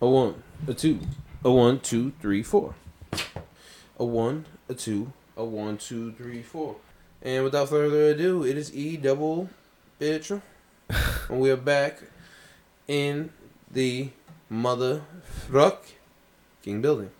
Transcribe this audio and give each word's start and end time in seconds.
A 0.00 0.08
one, 0.08 0.42
a 0.66 0.74
two, 0.74 1.00
a 1.44 1.50
one, 1.50 1.80
two, 1.80 2.12
three, 2.20 2.42
four. 2.42 2.74
A 3.98 4.04
one, 4.04 4.44
a 4.68 4.74
two, 4.74 5.12
a 5.36 5.44
one, 5.44 5.78
two, 5.78 6.12
three, 6.12 6.42
four. 6.42 6.76
And 7.22 7.44
without 7.44 7.70
further 7.70 8.10
ado, 8.10 8.44
it 8.44 8.56
is 8.58 8.74
E 8.74 8.96
double 8.96 9.48
bitch. 10.00 10.40
and 11.28 11.40
we 11.40 11.50
are 11.50 11.56
back 11.56 12.02
in 12.86 13.30
the 13.70 14.10
mother 14.50 15.02
fuck 15.50 15.86
king 16.62 16.82
building. 16.82 17.10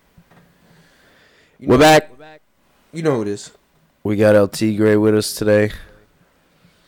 You 1.59 1.69
We're 1.69 1.75
know- 1.77 1.79
back. 1.79 2.41
You 2.93 3.01
know 3.03 3.15
who 3.17 3.23
it 3.23 3.27
is. 3.27 3.51
We 4.03 4.15
got 4.15 4.35
LT 4.41 4.77
Gray 4.77 4.95
with 4.95 5.13
us 5.15 5.35
today. 5.35 5.71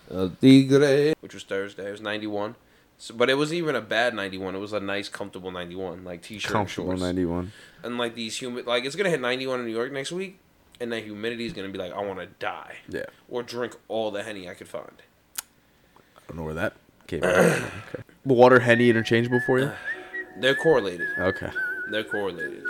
LT 0.09 0.39
Gray. 0.69 1.13
Which 1.19 1.33
was 1.33 1.43
Thursday. 1.43 1.87
It 1.87 1.91
was 1.91 2.01
91. 2.01 2.55
So, 3.01 3.13
but 3.15 3.29
it 3.29 3.35
was 3.35 3.53
even 3.53 3.75
a 3.75 3.81
bad 3.81 4.13
91. 4.13 4.55
It 4.55 4.59
was 4.59 4.73
a 4.73 4.79
nice, 4.79 5.07
comfortable 5.09 5.51
91. 5.51 6.03
Like 6.03 6.21
t-shirt 6.21 6.49
and 6.49 6.53
Comfortable 6.53 6.89
shorts. 6.89 7.01
91. 7.01 7.51
And 7.83 7.97
like 7.97 8.13
these 8.13 8.37
humid, 8.41 8.67
like 8.67 8.83
it's 8.85 8.95
gonna 8.97 9.09
hit 9.09 9.21
91 9.21 9.61
in 9.61 9.65
New 9.65 9.71
York 9.71 9.91
next 9.93 10.11
week, 10.11 10.37
and 10.81 10.91
that 10.91 11.03
humidity 11.03 11.45
is 11.45 11.53
gonna 11.53 11.69
be 11.69 11.77
like, 11.79 11.93
I 11.93 12.01
want 12.01 12.19
to 12.19 12.25
die, 12.25 12.75
Yeah. 12.89 13.05
or 13.29 13.41
drink 13.41 13.75
all 13.87 14.11
the 14.11 14.21
henny 14.23 14.49
I 14.49 14.53
could 14.53 14.67
find. 14.67 15.01
I 16.17 16.21
don't 16.27 16.37
know 16.37 16.43
where 16.43 16.53
that 16.55 16.73
came 17.07 17.21
from. 17.21 17.29
okay. 17.31 17.63
Water 18.25 18.59
Henny 18.59 18.89
interchangeable 18.89 19.39
for 19.45 19.59
you? 19.59 19.71
They're 20.39 20.53
correlated. 20.55 21.07
Okay. 21.17 21.49
They're 21.89 22.03
correlated. 22.03 22.61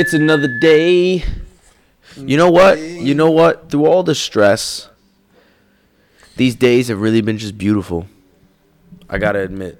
It's 0.00 0.14
another 0.14 0.48
day. 0.48 1.22
You 2.16 2.38
know 2.38 2.50
what? 2.50 2.78
You 2.78 3.14
know 3.14 3.30
what? 3.30 3.68
Through 3.68 3.84
all 3.84 4.02
the 4.02 4.14
stress, 4.14 4.88
these 6.36 6.54
days 6.54 6.88
have 6.88 7.02
really 7.02 7.20
been 7.20 7.36
just 7.36 7.58
beautiful. 7.58 8.06
I 9.10 9.18
gotta 9.18 9.40
admit. 9.40 9.78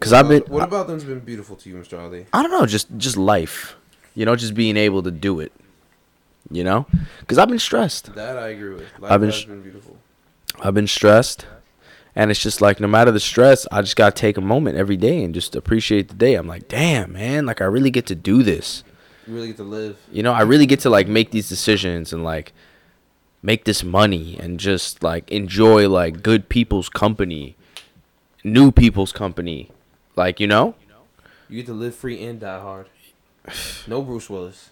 Cause 0.00 0.14
I've 0.14 0.26
been, 0.26 0.42
What 0.44 0.62
about 0.62 0.86
them's 0.86 1.04
been 1.04 1.20
beautiful 1.20 1.54
to 1.56 1.68
you, 1.68 1.74
Mr. 1.74 2.00
Ali? 2.00 2.24
I 2.32 2.40
don't 2.40 2.50
know, 2.50 2.64
just 2.64 2.88
just 2.96 3.18
life. 3.18 3.76
You 4.14 4.24
know, 4.24 4.34
just 4.34 4.54
being 4.54 4.78
able 4.78 5.02
to 5.02 5.10
do 5.10 5.38
it. 5.40 5.52
You 6.50 6.64
know, 6.64 6.86
cause 7.26 7.36
I've 7.36 7.50
been 7.50 7.58
stressed. 7.58 8.14
That 8.14 8.38
I 8.38 8.48
agree 8.48 8.70
with. 8.70 8.86
Life 9.00 9.12
I've 9.12 9.20
been 9.20 9.30
has 9.32 9.44
been 9.44 9.60
beautiful. 9.60 9.98
I've 10.60 10.72
been 10.72 10.86
stressed. 10.86 11.44
And 12.18 12.32
it's 12.32 12.40
just 12.40 12.60
like 12.60 12.80
no 12.80 12.88
matter 12.88 13.12
the 13.12 13.20
stress, 13.20 13.64
I 13.70 13.80
just 13.80 13.94
gotta 13.94 14.10
take 14.10 14.36
a 14.36 14.40
moment 14.40 14.76
every 14.76 14.96
day 14.96 15.22
and 15.22 15.32
just 15.32 15.54
appreciate 15.54 16.08
the 16.08 16.16
day. 16.16 16.34
I'm 16.34 16.48
like, 16.48 16.66
damn, 16.66 17.12
man, 17.12 17.46
like 17.46 17.60
I 17.60 17.64
really 17.66 17.92
get 17.92 18.06
to 18.06 18.16
do 18.16 18.42
this. 18.42 18.82
You 19.24 19.34
really 19.34 19.46
get 19.46 19.56
to 19.58 19.62
live. 19.62 19.96
You 20.10 20.24
know, 20.24 20.32
I 20.32 20.42
really 20.42 20.66
get 20.66 20.80
to 20.80 20.90
like 20.90 21.06
make 21.06 21.30
these 21.30 21.48
decisions 21.48 22.12
and 22.12 22.24
like 22.24 22.52
make 23.40 23.66
this 23.66 23.84
money 23.84 24.36
and 24.36 24.58
just 24.58 25.00
like 25.00 25.30
enjoy 25.30 25.88
like 25.88 26.20
good 26.20 26.48
people's 26.48 26.88
company, 26.88 27.54
new 28.42 28.72
people's 28.72 29.12
company. 29.12 29.70
Like, 30.16 30.40
you 30.40 30.48
know? 30.48 30.74
You 31.48 31.58
get 31.58 31.66
to 31.66 31.72
live 31.72 31.94
free 31.94 32.20
and 32.24 32.40
die 32.40 32.58
hard. 32.60 32.88
No 33.86 34.02
Bruce 34.02 34.28
Willis. 34.28 34.70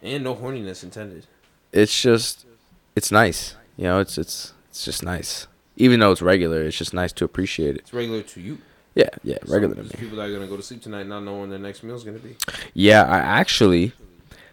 And 0.00 0.22
no 0.22 0.36
horniness 0.36 0.84
intended. 0.84 1.26
It's 1.72 2.00
just 2.00 2.46
it's 2.94 3.10
nice. 3.10 3.56
You 3.76 3.84
know, 3.84 3.98
it's 3.98 4.16
it's 4.18 4.52
it's 4.72 4.86
just 4.86 5.02
nice. 5.04 5.46
Even 5.76 6.00
though 6.00 6.12
it's 6.12 6.22
regular, 6.22 6.62
it's 6.62 6.76
just 6.78 6.94
nice 6.94 7.12
to 7.12 7.24
appreciate 7.26 7.74
it. 7.76 7.80
It's 7.82 7.92
regular 7.92 8.22
to 8.22 8.40
you. 8.40 8.56
Yeah, 8.94 9.08
yeah, 9.22 9.36
regular 9.46 9.74
Some- 9.76 9.88
to 9.88 9.96
me. 9.96 10.00
People 10.00 10.16
that 10.16 10.28
are 10.28 10.32
gonna 10.32 10.46
go 10.46 10.56
to 10.56 10.62
sleep 10.62 10.80
tonight 10.82 11.06
not 11.06 11.20
knowing 11.20 11.50
their 11.50 11.58
next 11.58 11.82
meal's 11.82 12.04
gonna 12.04 12.18
be. 12.18 12.36
Yeah, 12.74 13.02
I 13.04 13.18
actually 13.18 13.92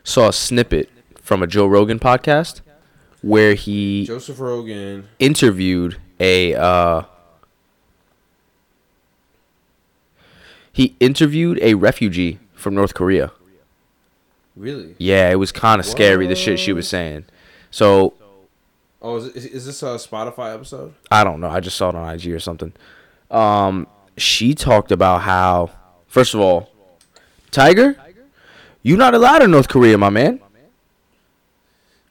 saw 0.03 0.27
a 0.29 0.33
snippet 0.33 0.89
from 1.21 1.41
a 1.41 1.47
Joe 1.47 1.67
Rogan 1.67 1.99
podcast 1.99 2.59
where 3.21 3.53
he 3.53 4.05
Joseph 4.05 4.39
Rogan. 4.41 5.07
interviewed 5.19 5.97
a 6.19 6.53
uh 6.55 7.03
he 10.73 10.95
interviewed 10.99 11.59
a 11.61 11.73
refugee 11.75 12.39
from 12.53 12.75
North 12.75 12.93
Korea. 12.93 13.31
Really? 14.55 14.95
Yeah, 14.97 15.29
it 15.31 15.35
was 15.35 15.51
kind 15.51 15.79
of 15.79 15.85
scary 15.85 16.27
the 16.27 16.35
shit 16.35 16.59
she 16.59 16.73
was 16.73 16.87
saying. 16.87 17.25
So 17.71 18.13
Oh, 19.01 19.15
is, 19.17 19.27
is, 19.27 19.45
is 19.45 19.65
this 19.65 19.81
a 19.83 19.95
Spotify 19.95 20.53
episode? 20.53 20.93
I 21.09 21.23
don't 21.23 21.39
know. 21.39 21.49
I 21.49 21.59
just 21.61 21.77
saw 21.77 21.89
it 21.89 21.95
on 21.95 22.13
IG 22.13 22.27
or 22.31 22.39
something. 22.39 22.73
Um, 23.31 23.87
she 24.17 24.53
talked 24.53 24.91
about 24.91 25.21
how, 25.21 25.71
first 26.07 26.33
of 26.33 26.41
all, 26.41 26.69
Tiger, 27.51 27.95
you're 28.83 28.97
not 28.97 29.13
allowed 29.13 29.41
in 29.41 29.51
North 29.51 29.69
Korea, 29.69 29.97
my 29.97 30.09
man. 30.09 30.41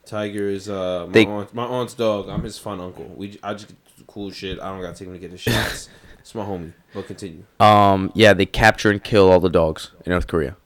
Tiger 0.07 0.49
is 0.49 0.69
uh 0.71 1.05
my 1.07 1.13
They- 1.13 1.27
aunt, 1.27 1.55
my 1.55 1.65
aunt's 1.65 1.95
dog. 1.95 2.29
I'm 2.29 2.43
his 2.43 2.59
fun 2.59 2.81
uncle. 2.81 3.05
We 3.15 3.39
I 3.43 3.53
just 3.55 3.75
cool 4.07 4.31
shit. 4.31 4.59
I 4.59 4.71
don't 4.71 4.81
gotta 4.81 4.97
take 4.97 5.09
him 5.09 5.13
to 5.15 5.21
get 5.21 5.31
his 5.33 5.41
shots. 5.43 5.89
it's 6.19 6.35
my 6.35 6.45
homie. 6.45 6.73
But 6.95 7.07
continue. 7.07 7.45
Um, 7.61 8.11
yeah, 8.15 8.33
they 8.33 8.47
capture 8.47 8.91
and 8.91 9.05
kill 9.05 9.31
all 9.31 9.41
the 9.41 9.51
dogs 9.51 9.91
in 10.07 10.11
North 10.13 10.27
Korea. 10.27 10.57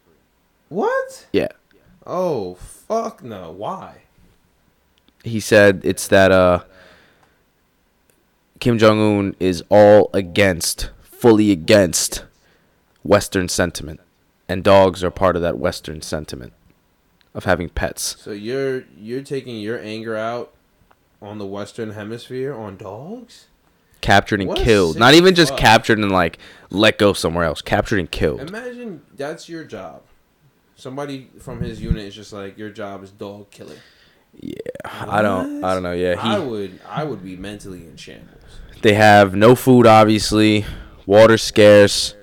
What? 0.69 1.27
Yeah. 1.33 1.49
Oh 2.07 2.55
fuck 2.55 3.23
no! 3.25 3.51
Why? 3.51 4.03
He 5.25 5.41
said 5.41 5.81
it's 5.85 6.09
that 6.09 6.33
uh 6.33 6.65
Kim 8.61 8.79
Jong 8.79 9.01
Un 9.01 9.37
is 9.41 9.63
all 9.71 10.09
against, 10.15 10.91
fully 11.03 11.51
against 11.51 12.25
Western 13.03 13.49
sentiment, 13.49 14.01
and 14.49 14.63
dogs 14.63 15.03
are 15.03 15.11
part 15.11 15.35
of 15.35 15.43
that 15.43 15.59
Western 15.59 16.01
sentiment 16.01 16.53
of 17.35 17.45
having 17.45 17.69
pets. 17.69 18.17
So 18.21 18.31
you're 18.31 18.85
you're 18.97 19.23
taking 19.23 19.57
your 19.61 19.81
anger 19.81 20.17
out 20.17 20.53
on 21.21 21.39
the 21.39 21.47
Western 21.47 21.93
Hemisphere 21.93 22.55
on 22.55 22.77
dogs? 22.77 23.47
Captured 24.01 24.41
and 24.41 24.49
What 24.49 24.59
killed, 24.59 24.99
not 24.99 25.15
even 25.15 25.35
just 25.35 25.53
fuck. 25.53 25.61
captured 25.61 25.99
and 25.99 26.11
like 26.11 26.39
let 26.71 26.99
go 26.99 27.13
somewhere 27.13 27.45
else. 27.45 27.63
Captured 27.63 27.99
and 28.01 28.11
killed. 28.11 28.41
Imagine 28.41 29.03
that's 29.17 29.49
your 29.49 29.65
job. 29.65 30.03
Somebody 30.75 31.31
from 31.39 31.61
his 31.61 31.81
unit 31.81 32.05
is 32.05 32.15
just 32.15 32.33
like 32.33 32.59
your 32.59 32.71
job 32.71 33.05
is 33.05 33.11
dog 33.13 33.51
killing. 33.51 33.79
Yeah, 34.39 34.55
I 34.85 35.23
don't, 35.23 35.63
I 35.63 35.75
don't 35.75 35.83
know. 35.83 35.93
Yeah, 35.93 36.15
he, 36.15 36.29
I 36.29 36.39
would 36.39 36.81
I 36.89 37.05
would 37.05 37.23
be 37.23 37.37
mentally 37.37 37.87
in 37.87 37.97
shambles. 37.97 38.29
They 38.83 38.95
have 38.95 39.35
no 39.35 39.55
food, 39.55 39.87
obviously. 39.87 40.65
Water 41.07 41.39
scarce. 41.39 42.15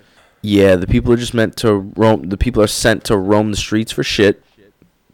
Yeah, 0.41 0.75
the 0.75 0.87
people 0.87 1.13
are 1.13 1.17
just 1.17 1.33
meant 1.33 1.55
to 1.57 1.73
roam. 1.95 2.23
The 2.29 2.37
people 2.37 2.61
are 2.61 2.67
sent 2.67 3.03
to 3.05 3.17
roam 3.17 3.51
the 3.51 3.57
streets 3.57 3.91
for 3.91 4.03
shit, 4.03 4.43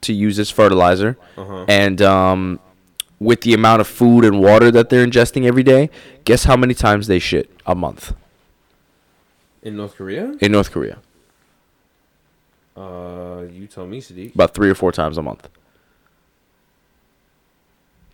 to 0.02 0.14
use 0.14 0.40
as 0.40 0.50
fertilizer. 0.50 1.18
Uh-huh. 1.38 1.66
And 1.68 2.02
um, 2.02 2.60
with 3.20 3.42
the 3.42 3.54
amount 3.54 3.82
of 3.82 3.88
food 3.88 4.24
and 4.26 4.40
water 4.40 4.72
that 4.72 4.90
they're 4.90 5.06
ingesting 5.06 5.46
every 5.46 5.64
day, 5.64 5.90
guess 6.26 6.44
how 6.46 6.56
many 6.56 6.74
times 6.74 7.08
they 7.08 7.18
shit 7.20 7.50
a 7.66 7.74
month 7.76 8.14
In 9.64 9.76
North 9.78 9.96
Korea? 9.96 10.36
in 10.42 10.52
North 10.52 10.72
Korea? 10.72 10.98
Uh, 12.78 13.44
you 13.52 13.68
tell 13.68 13.86
me, 13.88 14.02
Sadiq. 14.02 14.34
About 14.36 14.54
three 14.54 14.70
or 14.70 14.76
four 14.76 14.92
times 14.92 15.18
a 15.18 15.22
month. 15.22 15.50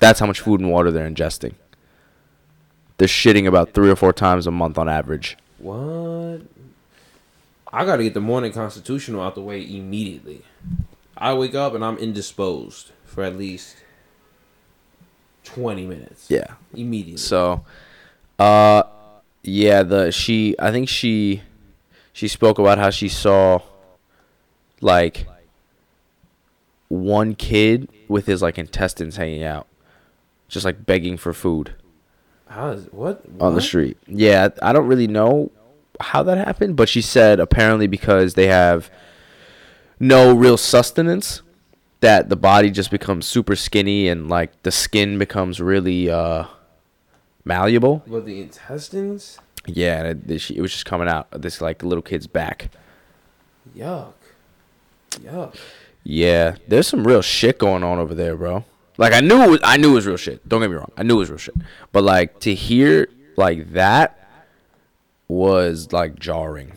That's 0.01 0.19
how 0.19 0.25
much 0.25 0.41
food 0.41 0.59
and 0.59 0.69
water 0.69 0.91
they're 0.91 1.09
ingesting. 1.09 1.53
They're 2.97 3.07
shitting 3.07 3.47
about 3.47 3.73
three 3.73 3.89
or 3.89 3.95
four 3.95 4.11
times 4.11 4.47
a 4.47 4.51
month 4.51 4.77
on 4.77 4.89
average. 4.89 5.37
What? 5.59 6.41
I 7.71 7.85
gotta 7.85 8.03
get 8.03 8.13
the 8.13 8.19
morning 8.19 8.51
constitutional 8.51 9.21
out 9.21 9.35
the 9.35 9.41
way 9.41 9.61
immediately. 9.61 10.41
I 11.15 11.33
wake 11.35 11.55
up 11.55 11.73
and 11.73 11.85
I'm 11.85 11.97
indisposed 11.97 12.91
for 13.05 13.23
at 13.23 13.37
least 13.37 13.77
twenty 15.43 15.85
minutes. 15.85 16.25
Yeah. 16.29 16.55
Immediately. 16.73 17.17
So, 17.17 17.63
uh, 18.39 18.83
yeah, 19.43 19.83
the 19.83 20.11
she 20.11 20.55
I 20.59 20.71
think 20.71 20.89
she 20.89 21.43
she 22.11 22.27
spoke 22.27 22.57
about 22.57 22.79
how 22.79 22.89
she 22.89 23.07
saw 23.07 23.59
like 24.81 25.27
one 26.87 27.35
kid 27.35 27.87
with 28.07 28.25
his 28.25 28.41
like 28.41 28.57
intestines 28.57 29.15
hanging 29.15 29.43
out, 29.43 29.67
just 30.51 30.65
like 30.65 30.85
begging 30.85 31.17
for 31.17 31.33
food 31.33 31.73
How 32.47 32.69
is 32.69 32.87
what 32.91 33.23
on 33.39 33.55
the 33.55 33.61
street. 33.61 33.97
Yeah, 34.07 34.49
I 34.61 34.73
don't 34.73 34.87
really 34.87 35.07
know 35.07 35.51
how 35.99 36.23
that 36.23 36.37
happened, 36.37 36.75
but 36.75 36.89
she 36.89 37.01
said 37.01 37.39
apparently 37.39 37.87
because 37.87 38.33
they 38.33 38.47
have 38.47 38.89
no 39.99 40.33
real 40.33 40.57
sustenance, 40.57 41.41
that 42.01 42.29
the 42.29 42.35
body 42.35 42.71
just 42.71 42.91
becomes 42.91 43.25
super 43.25 43.55
skinny 43.55 44.07
and 44.07 44.27
like 44.27 44.63
the 44.63 44.71
skin 44.71 45.17
becomes 45.17 45.61
really 45.61 46.09
uh 46.09 46.45
malleable. 47.45 48.03
But 48.07 48.25
the 48.25 48.41
intestines? 48.41 49.39
Yeah, 49.65 50.03
and 50.03 50.29
it, 50.29 50.49
it 50.51 50.61
was 50.61 50.71
just 50.71 50.85
coming 50.85 51.07
out 51.07 51.27
of 51.31 51.43
this 51.43 51.61
like 51.61 51.83
little 51.83 52.01
kid's 52.01 52.27
back. 52.27 52.69
Yuck. 53.75 54.13
Yuck. 55.11 55.55
Yeah, 56.03 56.55
there's 56.67 56.87
some 56.87 57.05
real 57.05 57.21
shit 57.21 57.59
going 57.59 57.83
on 57.83 57.99
over 57.99 58.15
there, 58.15 58.35
bro. 58.35 58.65
Like 59.01 59.13
I 59.13 59.19
knew 59.19 59.41
it 59.41 59.49
was, 59.49 59.59
I 59.63 59.77
knew 59.77 59.91
it 59.93 59.95
was 59.95 60.05
real 60.05 60.15
shit. 60.15 60.47
Don't 60.47 60.61
get 60.61 60.69
me 60.69 60.75
wrong. 60.75 60.91
I 60.95 61.01
knew 61.01 61.15
it 61.15 61.19
was 61.19 61.29
real 61.31 61.39
shit. 61.39 61.55
But 61.91 62.03
like 62.03 62.39
to 62.41 62.53
hear 62.53 63.07
like 63.35 63.73
that 63.73 64.29
was 65.27 65.91
like 65.91 66.19
jarring. 66.19 66.73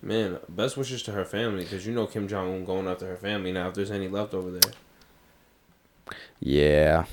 Man, 0.00 0.38
best 0.48 0.76
wishes 0.76 1.02
to 1.02 1.12
her 1.12 1.24
family 1.24 1.64
because 1.64 1.84
you 1.84 1.92
know 1.92 2.06
Kim 2.06 2.28
Jong 2.28 2.54
Un 2.54 2.64
going 2.64 2.86
after 2.86 3.08
her 3.08 3.16
family 3.16 3.50
now. 3.50 3.66
If 3.68 3.74
there's 3.74 3.90
any 3.90 4.06
left 4.06 4.32
over 4.32 4.52
there, 4.52 4.72
Yeah. 6.38 7.06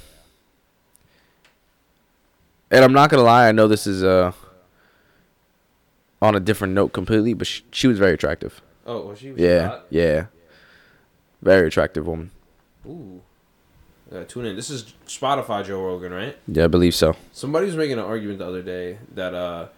And 2.69 2.83
I'm 2.83 2.93
not 2.93 3.09
gonna 3.09 3.23
lie. 3.23 3.47
I 3.47 3.51
know 3.53 3.67
this 3.67 3.87
is 3.87 4.03
uh 4.03 4.33
on 6.21 6.35
a 6.35 6.39
different 6.39 6.73
note 6.73 6.93
completely, 6.93 7.33
but 7.33 7.47
she, 7.47 7.63
she 7.71 7.87
was 7.87 7.97
very 7.99 8.13
attractive. 8.13 8.61
oh, 8.85 9.07
well, 9.07 9.15
she 9.15 9.31
was 9.31 9.41
Yeah, 9.41 9.67
hot. 9.67 9.85
yeah. 9.89 10.25
Very 11.41 11.67
attractive 11.67 12.05
woman. 12.07 12.29
Ooh. 12.85 13.21
Uh, 14.13 14.23
tune 14.25 14.45
in. 14.45 14.55
This 14.55 14.69
is 14.69 14.93
Spotify 15.07 15.65
Joe 15.65 15.83
Rogan, 15.83 16.13
right? 16.13 16.37
Yeah, 16.47 16.65
I 16.65 16.67
believe 16.67 16.93
so. 16.93 17.15
Somebody 17.31 17.65
was 17.65 17.75
making 17.75 17.93
an 17.93 18.05
argument 18.05 18.39
the 18.39 18.47
other 18.47 18.61
day 18.61 18.99
that 19.15 19.33
uh 19.33 19.69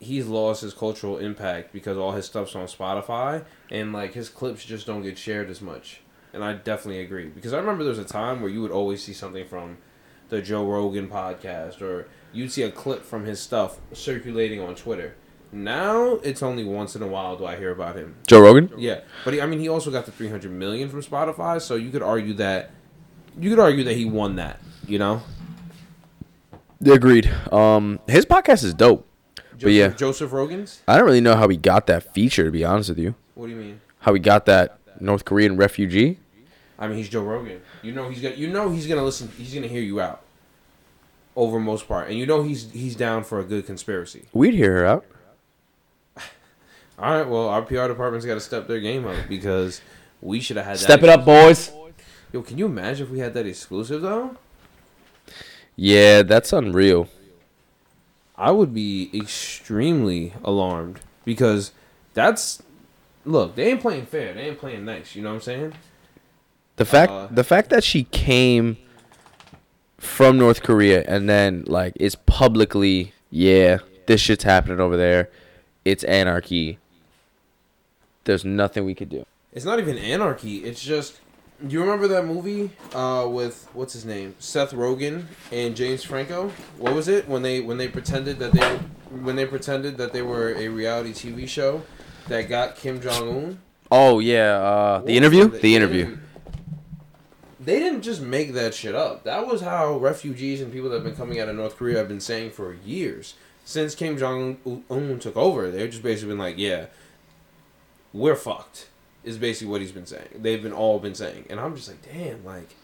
he's 0.00 0.26
lost 0.26 0.62
his 0.62 0.74
cultural 0.74 1.18
impact 1.18 1.72
because 1.72 1.96
all 1.96 2.12
his 2.12 2.26
stuff's 2.26 2.54
on 2.56 2.66
Spotify 2.66 3.44
and 3.70 3.92
like 3.92 4.12
his 4.12 4.28
clips 4.28 4.64
just 4.64 4.86
don't 4.86 5.02
get 5.02 5.16
shared 5.16 5.48
as 5.48 5.62
much. 5.62 6.00
And 6.32 6.42
I 6.42 6.54
definitely 6.54 7.02
agree 7.02 7.28
because 7.28 7.52
I 7.52 7.58
remember 7.58 7.84
there 7.84 7.90
was 7.90 7.98
a 7.98 8.04
time 8.04 8.40
where 8.40 8.50
you 8.50 8.60
would 8.62 8.72
always 8.72 9.02
see 9.02 9.12
something 9.12 9.46
from 9.46 9.78
the 10.28 10.42
Joe 10.42 10.66
Rogan 10.66 11.08
podcast 11.08 11.80
or 11.80 12.08
you'd 12.32 12.50
see 12.50 12.62
a 12.62 12.70
clip 12.70 13.04
from 13.04 13.24
his 13.24 13.40
stuff 13.40 13.78
circulating 13.92 14.60
on 14.60 14.74
Twitter. 14.74 15.14
Now 15.52 16.14
it's 16.24 16.42
only 16.42 16.64
once 16.64 16.96
in 16.96 17.02
a 17.02 17.06
while 17.06 17.36
do 17.36 17.46
I 17.46 17.54
hear 17.54 17.70
about 17.70 17.94
him. 17.94 18.16
Joe 18.26 18.40
Rogan. 18.40 18.72
Yeah, 18.76 19.02
but 19.24 19.34
he, 19.34 19.40
I 19.40 19.46
mean 19.46 19.60
he 19.60 19.68
also 19.68 19.92
got 19.92 20.04
the 20.04 20.12
300 20.12 20.50
million 20.50 20.88
from 20.88 21.02
Spotify, 21.02 21.60
so 21.60 21.76
you 21.76 21.90
could 21.90 22.02
argue 22.02 22.34
that 22.34 22.72
you 23.38 23.50
could 23.50 23.58
argue 23.58 23.84
that 23.84 23.96
he 23.96 24.04
won 24.04 24.36
that, 24.36 24.60
you 24.86 24.98
know? 24.98 25.22
They 26.80 26.92
agreed. 26.92 27.30
Um, 27.52 27.98
his 28.06 28.26
podcast 28.26 28.64
is 28.64 28.74
dope. 28.74 29.06
Joseph, 29.56 29.70
yeah. 29.72 29.88
Joseph 29.88 30.32
Rogan's? 30.32 30.82
I 30.88 30.96
don't 30.96 31.06
really 31.06 31.20
know 31.20 31.36
how 31.36 31.48
he 31.48 31.56
got 31.56 31.86
that 31.86 32.12
feature. 32.12 32.44
To 32.44 32.50
be 32.50 32.64
honest 32.64 32.88
with 32.88 32.98
you, 32.98 33.14
What 33.34 33.46
do 33.46 33.52
you 33.52 33.58
mean? 33.58 33.80
how 34.00 34.12
he 34.12 34.20
got 34.20 34.46
that 34.46 34.78
North 35.00 35.24
Korean 35.24 35.56
refugee. 35.56 36.18
I 36.78 36.88
mean, 36.88 36.96
he's 36.98 37.08
Joe 37.08 37.22
Rogan. 37.22 37.60
You 37.82 37.92
know 37.92 38.08
he's 38.10 38.20
gonna. 38.20 38.34
You 38.34 38.48
know 38.48 38.68
he's 38.70 38.86
gonna 38.86 39.04
listen. 39.04 39.30
He's 39.38 39.54
gonna 39.54 39.68
hear 39.68 39.80
you 39.82 40.00
out. 40.00 40.22
Over 41.36 41.58
most 41.58 41.88
part, 41.88 42.08
and 42.08 42.18
you 42.18 42.26
know 42.26 42.42
he's 42.42 42.70
he's 42.70 42.94
down 42.94 43.24
for 43.24 43.40
a 43.40 43.44
good 43.44 43.64
conspiracy. 43.66 44.26
We'd 44.32 44.54
hear 44.54 44.72
her 44.78 44.86
out. 44.86 45.04
All 46.98 47.12
right, 47.18 47.28
well, 47.28 47.48
our 47.48 47.62
PR 47.62 47.88
department's 47.88 48.24
got 48.26 48.34
to 48.34 48.40
step 48.40 48.68
their 48.68 48.78
game 48.80 49.04
up 49.06 49.16
because 49.28 49.80
we 50.20 50.40
should 50.40 50.56
have 50.56 50.66
had. 50.66 50.76
That. 50.76 50.80
Step 50.80 51.02
it 51.02 51.08
up, 51.08 51.24
boys. 51.24 51.72
Yo, 52.34 52.42
can 52.42 52.58
you 52.58 52.66
imagine 52.66 53.06
if 53.06 53.12
we 53.12 53.20
had 53.20 53.32
that 53.32 53.46
exclusive 53.46 54.02
though? 54.02 54.36
Yeah, 55.76 56.22
that's 56.22 56.52
unreal. 56.52 57.06
I 58.36 58.50
would 58.50 58.74
be 58.74 59.08
extremely 59.14 60.32
alarmed 60.42 60.98
because 61.24 61.70
that's 62.12 62.60
look. 63.24 63.54
They 63.54 63.70
ain't 63.70 63.80
playing 63.80 64.06
fair. 64.06 64.34
They 64.34 64.48
ain't 64.48 64.58
playing 64.58 64.84
nice. 64.84 65.14
You 65.14 65.22
know 65.22 65.28
what 65.28 65.36
I'm 65.36 65.40
saying? 65.42 65.74
The 66.74 66.84
fact 66.84 67.12
Uh, 67.12 67.28
the 67.30 67.44
fact 67.44 67.70
that 67.70 67.84
she 67.84 68.02
came 68.02 68.78
from 69.96 70.36
North 70.36 70.64
Korea 70.64 71.04
and 71.06 71.28
then 71.28 71.62
like 71.68 71.92
is 72.00 72.16
publicly, 72.16 73.12
yeah, 73.30 73.78
this 74.08 74.20
shit's 74.20 74.42
happening 74.42 74.80
over 74.80 74.96
there. 74.96 75.30
It's 75.84 76.02
anarchy. 76.02 76.80
There's 78.24 78.44
nothing 78.44 78.84
we 78.84 78.96
could 78.96 79.10
do. 79.10 79.24
It's 79.52 79.64
not 79.64 79.78
even 79.78 79.96
anarchy. 79.98 80.64
It's 80.64 80.82
just. 80.82 81.20
Do 81.62 81.72
you 81.72 81.80
remember 81.80 82.08
that 82.08 82.26
movie 82.26 82.70
uh, 82.92 83.28
with 83.30 83.68
what's 83.74 83.92
his 83.92 84.04
name, 84.04 84.34
Seth 84.40 84.72
Rogen 84.72 85.26
and 85.52 85.76
James 85.76 86.02
Franco? 86.02 86.48
What 86.78 86.94
was 86.94 87.06
it 87.06 87.28
when 87.28 87.42
they 87.42 87.60
when 87.60 87.78
they 87.78 87.86
pretended 87.86 88.40
that 88.40 88.52
they 88.52 88.76
when 89.20 89.36
they 89.36 89.46
pretended 89.46 89.96
that 89.98 90.12
they 90.12 90.20
were 90.20 90.52
a 90.54 90.68
reality 90.68 91.12
TV 91.12 91.48
show 91.48 91.82
that 92.26 92.48
got 92.48 92.74
Kim 92.74 93.00
Jong 93.00 93.28
Un? 93.28 93.58
Oh 93.90 94.18
yeah, 94.18 94.56
uh, 94.56 94.98
the 95.02 95.16
interview. 95.16 95.48
The 95.48 95.76
interview. 95.76 96.18
They 97.60 97.78
didn't 97.78 98.02
just 98.02 98.20
make 98.20 98.52
that 98.54 98.74
shit 98.74 98.96
up. 98.96 99.22
That 99.22 99.46
was 99.46 99.60
how 99.60 99.96
refugees 99.96 100.60
and 100.60 100.72
people 100.72 100.90
that 100.90 100.96
have 100.96 101.04
been 101.04 101.16
coming 101.16 101.38
out 101.40 101.48
of 101.48 101.54
North 101.54 101.76
Korea 101.76 101.98
have 101.98 102.08
been 102.08 102.20
saying 102.20 102.50
for 102.50 102.74
years 102.84 103.34
since 103.64 103.94
Kim 103.94 104.18
Jong 104.18 104.82
Un 104.90 105.18
took 105.20 105.36
over. 105.36 105.70
They've 105.70 105.88
just 105.88 106.02
basically 106.02 106.30
been 106.30 106.38
like, 106.38 106.58
"Yeah, 106.58 106.86
we're 108.12 108.34
fucked." 108.34 108.88
Is 109.24 109.38
basically 109.38 109.70
what 109.70 109.80
he's 109.80 109.92
been 109.92 110.06
saying. 110.06 110.28
They've 110.36 110.62
been 110.62 110.72
all 110.72 110.98
been 110.98 111.14
saying, 111.14 111.46
and 111.48 111.58
I'm 111.58 111.74
just 111.74 111.88
like, 111.88 112.02
damn, 112.02 112.44
like, 112.44 112.76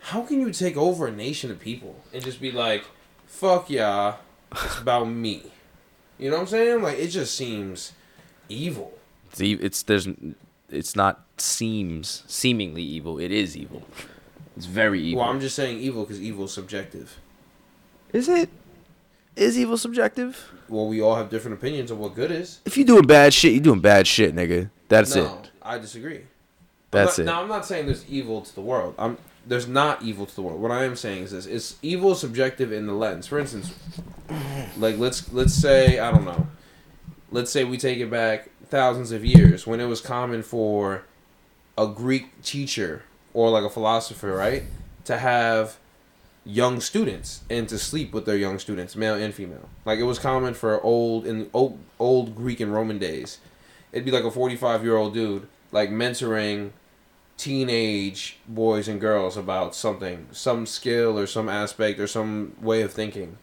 how 0.00 0.22
can 0.22 0.40
you 0.40 0.50
take 0.50 0.76
over 0.76 1.06
a 1.06 1.12
nation 1.12 1.50
of 1.50 1.60
people 1.60 2.02
and 2.14 2.24
just 2.24 2.40
be 2.40 2.50
like, 2.50 2.84
"Fuck 3.26 3.68
yeah, 3.68 4.14
it's 4.52 4.78
about 4.78 5.04
me." 5.08 5.52
You 6.18 6.30
know 6.30 6.36
what 6.36 6.42
I'm 6.42 6.48
saying? 6.48 6.82
Like, 6.82 6.98
it 6.98 7.08
just 7.08 7.34
seems 7.34 7.92
evil. 8.48 8.96
It's, 9.32 9.40
it's 9.40 9.82
there's 9.82 10.08
it's 10.70 10.96
not 10.96 11.24
seems 11.36 12.22
seemingly 12.26 12.82
evil. 12.82 13.18
It 13.18 13.30
is 13.30 13.56
evil. 13.56 13.82
It's 14.56 14.66
very 14.66 15.02
evil. 15.02 15.20
Well, 15.20 15.30
I'm 15.30 15.40
just 15.40 15.54
saying 15.54 15.78
evil 15.78 16.04
because 16.04 16.20
evil 16.20 16.46
is 16.46 16.52
subjective. 16.52 17.18
is 18.12 18.28
it? 18.28 18.48
Is 19.36 19.58
evil 19.58 19.76
subjective? 19.76 20.50
Well, 20.66 20.88
we 20.88 21.02
all 21.02 21.16
have 21.16 21.28
different 21.28 21.58
opinions 21.58 21.90
of 21.90 21.98
what 21.98 22.14
good 22.14 22.30
is. 22.30 22.60
If 22.64 22.78
you 22.78 22.84
doing 22.86 23.06
bad 23.06 23.34
shit, 23.34 23.52
you're 23.52 23.62
doing 23.62 23.80
bad 23.80 24.06
shit, 24.06 24.34
nigga. 24.34 24.70
That's 24.88 25.14
no, 25.14 25.40
it. 25.42 25.50
I 25.62 25.78
disagree. 25.78 26.22
That's 26.90 27.18
I'm 27.18 27.22
it. 27.22 27.26
not, 27.26 27.32
Now, 27.34 27.42
I'm 27.42 27.48
not 27.48 27.66
saying 27.66 27.86
there's 27.86 28.08
evil 28.08 28.42
to 28.42 28.54
the 28.54 28.60
world. 28.60 28.94
I'm 28.98 29.18
there's 29.46 29.68
not 29.68 30.02
evil 30.02 30.26
to 30.26 30.34
the 30.34 30.42
world. 30.42 30.60
What 30.60 30.72
I 30.72 30.84
am 30.84 30.96
saying 30.96 31.24
is 31.24 31.30
this: 31.30 31.46
it's 31.46 31.76
evil 31.82 32.14
subjective 32.14 32.72
in 32.72 32.86
the 32.86 32.92
lens. 32.92 33.26
For 33.26 33.38
instance, 33.38 33.74
like 34.76 34.98
let's 34.98 35.32
let's 35.32 35.54
say 35.54 35.98
I 35.98 36.10
don't 36.10 36.24
know, 36.24 36.48
let's 37.30 37.50
say 37.50 37.64
we 37.64 37.78
take 37.78 37.98
it 37.98 38.10
back 38.10 38.50
thousands 38.68 39.12
of 39.12 39.24
years 39.24 39.66
when 39.66 39.80
it 39.80 39.86
was 39.86 40.00
common 40.00 40.42
for 40.42 41.04
a 41.78 41.86
Greek 41.86 42.42
teacher 42.42 43.04
or 43.34 43.50
like 43.50 43.64
a 43.64 43.70
philosopher, 43.70 44.32
right, 44.32 44.64
to 45.04 45.18
have 45.18 45.76
young 46.44 46.80
students 46.80 47.42
and 47.50 47.68
to 47.68 47.78
sleep 47.78 48.12
with 48.12 48.24
their 48.24 48.36
young 48.36 48.58
students, 48.58 48.96
male 48.96 49.14
and 49.14 49.34
female. 49.34 49.68
Like 49.84 49.98
it 49.98 50.04
was 50.04 50.18
common 50.18 50.54
for 50.54 50.80
old 50.82 51.26
in 51.26 51.50
old, 51.52 51.78
old 51.98 52.34
Greek 52.34 52.60
and 52.60 52.72
Roman 52.72 52.98
days. 52.98 53.38
It'd 53.96 54.04
be 54.04 54.10
like 54.10 54.24
a 54.24 54.30
45 54.30 54.84
year 54.84 54.94
old 54.94 55.14
dude 55.14 55.48
like 55.72 55.88
mentoring 55.88 56.72
teenage 57.38 58.38
boys 58.46 58.88
and 58.88 59.00
girls 59.00 59.38
about 59.38 59.74
something, 59.74 60.26
some 60.32 60.66
skill 60.66 61.18
or 61.18 61.26
some 61.26 61.48
aspect 61.48 61.98
or 61.98 62.06
some 62.06 62.54
way 62.60 62.82
of 62.82 62.92
thinking. 62.92 63.38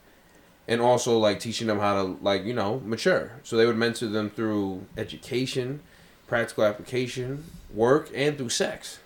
And 0.68 0.80
also 0.80 1.18
like 1.18 1.40
teaching 1.40 1.66
them 1.66 1.80
how 1.80 1.94
to 1.94 2.18
like, 2.22 2.44
you 2.44 2.54
know, 2.54 2.80
mature. 2.84 3.32
So 3.42 3.56
they 3.56 3.66
would 3.66 3.76
mentor 3.76 4.06
them 4.06 4.30
through 4.30 4.86
education, 4.96 5.80
practical 6.28 6.62
application, 6.62 7.46
work, 7.72 8.08
and 8.14 8.38
through 8.38 8.50
sex. 8.50 9.00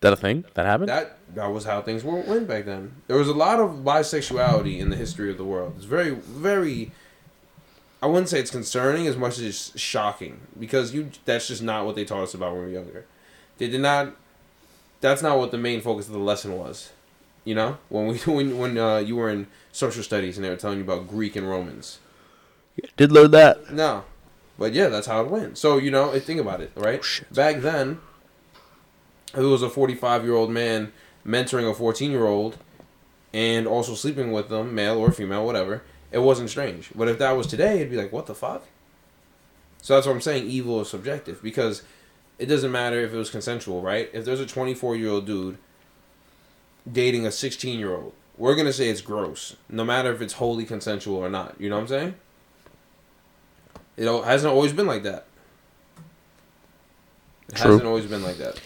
that 0.00 0.12
a 0.12 0.16
thing 0.16 0.44
that 0.52 0.66
happened? 0.66 0.90
That 0.90 1.16
that 1.34 1.46
was 1.46 1.64
how 1.64 1.80
things 1.80 2.04
were 2.04 2.20
went 2.20 2.46
back 2.46 2.66
then. 2.66 2.96
There 3.06 3.16
was 3.16 3.28
a 3.28 3.32
lot 3.32 3.60
of 3.60 3.70
bisexuality 3.78 4.78
in 4.78 4.90
the 4.90 4.96
history 4.96 5.30
of 5.30 5.38
the 5.38 5.44
world. 5.46 5.72
It's 5.76 5.86
very 5.86 6.10
very 6.10 6.92
I 8.00 8.06
wouldn't 8.06 8.28
say 8.28 8.38
it's 8.38 8.50
concerning 8.50 9.06
as 9.06 9.16
much 9.16 9.38
as 9.38 9.44
it's 9.44 9.78
shocking 9.78 10.40
because 10.58 10.94
you 10.94 11.10
that's 11.24 11.48
just 11.48 11.62
not 11.62 11.84
what 11.84 11.96
they 11.96 12.04
taught 12.04 12.22
us 12.22 12.34
about 12.34 12.52
when 12.52 12.60
we 12.60 12.66
were 12.66 12.72
younger. 12.72 13.06
They 13.58 13.68
did 13.68 13.80
not 13.80 14.14
that's 15.00 15.22
not 15.22 15.38
what 15.38 15.50
the 15.50 15.58
main 15.58 15.80
focus 15.80 16.06
of 16.06 16.12
the 16.12 16.18
lesson 16.18 16.56
was. 16.56 16.92
You 17.44 17.54
know? 17.54 17.78
When 17.88 18.06
we 18.06 18.18
when 18.32 18.58
when 18.58 18.78
uh, 18.78 18.98
you 18.98 19.16
were 19.16 19.30
in 19.30 19.48
social 19.72 20.02
studies 20.02 20.36
and 20.36 20.44
they 20.44 20.50
were 20.50 20.56
telling 20.56 20.78
you 20.78 20.84
about 20.84 21.08
Greek 21.08 21.36
and 21.36 21.48
Romans. 21.48 21.98
Did 22.96 23.10
learn 23.10 23.32
that. 23.32 23.72
No. 23.72 24.04
But 24.58 24.72
yeah, 24.72 24.88
that's 24.88 25.06
how 25.06 25.22
it 25.22 25.30
went. 25.30 25.56
So, 25.56 25.78
you 25.78 25.90
know, 25.90 26.18
think 26.18 26.40
about 26.40 26.60
it, 26.60 26.72
right? 26.76 27.00
Oh. 27.02 27.24
Back 27.32 27.60
then, 27.60 28.00
it 29.36 29.40
was 29.40 29.62
a 29.62 29.70
45 29.70 30.24
year 30.24 30.34
old 30.34 30.50
man 30.50 30.92
mentoring 31.26 31.70
a 31.70 31.74
14 31.74 32.10
year 32.10 32.26
old 32.26 32.58
and 33.32 33.66
also 33.66 33.94
sleeping 33.94 34.32
with 34.32 34.48
them, 34.48 34.74
male 34.74 34.98
or 34.98 35.12
female, 35.12 35.44
whatever, 35.44 35.82
it 36.10 36.18
wasn't 36.18 36.50
strange. 36.50 36.90
But 36.94 37.08
if 37.08 37.18
that 37.18 37.32
was 37.32 37.46
today, 37.46 37.76
it'd 37.76 37.90
be 37.90 37.96
like, 37.96 38.12
what 38.12 38.26
the 38.26 38.34
fuck? 38.34 38.64
So 39.82 39.94
that's 39.94 40.06
what 40.06 40.12
I'm 40.12 40.20
saying. 40.20 40.46
Evil 40.46 40.80
is 40.80 40.88
subjective 40.88 41.42
because 41.42 41.82
it 42.38 42.46
doesn't 42.46 42.72
matter 42.72 43.00
if 43.00 43.12
it 43.12 43.16
was 43.16 43.30
consensual, 43.30 43.82
right? 43.82 44.10
If 44.12 44.24
there's 44.24 44.40
a 44.40 44.46
24 44.46 44.96
year 44.96 45.10
old 45.10 45.26
dude 45.26 45.58
dating 46.90 47.26
a 47.26 47.30
16 47.30 47.78
year 47.78 47.94
old, 47.94 48.12
we're 48.36 48.54
going 48.54 48.66
to 48.66 48.72
say 48.72 48.88
it's 48.88 49.00
gross, 49.00 49.56
no 49.68 49.84
matter 49.84 50.12
if 50.12 50.20
it's 50.22 50.34
wholly 50.34 50.64
consensual 50.64 51.16
or 51.16 51.28
not. 51.28 51.56
You 51.60 51.68
know 51.68 51.76
what 51.76 51.82
I'm 51.82 51.88
saying? 51.88 52.14
It 53.96 54.24
hasn't 54.24 54.52
always 54.52 54.72
been 54.72 54.86
like 54.86 55.02
that. 55.02 55.26
It 57.48 57.56
True. 57.56 57.72
hasn't 57.72 57.86
always 57.86 58.06
been 58.06 58.22
like 58.22 58.36
that. 58.36 58.60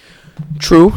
True. 0.59 0.93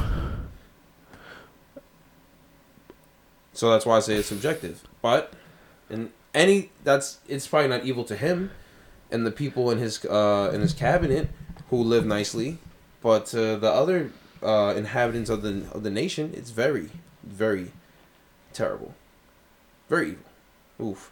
So 3.53 3.69
that's 3.69 3.85
why 3.85 3.95
I 3.95 3.99
say 4.01 4.15
it's 4.15 4.27
subjective. 4.27 4.83
But 5.01 5.31
in 5.89 6.11
any 6.35 6.69
that's 6.83 7.19
it's 7.27 7.47
probably 7.47 7.69
not 7.69 7.85
evil 7.85 8.03
to 8.03 8.15
him 8.15 8.51
and 9.09 9.25
the 9.25 9.31
people 9.31 9.71
in 9.71 9.79
his 9.79 10.03
uh 10.05 10.51
in 10.53 10.61
his 10.61 10.73
cabinet 10.73 11.29
who 11.69 11.77
live 11.77 12.05
nicely, 12.05 12.59
but 13.01 13.25
to 13.27 13.55
the 13.57 13.71
other 13.71 14.11
uh 14.43 14.73
inhabitants 14.75 15.29
of 15.29 15.41
the 15.41 15.65
of 15.71 15.83
the 15.83 15.89
nation, 15.89 16.33
it's 16.35 16.51
very 16.51 16.89
very 17.23 17.71
terrible. 18.53 18.93
Very 19.89 20.09
evil. 20.09 20.91
Oof. 20.91 21.11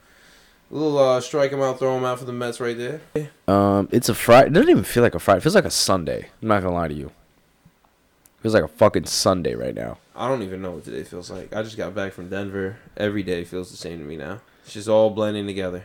A 0.71 0.75
little 0.75 0.97
uh 0.97 1.21
strike 1.21 1.51
him 1.51 1.61
out, 1.61 1.79
throw 1.79 1.97
him 1.97 2.03
out 2.03 2.19
for 2.19 2.25
the 2.25 2.33
Mets 2.33 2.59
right 2.59 2.77
there. 2.77 3.01
Um, 3.47 3.87
it's 3.91 4.09
a 4.09 4.13
Friday. 4.13 4.47
It 4.47 4.53
doesn't 4.53 4.69
even 4.69 4.83
feel 4.83 5.03
like 5.03 5.15
a 5.15 5.19
Friday. 5.19 5.39
It 5.39 5.43
feels 5.43 5.55
like 5.55 5.65
a 5.65 5.71
Sunday. 5.71 6.29
I'm 6.41 6.47
not 6.47 6.61
gonna 6.61 6.75
lie 6.75 6.89
to 6.89 6.93
you. 6.93 7.07
It 7.07 8.41
feels 8.41 8.53
like 8.53 8.63
a 8.63 8.67
fucking 8.67 9.05
Sunday 9.05 9.55
right 9.55 9.73
now. 9.73 9.97
I 10.15 10.27
don't 10.27 10.43
even 10.43 10.61
know 10.61 10.71
what 10.71 10.83
today 10.85 11.03
feels 11.03 11.31
like. 11.31 11.55
I 11.55 11.63
just 11.63 11.77
got 11.77 11.95
back 11.95 12.13
from 12.13 12.29
Denver. 12.29 12.77
Every 12.97 13.23
day 13.23 13.45
feels 13.45 13.71
the 13.71 13.77
same 13.77 13.99
to 13.99 14.05
me 14.05 14.17
now. 14.17 14.41
It's 14.63 14.73
just 14.73 14.87
all 14.87 15.09
blending 15.09 15.45
together. 15.45 15.83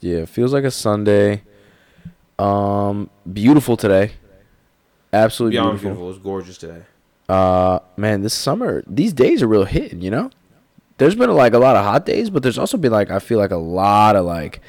Yeah, 0.00 0.18
it 0.18 0.28
feels 0.28 0.52
like 0.52 0.64
a 0.64 0.70
Sunday. 0.70 1.42
Um, 2.38 3.10
beautiful 3.30 3.76
today. 3.76 4.12
Absolutely 5.12 5.56
Beyond 5.56 5.80
beautiful. 5.80 5.88
beautiful. 5.90 6.04
It 6.04 6.08
was 6.08 6.18
gorgeous 6.18 6.58
today. 6.58 6.82
Uh, 7.28 7.78
man, 7.96 8.22
this 8.22 8.34
summer, 8.34 8.82
these 8.86 9.12
days 9.12 9.42
are 9.42 9.46
real 9.48 9.64
hitting. 9.64 10.00
You 10.00 10.10
know, 10.10 10.30
there's 10.98 11.14
been 11.14 11.30
like 11.30 11.54
a 11.54 11.58
lot 11.58 11.76
of 11.76 11.84
hot 11.84 12.06
days, 12.06 12.30
but 12.30 12.42
there's 12.42 12.58
also 12.58 12.76
been 12.76 12.92
like 12.92 13.10
I 13.10 13.18
feel 13.18 13.38
like 13.38 13.50
a 13.50 13.56
lot 13.56 14.16
of 14.16 14.24
like 14.24 14.60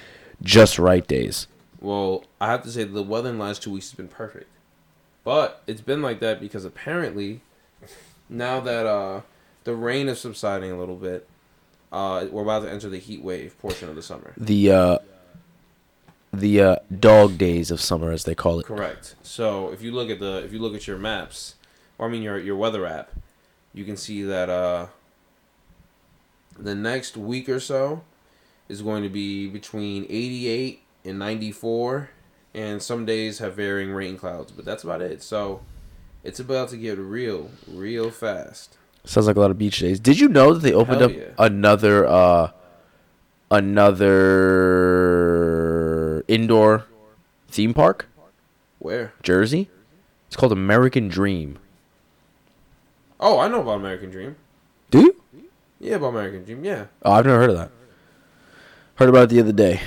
just 0.42 0.78
right 0.78 1.06
days. 1.08 1.48
Well, 1.80 2.26
I 2.40 2.48
have 2.52 2.64
to 2.64 2.72
say 2.72 2.84
the 2.84 3.04
weather 3.04 3.30
in 3.30 3.38
the 3.38 3.44
last 3.44 3.64
two 3.64 3.72
weeks 3.72 3.90
has 3.92 3.98
been 3.98 4.08
perfect. 4.08 4.50
But 5.24 5.64
it's 5.68 5.82
been 5.82 6.02
like 6.02 6.20
that 6.20 6.40
because 6.40 6.66
apparently 6.66 7.42
now 8.30 8.60
that 8.60 8.86
uh 8.86 9.22
the 9.64 9.76
rain 9.76 10.10
is 10.10 10.20
subsiding 10.20 10.72
a 10.72 10.78
little 10.78 10.98
bit, 10.98 11.28
uh 11.94 12.26
we're 12.32 12.42
about 12.42 12.64
to 12.64 12.72
enter 12.72 12.90
the 12.90 12.98
heat 12.98 13.24
wave 13.24 13.58
portion 13.60 13.88
of 13.88 13.96
the 13.96 14.02
summer. 14.02 14.34
The 14.36 14.72
uh, 14.72 14.98
the 16.34 16.62
uh, 16.62 16.76
dog 17.00 17.38
days 17.38 17.70
of 17.70 17.80
summer, 17.80 18.12
as 18.12 18.24
they 18.24 18.34
call 18.34 18.60
it. 18.60 18.66
Correct. 18.66 19.16
So 19.22 19.70
if 19.70 19.82
you 19.82 19.92
look 19.92 20.10
at 20.10 20.20
the 20.20 20.44
if 20.44 20.52
you 20.52 20.60
look 20.60 20.74
at 20.74 20.88
your 20.88 20.98
maps, 20.98 21.56
or 21.98 22.08
I 22.08 22.10
mean 22.10 22.24
your 22.24 22.40
your 22.40 22.56
weather 22.56 22.86
app, 22.86 23.12
you 23.74 23.86
can 23.86 23.96
see 23.96 24.24
that 24.24 24.50
uh 24.50 24.88
the 26.58 26.76
next 26.76 27.16
week 27.16 27.48
or 27.48 27.60
so 27.60 28.04
is 28.68 28.82
going 28.82 29.04
to 29.04 29.10
be 29.10 29.48
between 29.48 30.06
88 30.10 30.82
and 31.04 31.20
94 31.20 32.10
and 32.54 32.82
some 32.82 33.06
days 33.06 33.40
have 33.40 33.56
varying 33.56 33.92
rain 33.92 34.18
clouds, 34.18 34.52
but 34.52 34.64
that's 34.64 34.84
about 34.84 35.02
it. 35.02 35.24
So 35.24 35.62
it's 36.24 36.40
about 36.40 36.70
to 36.70 36.78
get 36.78 36.98
real 36.98 37.52
real 37.68 38.10
fast. 38.10 38.78
Sounds 39.06 39.28
like 39.28 39.36
a 39.36 39.40
lot 39.40 39.52
of 39.52 39.58
beach 39.58 39.80
days. 39.80 40.00
Did 40.00 40.20
you 40.20 40.30
know 40.30 40.54
that 40.54 40.60
they 40.62 40.74
opened 40.74 41.02
Hell 41.02 41.10
up 41.10 41.16
yeah. 41.16 41.24
another 41.38 42.08
uh 42.08 42.52
another 43.52 44.24
indoor 46.28 46.86
theme 47.50 47.74
park, 47.74 48.08
Where? 48.80 49.14
Jersey? 49.22 49.70
It's 50.28 50.36
called 50.36 50.52
American 50.52 51.08
Dream. 51.10 51.60
Oh, 53.20 53.40
I 53.40 53.48
know 53.48 53.62
about 53.62 53.76
American 53.78 54.10
Dream. 54.10 54.36
Do 54.90 55.00
you? 55.02 55.16
Yeah, 55.80 55.96
about 55.96 56.08
American 56.10 56.44
Dream. 56.46 56.66
Yeah. 56.66 56.86
Oh, 57.04 57.12
I've 57.12 57.26
never 57.26 57.40
heard 57.40 57.50
of 57.52 57.58
that. 57.58 57.72
Heard 58.96 59.10
about 59.10 59.24
it 59.24 59.30
the 59.30 59.40
other 59.40 59.52
day. 59.52 59.82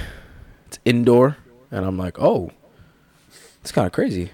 It's 0.66 0.78
indoor, 0.84 1.36
and 1.70 1.84
I'm 1.84 1.96
like, 1.96 2.18
oh, 2.20 2.50
it's 3.60 3.72
kind 3.72 3.86
of 3.86 3.92
crazy. 3.92 4.30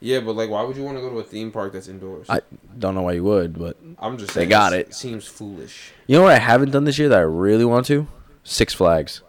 Yeah, 0.00 0.20
but 0.20 0.32
like 0.34 0.48
why 0.48 0.62
would 0.62 0.76
you 0.76 0.82
want 0.82 0.96
to 0.96 1.02
go 1.02 1.10
to 1.10 1.18
a 1.18 1.22
theme 1.22 1.50
park 1.52 1.72
that's 1.74 1.88
indoors? 1.88 2.26
I 2.30 2.40
don't 2.78 2.94
know 2.94 3.02
why 3.02 3.12
you 3.12 3.24
would, 3.24 3.58
but 3.58 3.76
I'm 3.98 4.16
just 4.16 4.32
They 4.34 4.40
saying 4.40 4.48
got 4.48 4.72
it. 4.72 4.94
Seems 4.94 5.26
foolish. 5.26 5.92
you 6.06 6.16
know 6.16 6.22
what 6.24 6.32
I 6.32 6.38
haven't 6.38 6.70
done 6.70 6.84
this 6.84 6.98
year 6.98 7.08
that 7.10 7.18
I 7.18 7.22
really 7.22 7.64
want 7.66 7.86
to? 7.86 8.06
Six 8.42 8.72
Flags. 8.72 9.20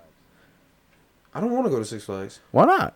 I 1.33 1.41
don't 1.41 1.51
want 1.51 1.65
to 1.65 1.69
go 1.69 1.79
to 1.79 1.85
Six 1.85 2.03
Flags. 2.05 2.39
Why 2.51 2.65
not? 2.65 2.93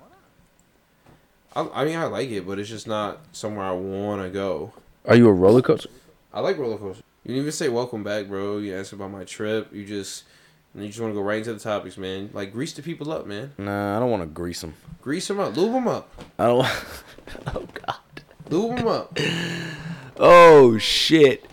I, 1.55 1.67
I 1.73 1.85
mean, 1.85 1.97
I 1.97 2.05
like 2.05 2.29
it, 2.29 2.45
but 2.47 2.59
it's 2.59 2.69
just 2.69 2.87
not 2.87 3.19
somewhere 3.31 3.65
I 3.65 3.71
want 3.71 4.21
to 4.21 4.29
go. 4.29 4.73
Are 5.05 5.15
you 5.15 5.27
a 5.27 5.33
roller 5.33 5.61
coaster? 5.61 5.89
I 6.33 6.39
like 6.41 6.57
roller 6.57 6.77
coasters. 6.77 7.03
You 7.23 7.29
didn't 7.29 7.41
even 7.41 7.51
say 7.53 7.69
welcome 7.69 8.03
back, 8.03 8.27
bro. 8.27 8.57
You 8.57 8.75
asked 8.75 8.93
about 8.93 9.11
my 9.11 9.23
trip. 9.23 9.73
You 9.73 9.85
just 9.85 10.23
and 10.75 10.83
you 10.83 10.89
just 10.89 10.99
want 10.99 11.11
to 11.11 11.15
go 11.15 11.21
right 11.21 11.37
into 11.37 11.53
the 11.53 11.59
topics, 11.59 11.97
man. 11.97 12.29
Like 12.33 12.51
grease 12.51 12.73
the 12.73 12.81
people 12.83 13.11
up, 13.11 13.25
man. 13.25 13.53
Nah, 13.57 13.95
I 13.95 13.99
don't 13.99 14.11
want 14.11 14.21
to 14.23 14.27
grease 14.27 14.61
them. 14.61 14.75
Grease 15.01 15.27
them 15.27 15.39
up, 15.39 15.55
lube 15.55 15.71
them 15.71 15.87
up, 15.87 16.09
I 16.37 16.45
don't. 16.47 16.65
oh 17.55 17.67
God. 17.73 17.95
lube 18.49 18.77
them 18.77 18.87
up. 18.87 19.17
Oh 20.17 20.77
shit. 20.77 21.45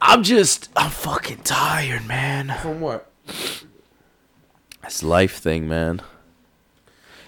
I'm 0.00 0.22
just. 0.22 0.68
I'm 0.76 0.90
fucking 0.90 1.38
tired, 1.38 2.06
man. 2.06 2.54
From 2.60 2.80
what? 2.80 3.10
This 4.82 5.02
life 5.02 5.36
thing, 5.38 5.68
man. 5.68 6.02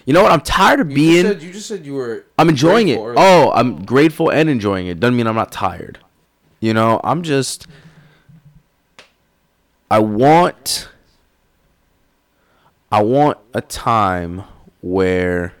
You 0.05 0.13
know 0.13 0.21
what? 0.21 0.31
I'm 0.31 0.41
tired 0.41 0.81
of 0.81 0.89
You 0.91 0.95
being. 0.95 1.23
just, 1.23 1.33
said, 1.35 1.41
you 1.43 1.53
just 1.53 1.67
said 1.67 1.85
you 1.85 1.93
were. 1.93 2.25
I'm 2.37 2.49
enjoying 2.49 2.89
it. 2.89 2.97
earlier. 2.99 3.15
Oh, 3.17 3.51
I'm 3.55 3.85
grateful 3.85 4.29
and 4.29 4.49
enjoying 4.49 4.87
it. 4.87 4.99
Doesn't 4.99 5.15
mean 5.15 5.25
I'm 5.25 5.35
not 5.35 5.51
tired. 5.51 5.99
You 6.59 6.73
know, 6.73 6.99
I'm 7.03 7.23
just. 7.23 7.65
I 9.89 9.99
want. 9.99 10.89
I 12.91 13.01
want 13.03 13.37
a 13.53 13.61
time 13.61 14.43
where 14.81 15.53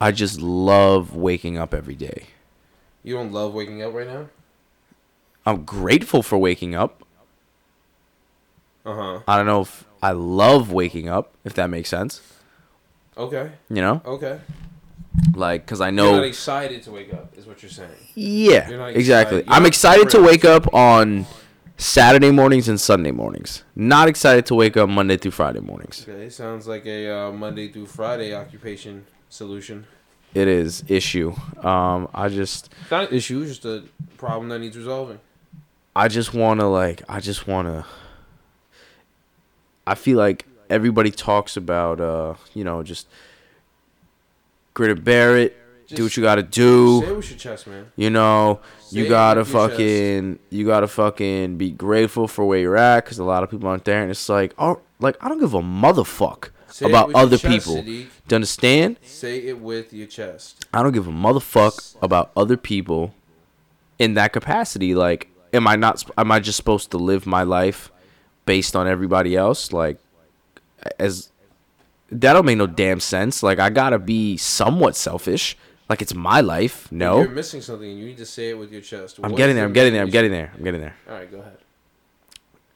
I 0.00 0.12
just 0.12 0.40
love 0.40 1.14
waking 1.14 1.58
up 1.58 1.74
every 1.74 1.94
day. 1.94 2.26
You 3.02 3.14
don't 3.14 3.32
love 3.32 3.52
waking 3.54 3.82
up 3.82 3.92
right 3.92 4.06
now. 4.06 4.28
I'm 5.44 5.64
grateful 5.64 6.22
for 6.22 6.38
waking 6.38 6.74
up. 6.74 7.02
Uh 8.86 8.94
huh. 8.94 9.20
I 9.28 9.36
don't 9.36 9.46
know 9.46 9.62
if 9.62 9.84
I 10.02 10.12
love 10.12 10.72
waking 10.72 11.08
up, 11.08 11.32
if 11.44 11.54
that 11.54 11.68
makes 11.68 11.88
sense. 11.88 12.22
Okay. 13.16 13.50
You 13.68 13.82
know, 13.82 14.00
Okay. 14.06 14.38
like 15.34 15.66
because 15.66 15.80
I 15.80 15.90
know. 15.90 16.10
You're 16.10 16.16
not 16.18 16.24
excited 16.26 16.82
to 16.84 16.92
wake 16.92 17.12
up, 17.12 17.36
is 17.36 17.46
what 17.46 17.62
you're 17.62 17.70
saying. 17.70 17.90
Yeah, 18.14 18.68
You're 18.70 18.88
exactly. 18.90 19.44
I'm 19.48 19.66
excited 19.66 20.08
to 20.10 20.22
wake 20.22 20.44
up 20.44 20.72
on 20.72 21.26
Saturday 21.78 22.32
mornings 22.32 22.68
and 22.68 22.80
Sunday 22.80 23.12
mornings. 23.12 23.62
Not 23.76 24.08
excited 24.08 24.44
to 24.46 24.54
wake 24.56 24.76
up 24.76 24.88
Monday 24.88 25.16
through 25.16 25.30
Friday 25.30 25.60
mornings. 25.60 26.04
Okay, 26.06 26.28
sounds 26.28 26.66
like 26.66 26.84
a 26.86 27.08
uh, 27.08 27.32
Monday 27.32 27.68
through 27.68 27.86
Friday 27.86 28.34
occupation 28.34 29.06
solution. 29.28 29.86
It 30.34 30.48
is 30.48 30.82
issue. 30.88 31.34
Um, 31.62 32.08
I 32.12 32.28
just, 32.28 32.74
It's 32.82 32.90
not 32.90 33.10
an 33.10 33.16
issue, 33.16 33.46
just 33.46 33.64
a 33.64 33.84
problem 34.16 34.48
that 34.48 34.58
needs 34.58 34.76
resolving. 34.76 35.20
I 35.94 36.08
just 36.08 36.34
want 36.34 36.58
to 36.60 36.66
like, 36.66 37.02
I 37.08 37.20
just 37.20 37.46
want 37.46 37.68
to. 37.68 37.86
I 39.86 39.94
feel 39.94 40.18
like 40.18 40.46
everybody 40.68 41.12
talks 41.12 41.56
about, 41.56 42.00
uh, 42.00 42.34
you 42.54 42.64
know, 42.64 42.82
just 42.82 43.06
grit 44.74 44.90
and 44.90 45.04
it, 45.90 45.96
do 45.96 46.04
what 46.04 46.16
you 46.16 46.22
got 46.22 46.36
to 46.36 46.42
do. 46.42 47.00
Say 47.00 47.08
it 47.08 47.16
with 47.16 47.30
your 47.30 47.38
chest, 47.38 47.66
man. 47.66 47.92
You 47.96 48.10
know, 48.10 48.60
Say 48.80 49.00
you 49.00 49.08
gotta 49.08 49.40
your 49.40 49.44
chest. 49.44 49.52
fucking, 49.72 50.38
you 50.50 50.66
gotta 50.66 50.88
fucking 50.88 51.56
be 51.56 51.70
grateful 51.70 52.28
for 52.28 52.46
where 52.46 52.58
you're 52.58 52.76
at, 52.76 53.04
cause 53.06 53.18
a 53.18 53.24
lot 53.24 53.42
of 53.42 53.50
people 53.50 53.68
aren't 53.68 53.84
there, 53.84 54.02
and 54.02 54.10
it's 54.10 54.28
like, 54.28 54.54
oh, 54.58 54.80
like 55.00 55.16
I 55.22 55.28
don't 55.28 55.40
give 55.40 55.54
a 55.54 55.60
motherfuck 55.60 56.50
Say 56.70 56.86
about 56.86 57.14
other 57.14 57.38
chest, 57.38 57.52
people. 57.52 57.76
Sadiq. 57.82 57.84
Do 57.84 57.92
you 57.92 58.36
understand? 58.36 58.98
Say 59.02 59.38
it 59.38 59.60
with 59.60 59.92
your 59.92 60.06
chest. 60.06 60.66
I 60.72 60.82
don't 60.82 60.92
give 60.92 61.06
a 61.06 61.10
motherfuck 61.12 61.96
about 62.02 62.30
other 62.36 62.56
people 62.56 63.14
in 63.98 64.14
that 64.14 64.32
capacity. 64.32 64.94
Like, 64.94 65.28
am 65.52 65.66
I 65.66 65.76
not? 65.76 66.04
Am 66.16 66.30
I 66.30 66.40
just 66.40 66.56
supposed 66.56 66.90
to 66.90 66.98
live 66.98 67.26
my 67.26 67.42
life 67.42 67.90
based 68.46 68.76
on 68.76 68.86
everybody 68.86 69.36
else? 69.36 69.72
Like, 69.72 69.98
as 70.98 71.30
that 72.10 72.32
don't 72.32 72.46
make 72.46 72.58
no 72.58 72.66
damn 72.66 73.00
sense. 73.00 73.42
Like, 73.42 73.58
I 73.58 73.70
gotta 73.70 73.98
be 73.98 74.36
somewhat 74.36 74.96
selfish. 74.96 75.56
Like, 75.88 76.02
it's 76.02 76.14
my 76.14 76.40
life. 76.42 76.90
No, 76.92 77.20
You're 77.20 77.30
missing 77.30 77.62
something 77.62 77.88
and 77.90 77.98
you 77.98 78.06
need 78.06 78.18
to 78.18 78.26
say 78.26 78.50
it 78.50 78.58
with 78.58 78.70
your 78.70 78.82
chest. 78.82 79.18
I'm 79.22 79.34
getting 79.34 79.56
there. 79.56 79.64
I'm 79.64 79.72
getting 79.72 79.92
there. 79.94 80.02
I'm 80.02 80.10
getting 80.10 80.30
there. 80.30 80.52
I'm 80.56 80.62
getting 80.62 80.80
there. 80.80 80.96
All 81.08 81.14
right, 81.14 81.30
go 81.30 81.38
ahead. 81.40 81.56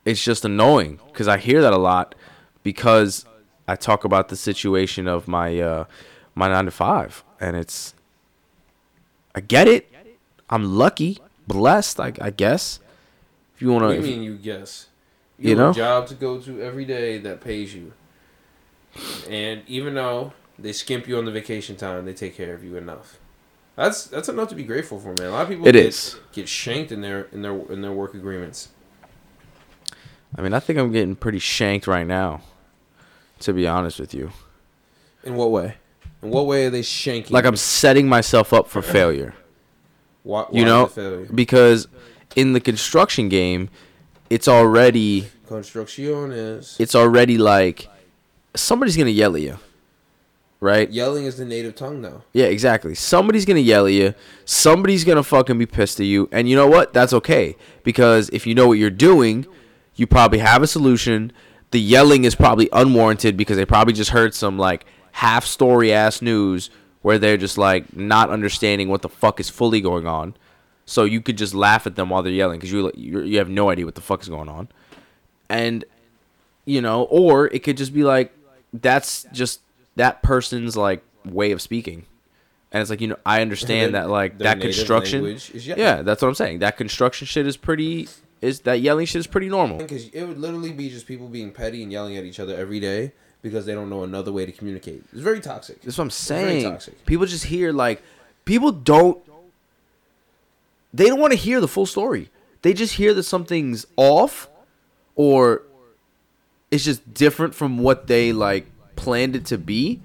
it's 0.05 0.25
just 0.25 0.45
annoying 0.45 0.99
because 1.13 1.29
I 1.29 1.37
hear 1.39 1.61
that 1.63 1.73
a 1.73 1.79
lot 1.79 2.15
because 2.63 3.25
I 3.69 3.77
talk 3.77 4.05
about 4.05 4.29
the 4.29 4.37
situation 4.37 5.07
of 5.07 5.29
my 5.29 5.61
uh, 5.61 5.85
my 6.35 6.49
nine 6.49 6.65
to 6.65 6.71
five, 6.71 7.23
and 7.41 7.55
it's 7.57 7.95
I 9.35 9.41
get 9.41 9.69
it. 9.69 9.89
I'm 10.51 10.65
lucky, 10.77 11.19
blessed, 11.47 12.01
I, 12.01 12.13
I 12.21 12.31
guess. 12.31 12.81
If 13.55 13.63
you 13.63 13.73
want 13.73 13.85
do 13.89 13.95
you 13.95 14.01
to, 14.01 14.07
mean 14.07 14.23
you 14.23 14.37
guess? 14.37 14.87
You 15.39 15.51
You, 15.51 15.57
have 15.57 15.59
know? 15.59 15.71
a 15.71 15.75
job 15.75 16.07
to 16.09 16.15
go 16.15 16.39
to 16.41 16.61
every 16.63 16.85
day 16.85 17.19
that 17.19 17.41
pays 17.41 17.75
you. 17.75 17.93
And 19.31 19.63
even 19.67 19.95
though 19.95 20.33
they 20.63 20.73
skimp 20.73 21.07
you 21.09 21.19
on 21.19 21.25
the 21.25 21.31
vacation 21.33 21.77
time, 21.77 22.05
they 22.05 22.15
take 22.15 22.37
care 22.37 22.55
of 22.55 22.63
you 22.65 22.77
enough. 22.77 23.19
That's 23.77 24.05
that's 24.05 24.29
enough 24.29 24.49
to 24.51 24.55
be 24.55 24.65
grateful 24.65 24.99
for, 25.01 25.15
man. 25.15 25.29
A 25.29 25.31
lot 25.31 25.43
of 25.43 25.49
people 25.49 25.67
It 25.67 25.73
get, 25.73 25.87
is. 25.87 26.17
get 26.33 26.49
shanked 26.49 26.93
in 26.93 27.01
their 27.01 27.23
in 27.33 27.43
their 27.43 27.55
in 27.73 27.83
their 27.83 27.93
work 27.93 28.15
agreements. 28.15 28.69
I 30.37 30.41
mean, 30.43 30.55
I 30.55 30.61
think 30.61 30.79
I'm 30.79 30.93
getting 30.93 31.17
pretty 31.17 31.39
shanked 31.39 31.87
right 31.87 32.07
now. 32.07 32.41
To 33.41 33.53
be 33.53 33.67
honest 33.67 33.99
with 33.99 34.15
you, 34.15 34.31
In 35.25 35.35
what 35.35 35.51
way? 35.51 35.75
In 36.23 36.31
what 36.31 36.47
way 36.47 36.67
are 36.67 36.71
they 36.71 36.83
shanking? 36.83 37.31
Like 37.33 37.45
I'm 37.45 37.57
setting 37.57 38.09
myself 38.09 38.53
up 38.53 38.69
for 38.69 38.81
failure. 38.83 39.35
Why, 40.23 40.45
You 40.53 40.65
know, 40.65 40.87
failure? 40.87 41.27
because 41.35 41.89
in 42.37 42.53
the 42.53 42.61
construction 42.61 43.29
game, 43.29 43.69
it's 44.31 44.47
already 44.47 45.27
Construcciones. 45.49 46.79
it's 46.79 46.95
already 46.95 47.37
like 47.37 47.89
somebody's 48.55 48.97
gonna 48.97 49.11
yell 49.11 49.35
at 49.35 49.43
you, 49.43 49.59
right? 50.63 50.91
Yelling 50.93 51.25
is 51.25 51.37
the 51.37 51.45
native 51.45 51.75
tongue 51.75 52.03
though. 52.03 52.23
Yeah, 52.33 52.47
exactly. 52.47 52.95
Somebody's 52.95 53.45
gonna 53.45 53.61
yell 53.61 53.87
at 53.87 53.93
you. 53.93 54.15
Somebody's 54.45 55.05
gonna 55.05 55.25
fucking 55.25 55.59
be 55.59 55.67
pissed 55.67 55.99
at 56.01 56.07
you, 56.07 56.29
and 56.31 56.49
you 56.49 56.55
know 56.57 56.69
what? 56.69 56.93
That's 56.93 57.13
okay 57.13 57.57
because 57.83 58.31
if 58.31 58.47
you 58.47 58.55
know 58.55 58.69
what 58.69 58.79
you're 58.79 58.89
doing, 58.89 59.45
you 59.97 60.07
probably 60.07 60.39
have 60.39 60.63
a 60.63 60.67
solution. 60.67 61.33
The 61.73 61.81
yelling 61.81 62.25
is 62.25 62.37
probably 62.37 62.69
unwarranted 62.73 63.37
because 63.37 63.57
they 63.57 63.67
probably 63.67 63.93
just 63.93 64.11
heard 64.11 64.35
some 64.35 64.57
like 64.57 64.87
half 65.13 65.45
story 65.45 65.93
ass 65.93 66.23
news 66.23 66.71
where 67.03 67.19
they're 67.19 67.37
just 67.37 67.59
like 67.59 67.95
not 67.97 68.31
understanding 68.31 68.89
what 68.89 69.03
the 69.03 69.09
fuck 69.09 69.41
is 69.41 69.51
fully 69.51 69.81
going 69.81 70.07
on. 70.07 70.35
So 70.87 71.05
you 71.05 71.21
could 71.21 71.37
just 71.37 71.55
laugh 71.55 71.87
at 71.89 71.97
them 71.97 72.09
while 72.09 72.23
they're 72.23 72.33
yelling 72.33 72.61
because 72.61 72.71
you 72.71 72.93
you 72.95 73.21
you 73.23 73.39
have 73.39 73.51
no 73.51 73.69
idea 73.69 73.85
what 73.85 73.97
the 73.97 74.01
fuck 74.01 74.23
is 74.23 74.29
going 74.29 74.49
on, 74.49 74.69
and 75.49 75.85
you 76.65 76.81
know, 76.81 77.03
or 77.03 77.49
it 77.49 77.65
could 77.65 77.77
just 77.77 77.93
be 77.93 78.05
like 78.05 78.33
that's 78.73 79.27
just 79.33 79.61
that 79.97 80.23
person's 80.23 80.77
like 80.77 81.03
way 81.25 81.53
of 81.53 81.61
speaking, 81.63 82.07
and 82.71 82.81
it's 82.81 82.91
like 82.91 83.01
you 83.01 83.09
know 83.09 83.17
I 83.25 83.43
understand 83.43 83.95
Their- 83.95 84.03
that 84.03 84.11
like 84.11 84.39
that 84.39 84.61
construction, 84.61 85.25
is 85.27 85.67
yelling. 85.67 85.81
yeah, 85.81 86.03
that's 86.03 86.23
what 86.23 86.29
I'm 86.29 86.35
saying. 86.35 86.61
That 86.61 86.77
construction 86.77 87.27
shit 87.27 87.47
is 87.47 87.57
pretty 87.57 88.09
is 88.41 88.61
that 88.61 88.81
yelling 88.81 89.07
shit 89.07 89.21
is 89.21 89.27
pretty 89.27 89.49
normal. 89.49 89.79
Because 89.79 90.09
it 90.09 90.25
would 90.25 90.39
literally 90.39 90.73
be 90.73 90.91
just 90.91 91.07
people 91.07 91.29
being 91.29 91.53
petty 91.53 91.83
and 91.83 91.93
yelling 91.93 92.17
at 92.17 92.25
each 92.25 92.41
other 92.41 92.57
every 92.57 92.81
day 92.81 93.13
because 93.41 93.67
they 93.67 93.73
don't 93.73 93.89
know 93.89 94.03
another 94.03 94.33
way 94.33 94.45
to 94.45 94.53
communicate. 94.53 95.05
It's 95.13 95.23
very 95.23 95.41
toxic. 95.41 95.81
That's 95.83 95.97
what 95.97 96.05
I'm 96.05 96.11
very 96.11 96.61
saying. 96.61 96.65
toxic. 96.65 97.07
People 97.07 97.27
just 97.27 97.45
hear 97.45 97.73
like 97.73 98.03
people 98.45 98.73
don't 98.73 99.19
they 100.93 101.07
don't 101.07 101.21
want 101.21 101.33
to 101.33 101.39
hear 101.39 101.61
the 101.61 101.69
full 101.69 101.87
story. 101.87 102.31
They 102.63 102.75
just 102.75 102.95
hear 102.95 103.15
that 103.15 103.23
something's 103.25 103.87
off 103.97 104.49
or 105.15 105.63
it's 106.71 106.85
just 106.85 107.15
different 107.15 107.55
from 107.55 107.79
what 107.79 108.07
they 108.07 108.33
like 108.33 108.67
planned 108.97 109.37
it 109.37 109.45
to 109.47 109.59
be. 109.59 110.01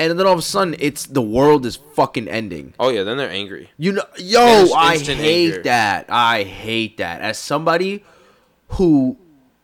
And 0.00 0.16
then 0.16 0.26
all 0.26 0.32
of 0.32 0.38
a 0.38 0.42
sudden 0.42 0.76
it's 0.78 1.06
the 1.06 1.22
world 1.22 1.66
is 1.66 1.76
fucking 1.76 2.28
ending. 2.28 2.72
Oh 2.78 2.88
yeah, 2.90 3.02
then 3.02 3.16
they're 3.16 3.30
angry. 3.30 3.70
You 3.78 3.92
know 3.92 4.04
yo, 4.16 4.68
I 4.74 4.96
hate 4.98 5.08
anger. 5.50 5.62
that. 5.64 6.06
I 6.08 6.44
hate 6.44 6.98
that. 6.98 7.20
As 7.20 7.38
somebody 7.38 8.04
who 8.70 9.16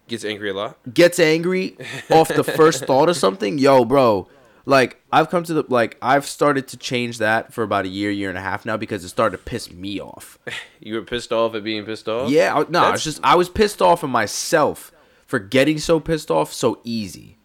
Gets 0.08 0.24
angry 0.24 0.50
a 0.50 0.54
lot. 0.54 0.76
gets 0.92 1.18
angry 1.18 1.76
off 2.10 2.28
the 2.28 2.44
first 2.44 2.84
thought 2.84 3.08
of 3.08 3.16
something, 3.16 3.58
yo, 3.58 3.84
bro. 3.84 4.28
Like 4.66 5.00
I've 5.12 5.30
come 5.30 5.44
to 5.44 5.54
the 5.54 5.64
like 5.68 5.96
I've 6.02 6.26
started 6.26 6.68
to 6.68 6.76
change 6.78 7.18
that 7.18 7.52
for 7.52 7.62
about 7.62 7.84
a 7.84 7.88
year, 7.88 8.10
year 8.10 8.28
and 8.30 8.36
a 8.38 8.40
half 8.42 8.64
now 8.66 8.76
because 8.76 9.04
it 9.04 9.10
started 9.10 9.36
to 9.36 9.42
piss 9.44 9.70
me 9.70 10.00
off. 10.00 10.38
You 10.80 10.96
were 10.96 11.02
pissed 11.02 11.32
off 11.32 11.54
at 11.54 11.64
being 11.64 11.84
pissed 11.86 12.08
off. 12.08 12.28
Yeah, 12.30 12.52
I, 12.54 12.58
no, 12.58 12.62
it's 12.64 12.70
That's- 12.72 13.04
just 13.04 13.20
I 13.22 13.36
was 13.36 13.48
pissed 13.48 13.80
off 13.80 14.04
at 14.04 14.10
myself 14.10 14.92
for 15.26 15.38
getting 15.38 15.78
so 15.78 15.98
pissed 15.98 16.30
off 16.30 16.52
so 16.52 16.80
easy. 16.84 17.38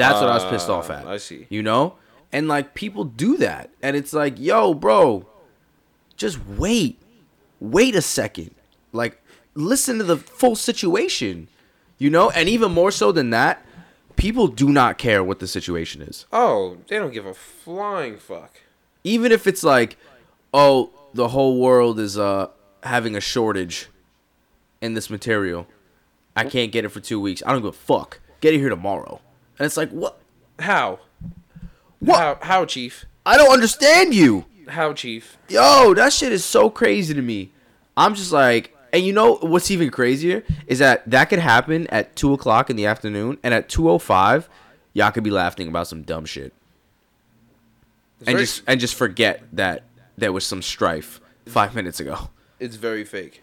That's 0.00 0.20
what 0.20 0.28
I 0.30 0.34
was 0.34 0.44
pissed 0.46 0.68
off 0.68 0.90
Ah, 0.90 0.94
at. 1.00 1.06
I 1.06 1.16
see. 1.18 1.46
You 1.48 1.62
know, 1.62 1.94
and 2.32 2.48
like 2.48 2.74
people 2.74 3.04
do 3.04 3.36
that, 3.38 3.70
and 3.82 3.96
it's 3.96 4.12
like, 4.12 4.38
yo, 4.38 4.74
bro, 4.74 5.26
just 6.16 6.38
wait, 6.46 7.00
wait 7.60 7.94
a 7.94 8.02
second, 8.02 8.54
like 8.92 9.20
listen 9.54 9.98
to 9.98 10.04
the 10.04 10.16
full 10.16 10.56
situation. 10.56 11.48
You 11.98 12.08
know, 12.10 12.30
and 12.30 12.48
even 12.48 12.72
more 12.72 12.90
so 12.90 13.12
than 13.12 13.30
that, 13.30 13.62
people 14.16 14.48
do 14.48 14.70
not 14.70 14.96
care 14.96 15.22
what 15.22 15.38
the 15.38 15.46
situation 15.46 16.00
is. 16.00 16.24
Oh, 16.32 16.78
they 16.88 16.96
don't 16.98 17.12
give 17.12 17.26
a 17.26 17.34
flying 17.34 18.16
fuck. 18.16 18.60
Even 19.04 19.32
if 19.32 19.46
it's 19.46 19.62
like, 19.62 19.96
oh, 20.54 20.90
the 21.12 21.28
whole 21.28 21.60
world 21.60 21.98
is 22.00 22.16
uh 22.18 22.48
having 22.82 23.14
a 23.16 23.20
shortage 23.20 23.88
in 24.80 24.94
this 24.94 25.10
material. 25.10 25.66
I 26.36 26.44
can't 26.44 26.72
get 26.72 26.84
it 26.86 26.88
for 26.90 27.00
two 27.00 27.20
weeks. 27.20 27.42
I 27.44 27.52
don't 27.52 27.60
give 27.60 27.68
a 27.68 27.72
fuck. 27.72 28.20
Get 28.40 28.54
it 28.54 28.58
here 28.60 28.70
tomorrow. 28.70 29.20
And 29.60 29.66
it's 29.66 29.76
like, 29.76 29.90
what? 29.90 30.18
How? 30.58 31.00
What? 31.98 32.18
How, 32.18 32.38
how, 32.40 32.64
chief? 32.64 33.04
I 33.26 33.36
don't 33.36 33.52
understand 33.52 34.14
you. 34.14 34.46
How, 34.68 34.94
chief? 34.94 35.36
Yo, 35.50 35.92
that 35.92 36.14
shit 36.14 36.32
is 36.32 36.44
so 36.46 36.70
crazy 36.70 37.12
to 37.12 37.20
me. 37.20 37.50
I'm 37.94 38.14
just 38.14 38.32
like, 38.32 38.74
and 38.90 39.04
you 39.04 39.12
know 39.12 39.34
what's 39.36 39.70
even 39.70 39.90
crazier 39.90 40.42
is 40.66 40.78
that 40.78 41.08
that 41.10 41.26
could 41.26 41.40
happen 41.40 41.86
at 41.88 42.16
two 42.16 42.32
o'clock 42.32 42.70
in 42.70 42.76
the 42.76 42.86
afternoon, 42.86 43.36
and 43.42 43.52
at 43.52 43.68
two 43.68 43.90
o 43.90 43.98
five, 43.98 44.48
y'all 44.94 45.10
could 45.10 45.24
be 45.24 45.30
laughing 45.30 45.68
about 45.68 45.86
some 45.88 46.02
dumb 46.02 46.24
shit, 46.24 46.54
It's 48.20 48.28
and 48.28 48.36
very, 48.36 48.44
just 48.44 48.62
and 48.66 48.80
just 48.80 48.94
forget 48.94 49.42
that 49.52 49.82
there 50.16 50.32
was 50.32 50.46
some 50.46 50.62
strife 50.62 51.20
five 51.46 51.74
minutes 51.74 52.00
ago. 52.00 52.30
it's 52.58 52.76
very 52.76 53.04
fake. 53.04 53.42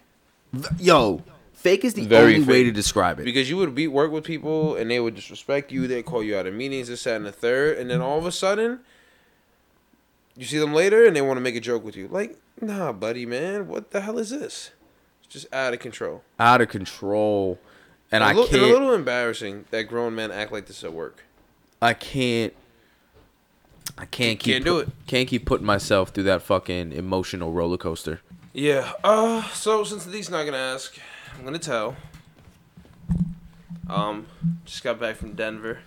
Yo, 0.80 1.22
fake 1.58 1.84
is 1.84 1.94
the 1.94 2.06
Very 2.06 2.36
only 2.36 2.46
way 2.46 2.64
to 2.64 2.70
describe 2.70 3.18
it. 3.18 3.24
Because 3.24 3.50
you 3.50 3.56
would 3.56 3.74
be 3.74 3.88
work 3.88 4.12
with 4.12 4.24
people 4.24 4.76
and 4.76 4.90
they 4.90 5.00
would 5.00 5.14
disrespect 5.14 5.72
you. 5.72 5.86
They'd 5.86 6.04
call 6.04 6.22
you 6.22 6.36
out 6.36 6.46
of 6.46 6.54
meetings, 6.54 6.88
this, 6.88 7.04
that, 7.04 7.16
and 7.16 7.26
the 7.26 7.32
third, 7.32 7.78
and 7.78 7.90
then 7.90 8.00
all 8.00 8.18
of 8.18 8.26
a 8.26 8.32
sudden, 8.32 8.80
you 10.36 10.46
see 10.46 10.58
them 10.58 10.72
later 10.72 11.04
and 11.04 11.14
they 11.14 11.20
want 11.20 11.36
to 11.36 11.40
make 11.40 11.56
a 11.56 11.60
joke 11.60 11.84
with 11.84 11.96
you. 11.96 12.08
Like, 12.08 12.38
nah, 12.60 12.92
buddy, 12.92 13.26
man, 13.26 13.66
what 13.66 13.90
the 13.90 14.00
hell 14.00 14.18
is 14.18 14.30
this? 14.30 14.70
It's 15.24 15.32
just 15.32 15.52
out 15.52 15.74
of 15.74 15.80
control. 15.80 16.22
Out 16.38 16.60
of 16.60 16.68
control, 16.68 17.58
and 18.12 18.22
I 18.22 18.32
a, 18.32 18.34
little, 18.34 18.48
can't. 18.48 18.62
and 18.62 18.70
a 18.70 18.72
little 18.72 18.94
embarrassing 18.94 19.64
that 19.70 19.82
grown 19.82 20.14
men 20.14 20.30
act 20.30 20.52
like 20.52 20.66
this 20.66 20.84
at 20.84 20.92
work. 20.92 21.24
I 21.82 21.92
can't. 21.94 22.54
I 23.96 24.04
can't 24.04 24.38
keep 24.38 24.54
Can't 24.54 24.64
do 24.64 24.78
it. 24.78 24.88
Can't 25.08 25.28
keep 25.28 25.44
putting 25.44 25.66
myself 25.66 26.10
through 26.10 26.24
that 26.24 26.42
fucking 26.42 26.92
emotional 26.92 27.52
roller 27.52 27.76
coaster. 27.76 28.20
Yeah. 28.52 28.92
Uh. 29.02 29.42
So 29.50 29.82
since 29.82 30.06
Lee's 30.06 30.30
not 30.30 30.44
gonna 30.44 30.56
ask, 30.56 30.96
I'm 31.38 31.44
gonna 31.44 31.58
tell. 31.58 31.96
Um. 33.88 34.26
Just 34.64 34.82
got 34.82 35.00
back 35.00 35.16
from 35.16 35.34
Denver. 35.34 35.78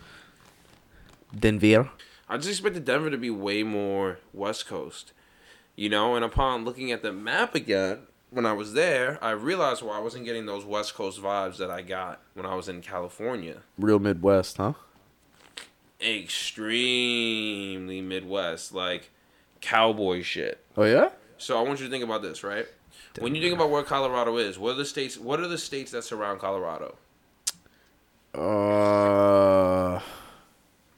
Denver. 1.38 1.90
I 2.30 2.38
just 2.38 2.50
expected 2.50 2.86
Denver 2.86 3.10
to 3.10 3.18
be 3.18 3.30
way 3.30 3.64
more 3.64 4.20
West 4.34 4.66
Coast, 4.66 5.12
you 5.76 5.90
know. 5.90 6.16
And 6.16 6.24
upon 6.24 6.64
looking 6.64 6.92
at 6.92 7.04
the 7.04 7.12
map 7.12 7.54
again, 7.54 8.00
when 8.30 8.46
I 8.46 8.54
was 8.54 8.74
there, 8.74 9.20
I 9.22 9.32
realized 9.32 9.84
why 9.84 9.98
I 9.98 10.00
wasn't 10.00 10.26
getting 10.26 10.46
those 10.46 10.64
West 10.64 10.96
Coast 10.96 11.22
vibes 11.22 11.58
that 11.58 11.70
I 11.70 11.82
got 11.82 12.22
when 12.34 12.46
I 12.46 12.56
was 12.56 12.70
in 12.70 12.82
California. 12.82 13.62
Real 13.78 14.00
Midwest, 14.00 14.58
huh? 14.58 14.74
Extremely 16.02 18.02
Midwest, 18.02 18.74
like 18.74 19.12
cowboy 19.60 20.24
shit. 20.24 20.64
Oh 20.78 20.86
yeah. 20.86 21.10
So 21.38 21.60
I 21.60 21.62
want 21.62 21.80
you 21.80 21.86
to 21.86 21.92
think 21.92 22.04
about 22.04 22.22
this, 22.22 22.44
right? 22.44 22.66
When 23.20 23.36
you 23.36 23.42
think 23.42 23.54
about 23.56 23.70
where 23.70 23.84
Colorado 23.84 24.38
is, 24.38 24.58
what 24.58 24.72
are 24.72 24.76
the 24.78 24.86
states? 24.86 25.18
What 25.18 25.40
are 25.40 25.48
the 25.48 25.58
states 25.58 25.92
that 25.92 26.04
surround 26.04 26.40
Colorado? 26.40 26.96
Uh, 28.34 30.00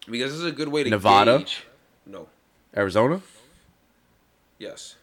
Because 0.10 0.32
this 0.32 0.40
is 0.40 0.46
a 0.46 0.52
good 0.52 0.68
way 0.68 0.84
to 0.84 0.90
Nevada? 0.90 1.40
gauge. 1.40 1.66
No. 2.06 2.28
Arizona. 2.76 3.22
Yes. 4.60 4.96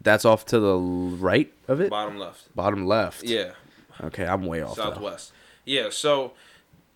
That's 0.00 0.24
off 0.24 0.46
to 0.46 0.58
the 0.60 0.76
right 0.76 1.52
of 1.68 1.80
it. 1.80 1.90
Bottom 1.90 2.18
left. 2.18 2.54
Bottom 2.54 2.86
left. 2.86 3.22
Yeah. 3.24 3.52
Okay, 4.02 4.24
I'm 4.26 4.44
way 4.46 4.62
off. 4.62 4.76
though. 4.76 4.84
Southwest. 4.84 5.32
Yeah. 5.64 5.88
So 5.90 6.32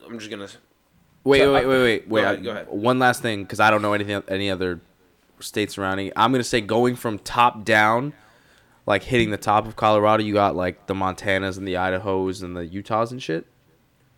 I'm 0.06 0.18
just 0.18 0.30
gonna. 0.30 0.48
Wait, 1.24 1.46
wait, 1.46 1.66
wait, 1.66 1.82
wait, 1.82 2.08
go 2.08 2.14
wait. 2.14 2.22
ahead, 2.24 2.38
I- 2.38 2.42
go 2.42 2.50
ahead. 2.50 2.68
One 2.68 2.98
last 2.98 3.20
thing, 3.22 3.42
because 3.42 3.58
I 3.60 3.70
don't 3.70 3.82
know 3.82 3.92
anything, 3.92 4.22
any 4.28 4.50
other 4.50 4.80
states 5.40 5.74
surrounding. 5.74 6.12
I'm 6.16 6.30
gonna 6.32 6.44
say 6.44 6.60
going 6.60 6.96
from 6.96 7.18
top 7.18 7.64
down, 7.64 8.12
like 8.86 9.02
hitting 9.02 9.30
the 9.30 9.36
top 9.36 9.66
of 9.66 9.76
Colorado. 9.76 10.22
You 10.22 10.32
got 10.32 10.56
like 10.56 10.86
the 10.86 10.94
Montanas 10.94 11.58
and 11.58 11.66
the 11.66 11.74
Idahos 11.74 12.42
and 12.42 12.56
the 12.56 12.64
Utahs 12.64 13.12
and 13.12 13.22
shit, 13.22 13.46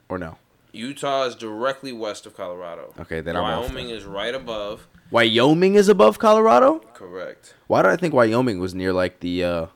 or 0.09 0.19
no? 0.19 0.39
Utah 0.73 1.25
is 1.25 1.35
directly 1.35 1.93
west 1.93 2.27
of 2.27 2.37
Colorado. 2.37 2.95
Okay, 3.01 3.21
then 3.21 3.37
I'm 3.37 3.43
Wyoming 3.43 3.91
is 3.91 4.05
right 4.05 4.35
above. 4.35 4.87
Wyoming 5.11 5.75
is 5.75 5.89
above 5.89 6.19
Colorado. 6.19 6.81
Correct. 6.93 7.55
Why 7.67 7.83
did 7.83 7.91
I 7.91 7.97
think 7.97 8.13
Wyoming 8.13 8.61
was 8.61 8.75
near 8.75 8.93
like 8.93 9.21
the 9.21 9.43
uh, 9.43 9.67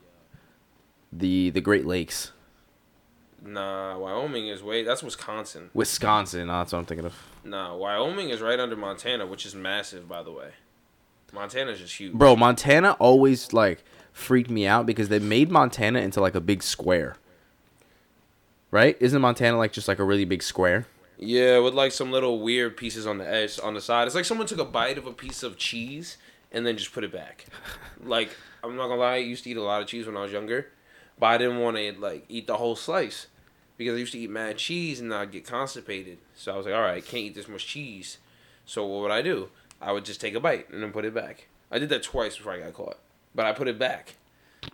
the 1.10 1.50
the 1.50 1.60
Great 1.60 1.86
Lakes? 1.86 2.32
Nah, 3.44 3.98
Wyoming 3.98 4.48
is 4.48 4.62
way. 4.62 4.84
That's 4.84 5.02
Wisconsin. 5.02 5.70
Wisconsin. 5.74 6.48
Oh, 6.48 6.58
that's 6.58 6.72
what 6.72 6.78
I'm 6.80 6.84
thinking 6.84 7.06
of. 7.06 7.14
Nah, 7.42 7.74
Wyoming 7.74 8.28
is 8.28 8.40
right 8.40 8.60
under 8.60 8.76
Montana, 8.76 9.26
which 9.26 9.44
is 9.44 9.54
massive, 9.54 10.08
by 10.08 10.22
the 10.22 10.30
way. 10.30 10.50
Montana's 11.32 11.80
just 11.80 11.96
huge. 11.96 12.12
Bro, 12.12 12.36
Montana 12.36 12.92
always 13.00 13.52
like 13.52 13.82
freaked 14.12 14.50
me 14.50 14.66
out 14.66 14.86
because 14.86 15.08
they 15.08 15.18
made 15.18 15.50
Montana 15.50 16.00
into 16.00 16.20
like 16.20 16.34
a 16.34 16.40
big 16.40 16.62
square. 16.62 17.16
Right? 18.70 18.96
Isn't 19.00 19.20
Montana 19.20 19.58
like 19.58 19.72
just 19.72 19.88
like 19.88 19.98
a 19.98 20.04
really 20.04 20.24
big 20.24 20.42
square? 20.42 20.86
Yeah, 21.18 21.58
with 21.58 21.74
like 21.74 21.92
some 21.92 22.10
little 22.10 22.40
weird 22.40 22.76
pieces 22.76 23.06
on 23.06 23.18
the 23.18 23.28
edge, 23.28 23.60
on 23.62 23.74
the 23.74 23.80
side. 23.80 24.06
It's 24.06 24.14
like 24.14 24.24
someone 24.24 24.46
took 24.46 24.58
a 24.58 24.64
bite 24.64 24.98
of 24.98 25.06
a 25.06 25.12
piece 25.12 25.42
of 25.42 25.56
cheese 25.56 26.16
and 26.50 26.66
then 26.66 26.76
just 26.76 26.92
put 26.92 27.04
it 27.04 27.12
back. 27.12 27.46
like 28.02 28.30
I'm 28.64 28.76
not 28.76 28.88
gonna 28.88 29.00
lie, 29.00 29.14
I 29.14 29.18
used 29.18 29.44
to 29.44 29.50
eat 29.50 29.56
a 29.56 29.62
lot 29.62 29.82
of 29.82 29.88
cheese 29.88 30.06
when 30.06 30.16
I 30.16 30.22
was 30.22 30.32
younger, 30.32 30.68
but 31.18 31.26
I 31.26 31.38
didn't 31.38 31.58
want 31.58 31.76
to 31.76 31.92
like 32.00 32.24
eat 32.28 32.46
the 32.46 32.56
whole 32.56 32.76
slice 32.76 33.26
because 33.76 33.94
I 33.94 33.98
used 33.98 34.12
to 34.12 34.18
eat 34.18 34.30
mad 34.30 34.58
cheese 34.58 35.00
and 35.00 35.12
I'd 35.12 35.32
get 35.32 35.46
constipated. 35.46 36.18
So 36.34 36.52
I 36.52 36.56
was 36.56 36.66
like, 36.66 36.74
all 36.74 36.82
right, 36.82 37.04
can't 37.04 37.24
eat 37.24 37.34
this 37.34 37.48
much 37.48 37.66
cheese. 37.66 38.18
So 38.64 38.86
what 38.86 39.02
would 39.02 39.10
I 39.10 39.22
do? 39.22 39.48
I 39.80 39.92
would 39.92 40.04
just 40.04 40.20
take 40.20 40.34
a 40.34 40.40
bite 40.40 40.70
and 40.70 40.82
then 40.82 40.92
put 40.92 41.04
it 41.04 41.14
back. 41.14 41.48
I 41.70 41.78
did 41.78 41.88
that 41.88 42.02
twice 42.02 42.36
before 42.36 42.52
I 42.52 42.60
got 42.60 42.74
caught, 42.74 42.98
but 43.34 43.46
I 43.46 43.52
put 43.52 43.68
it 43.68 43.78
back. 43.78 44.16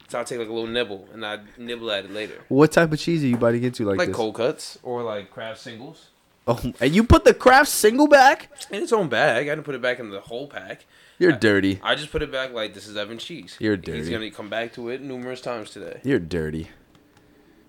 So 0.09 0.19
I'd 0.21 0.27
take 0.27 0.39
like 0.39 0.49
a 0.49 0.53
little 0.53 0.69
nibble 0.69 1.09
and 1.13 1.25
I'd 1.25 1.59
nibble 1.59 1.91
at 1.91 2.05
it 2.05 2.11
later. 2.13 2.43
What 2.49 2.73
type 2.73 2.93
of 2.93 2.99
cheese 2.99 3.23
are 3.25 3.27
you 3.27 3.37
biting 3.37 3.63
into 3.65 3.85
like, 3.85 3.99
Like 3.99 4.09
this? 4.09 4.15
Like 4.15 4.17
cold 4.17 4.35
cuts 4.35 4.79
or 4.83 5.03
like 5.03 5.31
Kraft 5.31 5.61
singles. 5.61 6.09
Oh, 6.47 6.59
and 6.81 6.95
you 6.95 7.05
put 7.05 7.25
the 7.25 7.35
Kraft 7.35 7.69
single 7.69 8.07
back? 8.09 8.51
In 8.71 8.83
its 8.83 8.93
own 8.93 9.09
bag. 9.09 9.47
I 9.49 9.51
didn't 9.51 9.65
put 9.65 9.75
it 9.75 9.83
back 9.83 9.99
in 9.99 10.11
the 10.11 10.21
whole 10.21 10.47
pack. 10.47 10.87
You're 11.19 11.35
I- 11.35 11.37
dirty. 11.39 11.81
I 11.83 11.95
just 11.95 12.11
put 12.11 12.23
it 12.23 12.31
back 12.33 12.53
like 12.53 12.75
this 12.75 12.87
is 12.87 12.97
Evan 12.97 13.19
cheese. 13.19 13.57
You're 13.61 13.77
dirty. 13.77 13.99
He's 13.99 14.09
gonna 14.11 14.31
come 14.31 14.49
back 14.49 14.73
to 14.75 14.89
it 14.89 15.01
numerous 15.03 15.41
times 15.41 15.71
today. 15.71 16.01
You're 16.05 16.19
dirty. 16.19 16.69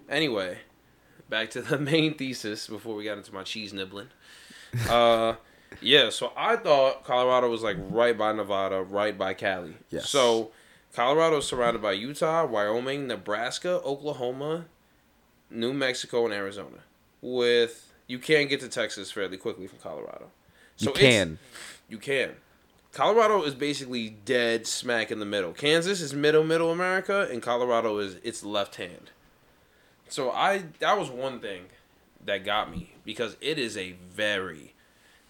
Anyway, 0.09 0.59
back 1.29 1.49
to 1.51 1.61
the 1.61 1.77
main 1.91 2.15
thesis 2.15 2.67
before 2.67 2.95
we 2.95 3.03
got 3.03 3.17
into 3.17 3.33
my 3.33 3.43
cheese 3.43 3.73
nibbling. 3.73 4.07
Uh, 4.89 5.35
yeah, 5.81 6.09
so 6.09 6.31
I 6.37 6.55
thought 6.55 7.03
Colorado 7.03 7.49
was 7.49 7.61
like 7.63 7.77
right 7.89 8.17
by 8.17 8.31
Nevada, 8.33 8.81
right 8.81 9.17
by 9.17 9.33
Cali. 9.33 9.75
Yes. 9.89 10.09
So 10.09 10.51
Colorado 10.93 11.37
is 11.37 11.45
surrounded 11.45 11.81
by 11.81 11.91
Utah, 11.91 12.45
Wyoming, 12.45 13.07
Nebraska, 13.07 13.81
Oklahoma, 13.83 14.65
New 15.49 15.73
Mexico, 15.73 16.25
and 16.25 16.33
Arizona. 16.33 16.77
With 17.21 17.93
you 18.07 18.19
can 18.19 18.47
get 18.47 18.59
to 18.61 18.67
Texas 18.67 19.11
fairly 19.11 19.37
quickly 19.37 19.67
from 19.67 19.79
Colorado. 19.79 20.31
You 20.77 20.91
can. 20.91 21.39
You 21.89 21.97
can. 21.97 22.31
Colorado 22.91 23.43
is 23.43 23.53
basically 23.53 24.09
dead 24.09 24.65
smack 24.65 25.11
in 25.11 25.19
the 25.19 25.25
middle. 25.25 25.53
Kansas 25.53 26.01
is 26.01 26.13
middle 26.13 26.43
middle 26.43 26.71
America, 26.71 27.27
and 27.31 27.41
Colorado 27.41 27.99
is 27.99 28.15
its 28.23 28.43
left 28.43 28.77
hand. 28.77 29.11
So 30.07 30.31
I 30.31 30.63
that 30.79 30.97
was 30.97 31.09
one 31.09 31.39
thing 31.39 31.65
that 32.25 32.43
got 32.43 32.71
me 32.71 32.93
because 33.05 33.37
it 33.41 33.59
is 33.59 33.77
a 33.77 33.91
very 33.91 34.73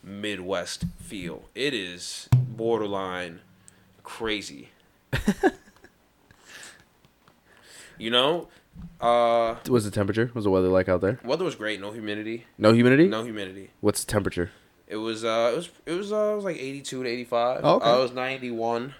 Midwest 0.01 0.85
feel. 0.99 1.43
It 1.53 1.73
is 1.73 2.29
borderline 2.33 3.41
crazy. 4.03 4.69
you 7.97 8.09
know, 8.09 8.47
uh, 9.01 9.55
What's 9.67 9.85
the 9.85 9.91
temperature? 9.91 10.31
Was 10.33 10.43
the 10.45 10.49
weather 10.51 10.69
like 10.69 10.87
out 10.89 11.01
there? 11.01 11.19
weather 11.23 11.43
was 11.45 11.55
great. 11.55 11.81
No 11.81 11.91
humidity. 11.91 12.45
No 12.57 12.73
humidity? 12.73 13.07
No 13.07 13.23
humidity. 13.23 13.71
What's 13.81 14.03
the 14.03 14.11
temperature? 14.11 14.51
It 14.87 14.95
was 14.97 15.23
uh 15.23 15.51
it 15.53 15.55
was 15.57 15.69
it 15.85 15.91
was 15.93 16.11
uh 16.11 16.31
it 16.33 16.35
was 16.35 16.43
like 16.45 16.57
eighty 16.57 16.81
two 16.81 17.03
to 17.03 17.09
eighty 17.09 17.23
five. 17.25 17.61
Oh, 17.63 17.75
okay. 17.75 17.89
Uh, 17.89 17.97
it 17.99 18.01
was 18.01 18.11
ninety 18.13 18.49
one 18.51 18.95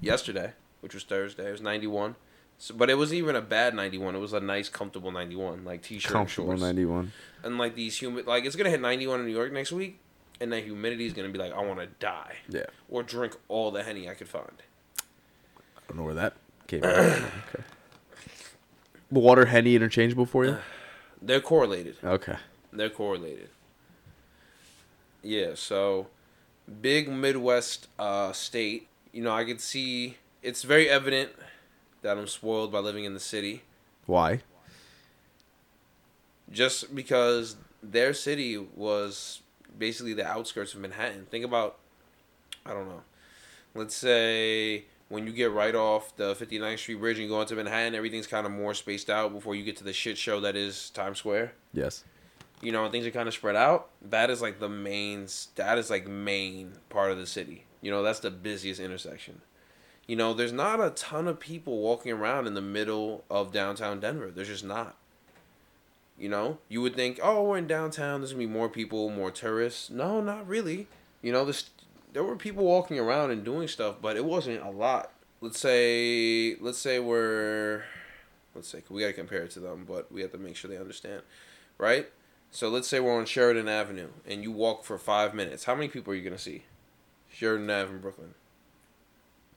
yesterday, 0.00 0.52
which 0.80 0.94
was 0.94 1.04
Thursday. 1.04 1.48
It 1.48 1.52
was 1.52 1.60
ninety 1.60 1.86
one. 1.86 2.16
So, 2.60 2.74
but 2.74 2.88
it 2.90 2.96
wasn't 2.96 3.18
even 3.18 3.36
a 3.36 3.42
bad 3.42 3.74
ninety 3.74 3.98
one. 3.98 4.14
It 4.16 4.20
was 4.20 4.32
a 4.32 4.40
nice, 4.40 4.68
comfortable 4.70 5.10
ninety 5.12 5.36
one, 5.36 5.64
like 5.64 5.82
t 5.82 5.98
shirt 5.98 6.10
and 6.10 6.18
Comfortable 6.20 6.48
shorts. 6.50 6.62
91. 6.62 7.12
And 7.44 7.58
like 7.58 7.74
these 7.74 8.00
humid, 8.00 8.26
like 8.26 8.44
it's 8.46 8.56
gonna 8.56 8.70
hit 8.70 8.80
ninety 8.80 9.06
one 9.06 9.20
in 9.20 9.26
New 9.26 9.34
York 9.34 9.52
next 9.52 9.70
week, 9.70 10.00
and 10.40 10.50
that 10.52 10.64
humidity 10.64 11.04
is 11.06 11.12
gonna 11.12 11.28
be 11.28 11.38
like 11.38 11.52
I 11.52 11.60
want 11.60 11.78
to 11.80 11.86
die 11.86 12.36
Yeah. 12.48 12.64
or 12.88 13.02
drink 13.02 13.36
all 13.48 13.70
the 13.70 13.82
henny 13.82 14.08
I 14.08 14.14
could 14.14 14.28
find. 14.28 14.62
I 15.88 15.92
don't 15.92 15.98
know 15.98 16.04
where 16.04 16.14
that 16.14 16.34
came 16.66 16.80
from. 16.80 16.90
okay. 16.90 17.64
Water 19.10 19.46
Henny 19.46 19.74
interchangeable 19.74 20.26
for 20.26 20.44
you? 20.44 20.58
They're 21.22 21.40
correlated. 21.40 21.96
Okay. 22.04 22.36
They're 22.72 22.90
correlated. 22.90 23.48
Yeah, 25.22 25.52
so 25.54 26.08
big 26.80 27.08
Midwest 27.08 27.88
uh, 27.98 28.32
state. 28.32 28.88
You 29.12 29.22
know, 29.22 29.32
I 29.34 29.44
could 29.44 29.60
see 29.60 30.18
it's 30.42 30.62
very 30.62 30.88
evident 30.88 31.30
that 32.02 32.18
I'm 32.18 32.26
spoiled 32.26 32.70
by 32.70 32.78
living 32.78 33.04
in 33.04 33.14
the 33.14 33.20
city, 33.20 33.62
Why? 34.06 34.42
just 36.52 36.94
because 36.94 37.56
their 37.82 38.14
city 38.14 38.56
was 38.56 39.40
basically 39.78 40.12
the 40.14 40.26
outskirts 40.26 40.74
of 40.74 40.80
Manhattan. 40.80 41.26
Think 41.30 41.44
about, 41.44 41.78
I 42.64 42.72
don't 42.72 42.88
know, 42.88 43.02
let's 43.74 43.94
say 43.94 44.84
when 45.08 45.26
you 45.26 45.32
get 45.32 45.50
right 45.52 45.74
off 45.74 46.14
the 46.16 46.34
59th 46.34 46.78
Street 46.78 46.96
Bridge 46.96 47.16
and 47.18 47.24
you 47.24 47.30
go 47.30 47.40
into 47.40 47.54
Manhattan, 47.54 47.94
everything's 47.94 48.26
kind 48.26 48.44
of 48.46 48.52
more 48.52 48.74
spaced 48.74 49.08
out 49.08 49.32
before 49.32 49.54
you 49.54 49.64
get 49.64 49.76
to 49.78 49.84
the 49.84 49.92
shit 49.92 50.18
show 50.18 50.40
that 50.40 50.54
is 50.56 50.90
Times 50.90 51.18
Square. 51.18 51.52
Yes. 51.72 52.04
you 52.60 52.72
know, 52.72 52.88
things 52.90 53.06
are 53.06 53.10
kind 53.10 53.28
of 53.28 53.34
spread 53.34 53.56
out. 53.56 53.90
That 54.02 54.30
is 54.30 54.42
like 54.42 54.58
the 54.60 54.68
main. 54.68 55.26
That 55.54 55.78
is 55.78 55.90
like 55.90 56.06
main 56.06 56.72
part 56.90 57.10
of 57.12 57.18
the 57.18 57.26
city. 57.26 57.64
You 57.80 57.90
know, 57.90 58.02
that's 58.02 58.20
the 58.20 58.30
busiest 58.30 58.80
intersection. 58.80 59.40
You 60.06 60.16
know, 60.16 60.32
there's 60.34 60.52
not 60.52 60.80
a 60.80 60.90
ton 60.90 61.28
of 61.28 61.38
people 61.38 61.78
walking 61.78 62.12
around 62.12 62.46
in 62.46 62.54
the 62.54 62.62
middle 62.62 63.24
of 63.30 63.52
downtown 63.52 64.00
Denver. 64.00 64.30
There's 64.30 64.48
just 64.48 64.64
not. 64.64 64.96
You 66.18 66.28
know, 66.28 66.58
you 66.68 66.82
would 66.82 66.96
think, 66.96 67.20
oh, 67.22 67.44
we're 67.44 67.58
in 67.58 67.68
downtown. 67.68 68.20
There's 68.20 68.32
gonna 68.32 68.44
be 68.44 68.52
more 68.52 68.68
people, 68.68 69.08
more 69.10 69.30
tourists. 69.30 69.88
No, 69.90 70.20
not 70.20 70.48
really. 70.48 70.88
You 71.22 71.30
know, 71.30 71.44
this 71.44 71.70
there 72.12 72.24
were 72.24 72.36
people 72.36 72.64
walking 72.64 72.98
around 72.98 73.30
and 73.30 73.44
doing 73.44 73.68
stuff, 73.68 73.96
but 74.00 74.16
it 74.16 74.24
wasn't 74.24 74.62
a 74.62 74.70
lot. 74.70 75.12
Let's 75.40 75.60
say, 75.60 76.56
let's 76.60 76.78
say 76.78 76.98
we're, 76.98 77.84
let's 78.54 78.68
say 78.68 78.82
we 78.88 79.02
gotta 79.02 79.12
compare 79.12 79.42
it 79.44 79.50
to 79.52 79.60
them, 79.60 79.84
but 79.86 80.10
we 80.10 80.20
have 80.22 80.32
to 80.32 80.38
make 80.38 80.56
sure 80.56 80.70
they 80.70 80.78
understand, 80.78 81.22
right? 81.78 82.08
So 82.50 82.68
let's 82.70 82.88
say 82.88 82.98
we're 82.98 83.16
on 83.16 83.26
Sheridan 83.26 83.68
Avenue 83.68 84.08
and 84.26 84.42
you 84.42 84.50
walk 84.50 84.84
for 84.84 84.98
five 84.98 85.34
minutes. 85.34 85.64
How 85.64 85.74
many 85.74 85.88
people 85.88 86.12
are 86.12 86.16
you 86.16 86.22
gonna 86.24 86.38
see? 86.38 86.64
Sheridan 87.30 87.68
Avenue, 87.70 87.96
in 87.96 88.00
Brooklyn, 88.02 88.34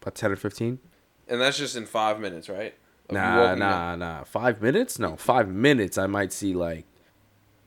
About 0.01 0.15
10 0.15 0.31
or 0.33 0.35
15? 0.35 0.79
and 1.27 1.39
that's 1.41 1.57
just 1.57 1.75
in 1.77 1.85
five 1.85 2.19
minutes, 2.19 2.49
right? 2.49 2.75
Of 3.09 3.15
you 3.15 3.21
Nah, 3.21 3.41
walking 3.41 3.59
nah, 3.59 3.95
nah. 3.95 4.23
Five 4.25 4.61
minutes? 4.61 4.99
No, 4.99 5.15
five 5.15 5.47
minutes. 5.47 5.97
I 5.97 6.05
might 6.07 6.33
see 6.33 6.53
like 6.53 6.85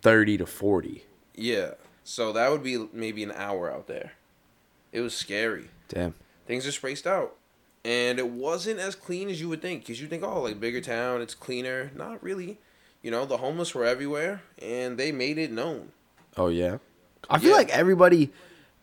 30 0.03 0.39
to 0.39 0.47
40. 0.47 1.05
Yeah. 1.35 1.71
So 2.05 2.33
that 2.33 2.51
would 2.51 2.63
be 2.63 2.87
maybe 2.93 3.23
an 3.25 3.33
hour 3.33 3.73
out 3.73 3.87
there. 3.87 4.13
It 4.95 5.01
was 5.01 5.13
scary. 5.15 5.69
Damn. 5.89 6.15
Things 6.47 6.67
are 6.67 6.73
spaced 6.73 7.07
out. 7.07 7.35
And 7.85 8.19
it 8.19 8.29
wasn't 8.29 8.79
as 8.81 8.95
clean 8.95 9.29
as 9.29 9.41
you 9.41 9.49
would 9.51 9.61
think. 9.61 9.83
Because 9.83 10.01
you 10.01 10.07
think, 10.07 10.23
oh, 10.23 10.41
like 10.43 10.61
bigger 10.61 10.81
town, 10.81 11.21
it's 11.21 11.35
cleaner. 11.35 11.91
Not 11.97 12.23
really. 12.23 12.59
You 13.03 13.11
know, 13.11 13.27
the 13.27 13.37
homeless 13.39 13.75
were 13.75 13.85
everywhere 13.85 14.43
and 14.63 14.97
they 14.97 15.11
made 15.13 15.37
it 15.37 15.51
known. 15.51 15.91
Oh 16.37 16.49
yeah. 16.49 16.79
I 17.29 17.39
feel 17.39 17.51
Yeah. 17.51 17.57
like 17.57 17.71
everybody 17.71 18.31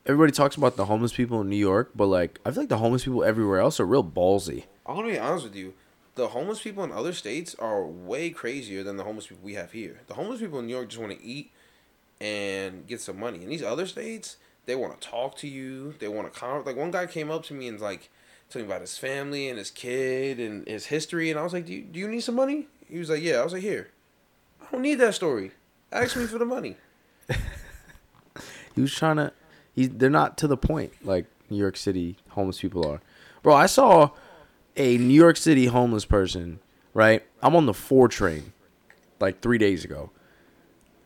everybody 0.06 0.32
talks 0.32 0.54
about 0.56 0.76
the 0.76 0.84
homeless 0.84 1.12
people 1.12 1.40
in 1.40 1.48
New 1.48 1.56
York, 1.56 1.90
but 1.96 2.06
like 2.06 2.38
I 2.46 2.50
feel 2.50 2.62
like 2.62 2.68
the 2.68 2.78
homeless 2.78 3.04
people 3.04 3.24
everywhere 3.24 3.58
else 3.58 3.80
are 3.80 3.86
real 3.86 4.04
ballsy. 4.04 4.64
I'm 4.86 4.96
going 4.96 5.06
to 5.08 5.12
be 5.14 5.18
honest 5.18 5.44
with 5.44 5.56
you. 5.56 5.74
The 6.14 6.28
homeless 6.28 6.60
people 6.60 6.84
in 6.84 6.92
other 6.92 7.12
states 7.14 7.54
are 7.58 7.82
way 7.84 8.28
crazier 8.30 8.82
than 8.84 8.96
the 8.98 9.04
homeless 9.04 9.26
people 9.28 9.42
we 9.44 9.54
have 9.54 9.72
here. 9.72 10.00
The 10.08 10.14
homeless 10.14 10.40
people 10.40 10.58
in 10.58 10.66
New 10.66 10.74
York 10.74 10.88
just 10.90 11.00
want 11.00 11.18
to 11.18 11.24
eat 11.24 11.50
and 12.20 12.86
get 12.86 13.00
some 13.00 13.18
money. 13.18 13.42
In 13.42 13.48
these 13.48 13.62
other 13.62 13.86
states, 13.86 14.36
they 14.66 14.76
want 14.76 15.00
to 15.00 15.08
talk 15.08 15.36
to 15.38 15.48
you. 15.48 15.94
They 15.98 16.08
want 16.08 16.32
to 16.32 16.38
con- 16.38 16.64
like 16.64 16.76
one 16.76 16.90
guy 16.90 17.06
came 17.06 17.30
up 17.30 17.44
to 17.44 17.54
me 17.54 17.68
and 17.68 17.80
like 17.80 18.10
told 18.50 18.64
me 18.64 18.70
about 18.70 18.80
his 18.82 18.98
family 18.98 19.48
and 19.48 19.58
his 19.58 19.70
kid 19.70 20.38
and 20.38 20.66
his 20.66 20.86
history, 20.86 21.30
and 21.30 21.38
I 21.38 21.42
was 21.42 21.52
like, 21.52 21.66
"Do 21.66 21.74
you, 21.74 21.82
do 21.82 21.98
you 21.98 22.08
need 22.08 22.20
some 22.20 22.34
money?" 22.34 22.68
He 22.88 22.98
was 22.98 23.10
like, 23.10 23.22
"Yeah." 23.22 23.40
I 23.40 23.44
was 23.44 23.52
like, 23.52 23.62
"Here, 23.62 23.90
I 24.60 24.70
don't 24.70 24.82
need 24.82 24.96
that 24.96 25.14
story. 25.14 25.52
Ask 25.90 26.16
me 26.16 26.26
for 26.26 26.38
the 26.38 26.44
money." 26.46 26.76
He 28.74 28.80
was 28.80 28.94
trying 28.94 29.16
to 29.16 29.32
he's 29.74 29.90
they're 29.90 30.10
not 30.10 30.38
to 30.38 30.46
the 30.46 30.56
point 30.56 30.92
like 31.04 31.26
New 31.50 31.58
York 31.58 31.76
City 31.76 32.16
homeless 32.30 32.60
people 32.60 32.86
are. 32.86 33.00
Bro, 33.42 33.54
I 33.54 33.66
saw 33.66 34.10
a 34.76 34.96
New 34.98 35.14
York 35.14 35.36
City 35.36 35.66
homeless 35.66 36.04
person, 36.04 36.60
right? 36.94 37.22
I'm 37.42 37.54
on 37.54 37.66
the 37.66 37.74
4 37.74 38.08
train 38.08 38.52
like 39.20 39.40
3 39.40 39.58
days 39.58 39.84
ago. 39.84 40.10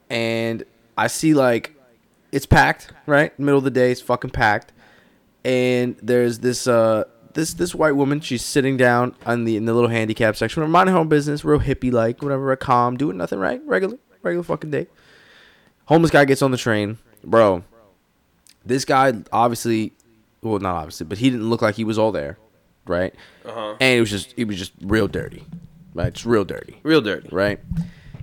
And 0.09 0.65
I 0.97 1.09
see 1.09 1.35
like 1.35 1.75
it's 2.37 2.47
packed, 2.47 2.93
right? 3.07 3.37
Middle 3.39 3.59
of 3.59 3.65
the 3.65 3.71
day, 3.71 3.91
it's 3.91 4.01
fucking 4.01 4.31
packed. 4.31 4.73
And 5.45 5.97
there's 6.03 6.41
this 6.41 6.67
uh 6.67 7.05
this 7.35 7.55
this 7.55 7.75
white 7.75 7.97
woman, 7.97 8.21
she's 8.21 8.45
sitting 8.45 8.77
down 8.77 9.15
on 9.25 9.45
the 9.45 9.57
in 9.57 9.65
the 9.65 9.75
little 9.75 9.91
handicap 9.91 10.37
section, 10.37 10.69
minding 10.71 10.95
her 10.95 11.01
own 11.01 11.09
business, 11.09 11.45
real 11.45 11.61
hippie 11.61 11.93
like, 11.93 12.23
whatever, 12.23 12.51
A 12.53 12.57
calm, 12.57 12.97
doing 12.97 13.17
nothing 13.17 13.39
right, 13.39 13.61
regular, 13.65 13.97
regular 14.23 14.43
fucking 14.45 14.71
day. 14.71 14.87
Homeless 15.87 16.11
guy 16.11 16.25
gets 16.25 16.43
on 16.43 16.51
the 16.51 16.57
train, 16.57 16.99
bro. 17.25 17.63
This 18.65 18.85
guy 18.85 19.13
obviously, 19.33 19.93
well, 20.43 20.59
not 20.59 20.75
obviously, 20.77 21.07
but 21.07 21.19
he 21.19 21.31
didn't 21.31 21.49
look 21.49 21.63
like 21.63 21.77
he 21.77 21.85
was 21.85 21.99
all 21.99 22.11
there, 22.11 22.39
right? 22.87 23.15
Uh 23.45 23.53
huh. 23.53 23.77
And 23.81 23.99
it 23.99 24.01
was 24.01 24.11
just, 24.11 24.35
it 24.37 24.47
was 24.49 24.57
just 24.59 24.73
real 24.83 25.07
dirty, 25.07 25.45
right? 25.95 26.09
It's 26.09 26.27
real 26.27 26.45
dirty 26.45 26.81
Real 26.83 27.01
dirty. 27.01 27.29
right? 27.31 27.61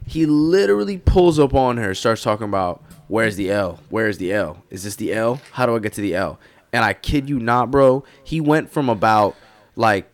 He 0.06 0.26
literally 0.26 0.98
pulls 0.98 1.40
up 1.40 1.54
on 1.54 1.78
her, 1.78 1.96
starts 1.96 2.22
talking 2.22 2.44
about 2.46 2.84
where's 3.14 3.36
the 3.36 3.52
L? 3.52 3.80
Where's 3.90 4.18
the 4.18 4.34
L? 4.34 4.64
Is 4.72 4.84
this 4.84 4.96
the 4.96 5.14
L? 5.14 5.40
How 5.52 5.68
do 5.68 5.76
I 5.76 5.80
get 5.80 5.94
to 5.94 6.02
the 6.02 6.16
L? 6.16 6.40
And 6.74 6.84
I 6.84 6.94
kid 6.94 7.30
you 7.30 7.40
not, 7.40 7.70
bro. 7.70 8.04
He 8.24 8.42
went 8.42 8.72
from 8.72 8.90
about 8.90 9.36
like 9.76 10.12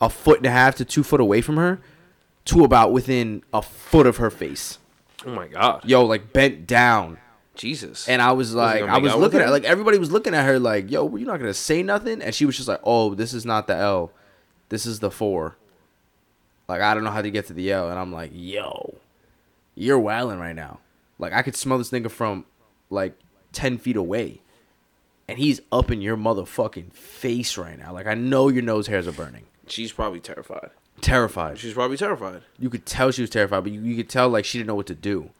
a 0.00 0.10
foot 0.10 0.38
and 0.38 0.46
a 0.46 0.50
half 0.50 0.74
to 0.76 0.84
two 0.84 1.04
foot 1.04 1.20
away 1.20 1.40
from 1.40 1.56
her 1.56 1.78
to 2.46 2.64
about 2.64 2.92
within 2.92 3.44
a 3.52 3.62
foot 3.62 4.08
of 4.08 4.16
her 4.16 4.30
face. 4.30 4.80
Oh 5.24 5.30
my 5.30 5.46
god. 5.46 5.84
Yo, 5.84 6.04
like 6.04 6.32
bent 6.32 6.66
down. 6.66 7.18
Jesus. 7.54 8.08
And 8.08 8.20
I 8.20 8.32
was 8.32 8.52
like, 8.54 8.82
I 8.82 8.98
was 8.98 9.14
looking 9.14 9.38
her? 9.38 9.46
at 9.46 9.52
like 9.52 9.64
everybody 9.64 9.96
was 9.96 10.10
looking 10.10 10.34
at 10.34 10.44
her 10.44 10.58
like, 10.58 10.90
yo, 10.90 11.04
were 11.04 11.18
you 11.18 11.26
not 11.26 11.38
gonna 11.38 11.54
say 11.54 11.84
nothing? 11.84 12.22
And 12.22 12.34
she 12.34 12.44
was 12.44 12.56
just 12.56 12.66
like, 12.66 12.80
oh, 12.82 13.14
this 13.14 13.32
is 13.34 13.46
not 13.46 13.68
the 13.68 13.76
L, 13.76 14.10
this 14.68 14.84
is 14.84 14.98
the 14.98 15.12
four. 15.12 15.56
Like 16.66 16.82
I 16.82 16.92
don't 16.92 17.04
know 17.04 17.12
how 17.12 17.22
to 17.22 17.30
get 17.30 17.46
to 17.46 17.52
the 17.52 17.70
L, 17.70 17.88
and 17.88 17.98
I'm 17.98 18.12
like, 18.12 18.32
yo, 18.34 18.96
you're 19.76 20.00
wilding 20.00 20.40
right 20.40 20.56
now. 20.56 20.80
Like 21.18 21.32
I 21.32 21.42
could 21.42 21.56
smell 21.56 21.78
this 21.78 21.90
nigga 21.90 22.10
from 22.10 22.44
like 22.90 23.18
ten 23.52 23.78
feet 23.78 23.96
away. 23.96 24.40
and 25.28 25.38
he's 25.38 25.60
up 25.72 25.90
in 25.90 26.00
your 26.00 26.16
motherfucking 26.16 26.92
face 26.92 27.56
right 27.58 27.78
now. 27.78 27.92
Like 27.92 28.06
I 28.06 28.14
know 28.14 28.48
your 28.48 28.62
nose 28.62 28.86
hairs 28.86 29.08
are 29.08 29.12
burning. 29.12 29.44
She's 29.66 29.90
probably 29.92 30.20
terrified. 30.20 30.70
Terrified. 31.00 31.58
She's 31.58 31.74
probably 31.74 31.96
terrified. 31.96 32.42
You 32.58 32.70
could 32.70 32.86
tell 32.86 33.10
she 33.10 33.22
was 33.22 33.30
terrified, 33.30 33.64
but 33.64 33.72
you, 33.72 33.80
you 33.80 33.96
could 33.96 34.08
tell 34.08 34.28
like 34.28 34.44
she 34.44 34.58
didn't 34.58 34.68
know 34.68 34.74
what 34.76 34.86
to 34.86 34.94
do. 34.94 35.30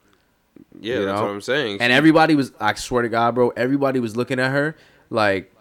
Yeah, 0.81 0.97
You 1.01 1.05
that's 1.07 1.21
know? 1.21 1.27
what 1.27 1.33
I'm 1.33 1.41
saying. 1.41 1.81
And 1.81 1.93
everybody 1.93 2.35
was, 2.35 2.51
I 2.61 2.75
swear 2.75 3.03
to 3.03 3.09
God, 3.09 3.35
bro, 3.35 3.51
everybody 3.51 4.01
was 4.01 4.17
looking 4.17 4.41
at 4.41 4.51
her 4.51 4.77
like 5.11 5.55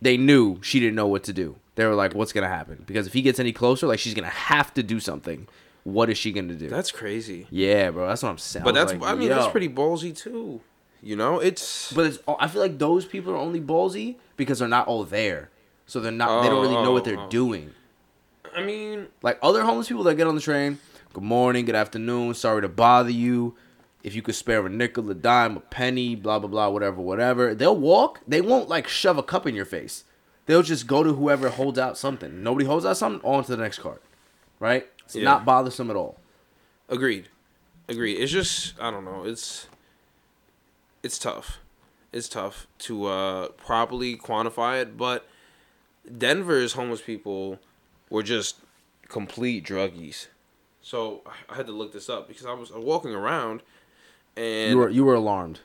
they 0.00 0.16
knew 0.16 0.58
she 0.62 0.78
didn't 0.80 0.94
know 0.94 1.06
what 1.08 1.24
to 1.24 1.32
do. 1.32 1.56
They 1.74 1.84
were 1.86 1.94
like, 1.94 2.14
what's 2.14 2.32
going 2.32 2.42
to 2.42 2.48
happen? 2.54 2.84
Because 2.86 3.06
if 3.06 3.12
he 3.12 3.22
gets 3.22 3.40
any 3.40 3.52
closer, 3.52 3.86
like 3.86 3.98
she's 3.98 4.14
going 4.14 4.24
to 4.28 4.30
have 4.34 4.72
to 4.74 4.82
do 4.82 5.00
something. 5.00 5.48
What 5.84 6.10
is 6.10 6.18
she 6.18 6.30
going 6.32 6.48
to 6.48 6.54
do? 6.54 6.68
that's 6.68 6.92
crazy. 6.92 7.46
yeah, 7.50 7.90
bro, 7.90 8.06
that's 8.06 8.22
what 8.22 8.30
I'm 8.30 8.38
saying. 8.38 8.64
But 8.64 8.76
I 8.76 8.78
that's 8.80 8.92
like, 8.92 9.02
I 9.02 9.14
mean 9.14 9.28
that's 9.28 9.48
pretty 9.48 9.68
ballsy 9.68 10.16
too. 10.16 10.60
You 11.02 11.16
know, 11.16 11.40
it's 11.40 11.92
But 11.92 12.06
it's, 12.06 12.18
I 12.38 12.46
feel 12.46 12.62
like 12.62 12.78
those 12.78 13.04
people 13.04 13.32
are 13.32 13.36
only 13.36 13.60
ballsy 13.60 14.16
because 14.36 14.60
they're 14.60 14.68
not 14.68 14.86
all 14.86 15.02
there. 15.02 15.50
So 15.86 15.98
they're 15.98 16.12
not, 16.12 16.42
they 16.42 16.48
don't 16.48 16.62
really 16.62 16.80
know 16.80 16.92
what 16.92 17.04
they're 17.04 17.16
Oh, 17.18 17.22
oh, 17.22 17.26
oh. 17.26 17.30
doing. 17.30 17.72
I 18.54 18.62
mean, 18.62 19.08
Like 19.22 19.38
other 19.42 19.62
homeless 19.62 19.88
people 19.88 20.04
that 20.04 20.14
get 20.14 20.26
on 20.28 20.36
the 20.36 20.40
train, 20.40 20.78
good 21.12 21.24
morning, 21.24 21.64
good 21.64 21.74
afternoon, 21.74 22.34
sorry 22.34 22.62
to 22.62 22.68
bother 22.68 23.10
you. 23.10 23.56
If 24.04 24.14
you 24.14 24.22
could 24.22 24.34
spare 24.36 24.64
a 24.66 24.70
nickel, 24.70 25.10
a 25.10 25.14
dime, 25.14 25.56
a 25.56 25.60
penny, 25.60 26.14
blah 26.14 26.38
blah 26.38 26.48
blah, 26.48 26.68
whatever, 26.68 27.00
whatever. 27.00 27.54
They'll 27.54 27.76
walk. 27.76 28.20
They 28.26 28.40
won't 28.40 28.68
like 28.68 28.86
shove 28.88 29.18
a 29.18 29.22
cup 29.22 29.46
in 29.46 29.54
your 29.54 29.64
face. 29.64 30.04
They'll 30.46 30.62
just 30.62 30.86
go 30.86 31.02
to 31.02 31.12
whoever 31.14 31.48
holds 31.50 31.78
out 31.78 31.96
something. 31.98 32.42
Nobody 32.42 32.66
holds 32.66 32.84
out 32.84 32.96
something, 32.96 33.20
on 33.28 33.44
to 33.44 33.50
the 33.56 33.62
next 33.62 33.78
cart. 33.78 34.02
Right? 34.60 34.88
It's 35.14 35.16
Yeah. 35.22 35.24
not 35.24 35.44
bothersome 35.44 35.90
at 35.90 35.96
all. 35.96 36.18
agreed. 36.88 37.28
Agreed. 37.88 38.14
It's 38.14 38.32
just 38.32 38.74
I 38.80 38.90
don't 38.90 39.04
know. 39.04 39.24
It's 39.24 39.66
it's 41.02 41.18
tough. 41.18 41.58
It's 42.12 42.28
tough 42.28 42.66
to 42.80 43.06
uh 43.06 43.48
properly 43.48 44.16
quantify 44.16 44.80
it, 44.82 44.96
but 44.96 45.26
Denver's 46.18 46.72
homeless 46.74 47.00
people 47.02 47.58
were 48.10 48.22
just 48.22 48.56
complete 49.08 49.64
druggies. 49.66 50.26
So 50.80 51.22
I- 51.26 51.52
I 51.52 51.56
had 51.56 51.66
to 51.66 51.72
look 51.72 51.92
this 51.92 52.08
up 52.08 52.28
because 52.28 52.46
I 52.46 52.52
was 52.52 52.70
walking 52.72 53.14
around 53.14 53.62
and 54.36 54.70
You 54.70 54.76
were 54.78 54.88
you 54.88 55.04
were 55.04 55.14
alarmed. 55.14 55.60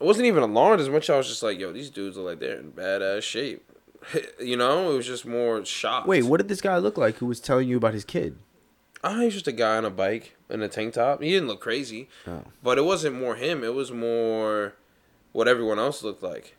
I 0.00 0.04
wasn't 0.04 0.26
even 0.26 0.42
alarmed 0.42 0.80
as 0.80 0.88
much. 0.88 1.08
I 1.10 1.16
was 1.16 1.28
just 1.28 1.42
like, 1.42 1.58
"Yo, 1.58 1.72
these 1.72 1.90
dudes 1.90 2.18
are 2.18 2.22
like 2.22 2.38
they're 2.40 2.58
in 2.58 2.72
badass 2.72 3.22
shape." 3.22 3.64
you 4.40 4.56
know, 4.56 4.92
it 4.92 4.96
was 4.96 5.06
just 5.06 5.24
more 5.24 5.64
shocked. 5.64 6.06
Wait, 6.06 6.24
what 6.24 6.36
did 6.38 6.48
this 6.48 6.60
guy 6.60 6.76
look 6.78 6.98
like 6.98 7.16
who 7.16 7.26
was 7.26 7.40
telling 7.40 7.68
you 7.68 7.76
about 7.78 7.94
his 7.94 8.04
kid? 8.04 8.36
Oh, 9.06 9.18
he 9.20 9.26
was 9.26 9.34
just 9.34 9.46
a 9.46 9.52
guy 9.52 9.76
on 9.76 9.84
a 9.84 9.90
bike 9.90 10.34
in 10.48 10.62
a 10.62 10.68
tank 10.68 10.94
top. 10.94 11.22
He 11.22 11.30
didn't 11.30 11.48
look 11.48 11.60
crazy, 11.60 12.08
Oh. 12.26 12.42
but 12.62 12.78
it 12.78 12.84
wasn't 12.84 13.16
more 13.16 13.36
him. 13.36 13.62
It 13.62 13.74
was 13.74 13.92
more 13.92 14.74
what 15.32 15.46
everyone 15.46 15.78
else 15.78 16.02
looked 16.02 16.22
like. 16.22 16.56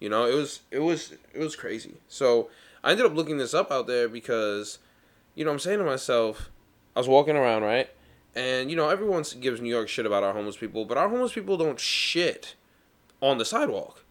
You 0.00 0.08
know, 0.08 0.24
it 0.26 0.34
was 0.34 0.60
it 0.70 0.80
was 0.80 1.12
it 1.32 1.38
was 1.38 1.54
crazy. 1.56 1.94
So 2.08 2.50
I 2.84 2.90
ended 2.90 3.06
up 3.06 3.14
looking 3.14 3.38
this 3.38 3.54
up 3.54 3.70
out 3.70 3.86
there 3.86 4.08
because, 4.08 4.78
you 5.34 5.44
know, 5.44 5.50
I'm 5.52 5.58
saying 5.58 5.78
to 5.78 5.84
myself, 5.84 6.50
I 6.96 7.00
was 7.00 7.08
walking 7.08 7.36
around 7.36 7.62
right, 7.62 7.88
and 8.34 8.70
you 8.70 8.76
know, 8.76 8.88
everyone 8.88 9.24
gives 9.40 9.60
New 9.60 9.68
York 9.70 9.88
shit 9.88 10.04
about 10.06 10.22
our 10.24 10.32
homeless 10.32 10.56
people, 10.56 10.84
but 10.84 10.98
our 10.98 11.08
homeless 11.08 11.32
people 11.32 11.56
don't 11.56 11.78
shit 11.80 12.54
on 13.22 13.38
the 13.38 13.44
sidewalk. 13.44 14.04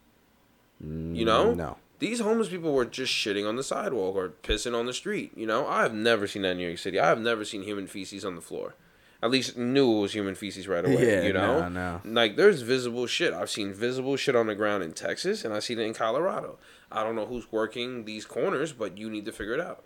You 0.80 1.26
know, 1.26 1.54
No. 1.54 1.78
These 2.00 2.20
homeless 2.20 2.50
people 2.50 2.74
were 2.74 2.86
just 2.86 3.12
shitting 3.12 3.48
on 3.48 3.56
the 3.56 3.64
sidewalk 3.64 4.16
or 4.16 4.30
pissing 4.44 4.78
on 4.78 4.86
the 4.86 4.94
street. 4.94 5.32
You 5.36 5.48
know, 5.48 5.68
I 5.68 5.82
have 5.82 5.94
never 5.94 6.28
seen 6.28 6.44
that 6.44 6.52
in 6.52 6.58
New 6.58 6.68
York 6.68 6.78
City. 6.78 7.00
I 7.00 7.08
have 7.08 7.20
never 7.20 7.44
seen 7.44 7.64
human 7.64 7.88
feces 7.88 8.24
on 8.24 8.36
the 8.36 8.42
floor. 8.42 8.76
At 9.22 9.32
least 9.32 9.58
knew 9.58 9.98
it 9.98 10.02
was 10.02 10.14
human 10.14 10.36
feces 10.36 10.68
right 10.68 10.86
away. 10.86 11.08
Yeah, 11.08 11.22
you 11.24 11.34
know, 11.34 11.68
no, 11.70 12.00
no. 12.04 12.22
like 12.22 12.36
there's 12.36 12.62
visible 12.62 13.08
shit. 13.08 13.34
I've 13.34 13.50
seen 13.50 13.74
visible 13.74 14.16
shit 14.16 14.36
on 14.36 14.46
the 14.46 14.54
ground 14.54 14.84
in 14.84 14.94
Texas, 14.94 15.44
and 15.44 15.56
I 15.56 15.60
seen 15.60 15.80
it 15.80 15.84
in 15.84 15.96
Colorado. 15.96 16.60
I 16.92 17.04
don't 17.04 17.16
know 17.16 17.26
who's 17.26 17.52
working 17.52 18.06
these 18.06 18.26
corners, 18.26 18.74
but 18.74 18.98
you 19.00 19.10
need 19.10 19.26
to 19.26 19.32
figure 19.32 19.56
it 19.56 19.60
out. 19.60 19.84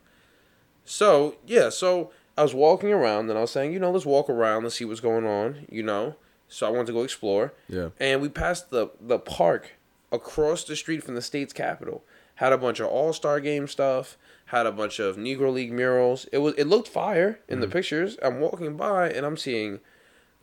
So 0.84 1.36
yeah, 1.48 1.70
so 1.70 2.12
I 2.38 2.44
was 2.44 2.54
walking 2.54 2.92
around, 2.92 3.30
and 3.30 3.38
I 3.38 3.42
was 3.42 3.52
saying, 3.52 3.72
you 3.72 3.80
know, 3.80 3.92
let's 3.92 4.06
walk 4.06 4.30
around, 4.30 4.64
let's 4.64 4.76
see 4.76 4.84
what's 4.84 5.00
going 5.00 5.26
on. 5.26 5.66
You 5.70 5.84
know, 5.84 6.16
so 6.50 6.68
I 6.68 6.70
wanted 6.70 6.88
to 6.88 6.94
go 6.94 7.04
explore. 7.04 7.54
Yeah. 7.70 7.90
And 8.02 8.22
we 8.22 8.28
passed 8.28 8.70
the 8.70 8.90
the 9.00 9.18
park 9.18 9.72
across 10.12 10.64
the 10.64 10.76
street 10.76 11.04
from 11.04 11.16
the 11.16 11.22
state's 11.22 11.54
capitol. 11.54 12.04
Had 12.36 12.54
a 12.54 12.58
bunch 12.58 12.80
of 12.80 12.88
All 12.88 13.14
Star 13.14 13.40
Game 13.40 13.68
stuff. 13.68 14.18
Had 14.48 14.66
a 14.66 14.72
bunch 14.72 15.00
of 15.00 15.16
Negro 15.16 15.54
League 15.54 15.72
murals. 15.72 16.26
It 16.32 16.40
was 16.40 16.54
it 16.56 16.66
looked 16.66 16.88
fire 16.88 17.40
in 17.48 17.60
the 17.60 17.68
mm-hmm. 17.68 17.74
pictures. 17.74 18.18
I'm 18.22 18.40
walking 18.40 18.76
by 18.76 19.10
and 19.10 19.26
I'm 19.26 19.38
seeing 19.38 19.80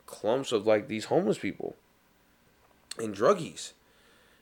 clumps 0.07 0.53
of 0.53 0.67
like 0.67 0.89
these 0.89 1.07
homeless 1.07 1.39
people 1.39 1.77
and 2.99 3.15
druggies. 3.15 3.73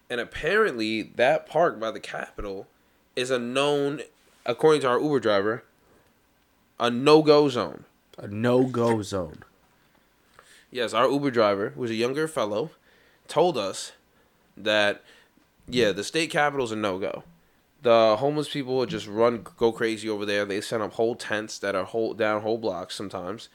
And 0.09 0.21
apparently 0.21 1.03
that 1.03 1.47
park 1.47 1.81
by 1.81 1.91
the 1.91 2.01
Capitol 2.01 2.69
is 3.17 3.31
a 3.31 3.39
known, 3.39 4.03
according 4.45 4.83
to 4.83 4.89
our 4.89 5.01
Uber 5.01 5.21
driver, 5.21 5.65
a 6.79 6.91
no 6.91 7.23
go 7.23 7.49
zone. 7.49 7.85
A 8.19 8.29
no 8.29 8.65
go 8.65 9.03
zone. 9.03 9.43
Yes, 10.71 10.95
our 10.95 11.09
Uber 11.09 11.31
driver, 11.31 11.71
who 11.71 11.81
was 11.81 11.91
a 11.91 11.95
younger 11.95 12.29
fellow, 12.29 12.71
told 13.29 13.57
us 13.59 13.93
that 14.57 15.03
yeah, 15.69 15.93
the 15.93 16.05
state 16.05 16.31
capital's 16.31 16.73
a 16.73 16.77
no 16.77 16.99
go. 16.99 17.25
The 17.83 18.17
homeless 18.19 18.49
people 18.49 18.77
would 18.79 18.89
just 18.89 19.07
run 19.07 19.47
go 19.57 19.73
crazy 19.73 20.09
over 20.09 20.25
there. 20.25 20.45
They 20.45 20.61
set 20.61 20.81
up 20.81 20.95
whole 20.95 21.15
tents 21.15 21.59
that 21.59 21.75
are 21.75 21.85
whole 21.85 22.15
down 22.15 22.43
whole 22.43 22.59
blocks 22.59 22.95
sometimes, 22.95 23.49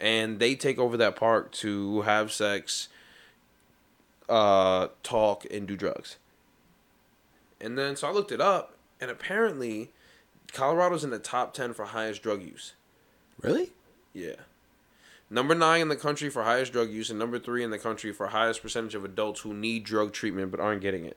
and 0.00 0.38
they 0.38 0.54
take 0.54 0.78
over 0.78 0.96
that 0.96 1.16
park 1.16 1.52
to 1.52 2.02
have 2.02 2.32
sex, 2.32 2.88
uh, 4.28 4.88
talk, 5.02 5.44
and 5.50 5.66
do 5.66 5.76
drugs. 5.76 6.16
And 7.60 7.78
then 7.78 7.96
so 7.96 8.08
I 8.08 8.12
looked 8.12 8.32
it 8.32 8.40
up, 8.40 8.76
and 9.00 9.10
apparently, 9.10 9.90
Colorado's 10.52 11.04
in 11.04 11.10
the 11.10 11.18
top 11.18 11.54
ten 11.54 11.72
for 11.74 11.86
highest 11.86 12.22
drug 12.22 12.42
use. 12.42 12.74
Really? 13.40 13.72
Yeah. 14.12 14.36
Number 15.30 15.54
nine 15.54 15.80
in 15.82 15.88
the 15.88 15.96
country 15.96 16.30
for 16.30 16.44
highest 16.44 16.72
drug 16.72 16.90
use, 16.90 17.10
and 17.10 17.18
number 17.18 17.38
three 17.38 17.64
in 17.64 17.70
the 17.70 17.78
country 17.78 18.12
for 18.12 18.28
highest 18.28 18.62
percentage 18.62 18.94
of 18.94 19.04
adults 19.04 19.40
who 19.40 19.52
need 19.52 19.84
drug 19.84 20.12
treatment 20.12 20.50
but 20.50 20.60
aren't 20.60 20.82
getting 20.82 21.04
it. 21.04 21.16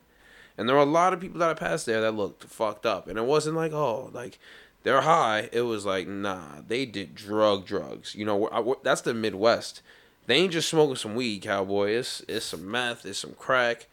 And 0.58 0.68
there 0.68 0.76
were 0.76 0.82
a 0.82 0.86
lot 0.86 1.14
of 1.14 1.20
people 1.20 1.40
that 1.40 1.50
I 1.50 1.54
passed 1.54 1.86
there 1.86 2.02
that 2.02 2.14
looked 2.16 2.44
fucked 2.46 2.86
up, 2.86 3.08
and 3.08 3.18
it 3.18 3.26
wasn't 3.26 3.56
like 3.56 3.74
oh 3.74 4.10
like 4.14 4.40
they're 4.84 5.02
high. 5.02 5.50
It 5.52 5.62
was 5.62 5.86
like 5.86 6.08
nah, 6.08 6.62
they 6.68 6.86
did 6.86 7.14
drug 7.16 7.66
drugs. 7.66 8.16
You 8.16 8.26
know 8.26 8.50
I, 8.50 8.74
that's 8.84 9.02
the 9.02 9.14
Midwest. 9.14 9.82
They 10.26 10.36
ain't 10.36 10.52
just 10.54 10.70
smoking 10.70 10.96
some 10.96 11.16
weed, 11.16 11.44
cowboy. 11.44 11.92
It's 11.92 12.22
it's 12.28 12.46
some 12.46 12.70
meth, 12.70 13.06
it's 13.06 13.20
some 13.20 13.34
crack, 13.34 13.88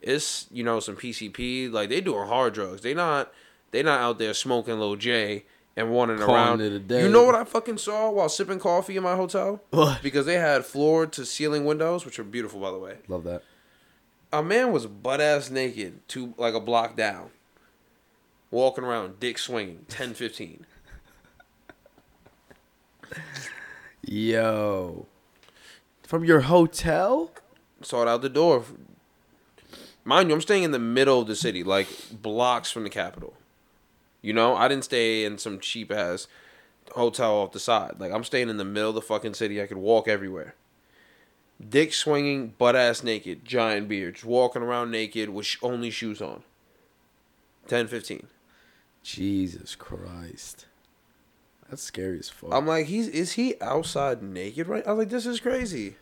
it's 0.00 0.46
you 0.50 0.62
know 0.62 0.78
some 0.80 0.96
PCP. 0.96 1.72
Like 1.72 1.88
they 1.88 2.00
doing 2.00 2.28
hard 2.28 2.54
drugs. 2.54 2.82
They 2.82 2.94
not 2.94 3.32
they 3.70 3.82
not 3.82 4.00
out 4.00 4.18
there 4.18 4.34
smoking 4.34 4.78
little 4.78 4.96
J 4.96 5.44
and 5.76 5.94
running 5.94 6.18
Calling 6.18 6.34
around. 6.34 6.60
it 6.60 6.72
a 6.72 6.78
day. 6.78 7.02
You 7.04 7.08
know 7.08 7.24
what 7.24 7.34
I 7.34 7.44
fucking 7.44 7.78
saw 7.78 8.10
while 8.10 8.28
sipping 8.28 8.58
coffee 8.58 8.96
in 8.96 9.02
my 9.02 9.16
hotel? 9.16 9.62
What? 9.70 10.02
Because 10.02 10.26
they 10.26 10.34
had 10.34 10.64
floor 10.64 11.06
to 11.06 11.24
ceiling 11.24 11.64
windows, 11.64 12.04
which 12.04 12.18
are 12.18 12.24
beautiful 12.24 12.60
by 12.60 12.70
the 12.70 12.78
way. 12.78 12.96
Love 13.08 13.24
that. 13.24 13.42
A 14.32 14.42
man 14.42 14.72
was 14.72 14.86
butt 14.86 15.20
ass 15.20 15.50
naked, 15.50 16.06
to 16.08 16.34
like 16.36 16.54
a 16.54 16.60
block 16.60 16.96
down, 16.96 17.30
walking 18.50 18.84
around, 18.84 19.18
dick 19.18 19.38
swinging, 19.38 19.86
10, 19.88 20.14
15. 20.14 20.66
Yo. 24.02 25.06
From 26.02 26.24
your 26.24 26.40
hotel? 26.42 27.30
Saw 27.82 28.02
it 28.02 28.08
out 28.08 28.22
the 28.22 28.28
door. 28.28 28.64
Mind 30.04 30.28
you, 30.28 30.34
I'm 30.34 30.40
staying 30.40 30.62
in 30.62 30.70
the 30.70 30.78
middle 30.78 31.20
of 31.20 31.26
the 31.26 31.36
city, 31.36 31.62
like 31.62 31.88
blocks 32.10 32.70
from 32.70 32.84
the 32.84 32.90
capital. 32.90 33.34
You 34.22 34.32
know, 34.32 34.56
I 34.56 34.68
didn't 34.68 34.84
stay 34.84 35.24
in 35.24 35.38
some 35.38 35.58
cheap 35.60 35.90
ass 35.90 36.26
hotel 36.92 37.36
off 37.36 37.52
the 37.52 37.60
side. 37.60 37.94
Like 37.98 38.12
I'm 38.12 38.24
staying 38.24 38.48
in 38.48 38.56
the 38.56 38.64
middle 38.64 38.90
of 38.90 38.94
the 38.94 39.02
fucking 39.02 39.34
city. 39.34 39.62
I 39.62 39.66
could 39.66 39.76
walk 39.76 40.08
everywhere. 40.08 40.54
Dick 41.68 41.92
swinging, 41.92 42.54
butt 42.56 42.74
ass 42.74 43.02
naked, 43.02 43.44
giant 43.44 43.88
beard, 43.88 44.14
just 44.14 44.24
walking 44.24 44.62
around 44.62 44.90
naked 44.90 45.28
with 45.28 45.46
sh- 45.46 45.58
only 45.62 45.90
shoes 45.90 46.22
on. 46.22 46.42
10, 47.68 47.86
15. 47.86 48.26
Jesus 49.02 49.74
Christ. 49.74 50.66
That's 51.68 51.82
scary 51.82 52.18
as 52.18 52.28
fuck. 52.28 52.52
I'm 52.52 52.66
like, 52.66 52.86
he's 52.86 53.06
is 53.06 53.32
he 53.32 53.54
outside 53.60 54.22
naked 54.22 54.66
right? 54.66 54.84
I 54.86 54.92
was 54.92 54.98
like, 54.98 55.10
this 55.10 55.24
is 55.24 55.38
crazy. 55.38 55.96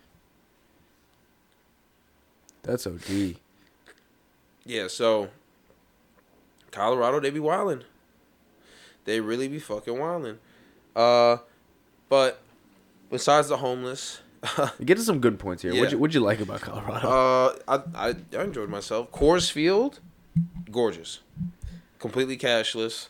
That's 2.62 2.86
OD. 2.86 3.36
Yeah, 4.64 4.88
so 4.88 5.28
Colorado, 6.70 7.20
they 7.20 7.30
be 7.30 7.40
wildin'. 7.40 7.82
They 9.04 9.20
really 9.20 9.48
be 9.48 9.58
fucking 9.58 9.94
wildin'. 9.94 10.38
Uh, 10.94 11.38
but 12.08 12.40
besides 13.10 13.48
the 13.48 13.58
homeless, 13.58 14.20
Get 14.84 14.96
to 14.96 15.02
some 15.02 15.20
good 15.20 15.38
points 15.38 15.62
here. 15.62 15.72
Yeah. 15.72 15.80
What'd, 15.80 15.92
you, 15.92 15.98
what'd 15.98 16.14
you 16.14 16.20
like 16.20 16.40
about 16.40 16.60
Colorado? 16.60 17.08
uh, 17.08 17.56
I, 17.66 18.08
I 18.08 18.14
I 18.36 18.42
enjoyed 18.44 18.68
myself. 18.68 19.10
Coors 19.10 19.50
Field, 19.50 20.00
gorgeous, 20.70 21.20
completely 21.98 22.36
cashless. 22.36 23.08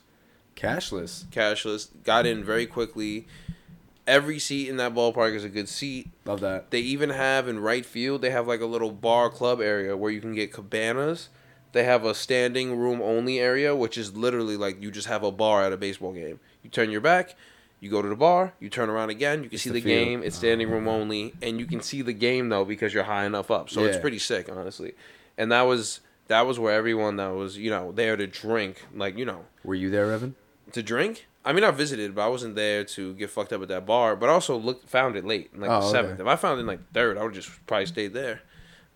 Cashless. 0.56 1.26
Cashless. 1.26 1.88
Got 2.04 2.26
in 2.26 2.42
very 2.42 2.66
quickly. 2.66 3.26
Every 4.06 4.38
seat 4.38 4.68
in 4.68 4.78
that 4.78 4.94
ballpark 4.94 5.34
is 5.34 5.44
a 5.44 5.50
good 5.50 5.68
seat. 5.68 6.08
Love 6.24 6.40
that. 6.40 6.70
They 6.70 6.80
even 6.80 7.10
have 7.10 7.46
in 7.46 7.60
right 7.60 7.84
field, 7.84 8.22
they 8.22 8.30
have 8.30 8.48
like 8.48 8.62
a 8.62 8.66
little 8.66 8.90
bar 8.90 9.28
club 9.28 9.60
area 9.60 9.96
where 9.96 10.10
you 10.10 10.20
can 10.20 10.34
get 10.34 10.52
cabanas 10.52 11.28
they 11.72 11.84
have 11.84 12.04
a 12.04 12.14
standing 12.14 12.76
room 12.76 13.00
only 13.02 13.38
area, 13.38 13.74
which 13.74 13.98
is 13.98 14.16
literally 14.16 14.56
like 14.56 14.80
you 14.82 14.90
just 14.90 15.06
have 15.08 15.22
a 15.22 15.30
bar 15.30 15.64
at 15.64 15.72
a 15.72 15.76
baseball 15.76 16.12
game. 16.12 16.40
You 16.62 16.70
turn 16.70 16.90
your 16.90 17.00
back, 17.00 17.36
you 17.80 17.90
go 17.90 18.02
to 18.02 18.08
the 18.08 18.16
bar, 18.16 18.52
you 18.60 18.68
turn 18.68 18.90
around 18.90 19.10
again, 19.10 19.42
you 19.44 19.48
can 19.48 19.58
see 19.58 19.70
the 19.70 19.80
the, 19.80 19.88
game. 19.88 20.22
It's 20.22 20.36
standing 20.36 20.70
room 20.70 20.88
only, 20.88 21.34
and 21.42 21.60
you 21.60 21.66
can 21.66 21.80
see 21.80 22.02
the 22.02 22.12
game 22.12 22.48
though 22.48 22.64
because 22.64 22.92
you're 22.92 23.04
high 23.04 23.24
enough 23.24 23.50
up. 23.50 23.70
So 23.70 23.84
it's 23.84 23.98
pretty 23.98 24.18
sick, 24.18 24.48
honestly. 24.50 24.94
And 25.36 25.52
that 25.52 25.62
was 25.62 26.00
that 26.26 26.46
was 26.46 26.58
where 26.58 26.74
everyone 26.74 27.16
that 27.16 27.28
was 27.28 27.56
you 27.56 27.70
know 27.70 27.92
there 27.92 28.16
to 28.16 28.26
drink, 28.26 28.84
like 28.94 29.16
you 29.16 29.24
know 29.24 29.44
Were 29.64 29.74
you 29.74 29.90
there, 29.90 30.12
Evan? 30.12 30.34
to 30.72 30.82
drink. 30.82 31.26
I 31.44 31.52
mean, 31.54 31.64
I 31.64 31.70
visited, 31.70 32.14
but 32.14 32.22
I 32.22 32.28
wasn't 32.28 32.56
there 32.56 32.84
to 32.84 33.14
get 33.14 33.30
fucked 33.30 33.54
up 33.54 33.62
at 33.62 33.68
that 33.68 33.86
bar. 33.86 34.16
But 34.16 34.28
I 34.28 34.32
also 34.32 34.58
looked, 34.58 34.86
found 34.86 35.16
it 35.16 35.24
late, 35.24 35.56
like 35.58 35.70
Oh, 35.70 35.80
the 35.80 35.86
okay. 35.86 35.92
seventh. 35.92 36.20
If 36.20 36.26
I 36.26 36.36
found 36.36 36.60
it 36.60 36.66
like 36.66 36.80
third, 36.92 37.16
I 37.16 37.22
would 37.22 37.32
just 37.32 37.48
probably 37.66 37.86
stayed 37.86 38.12
there. 38.12 38.42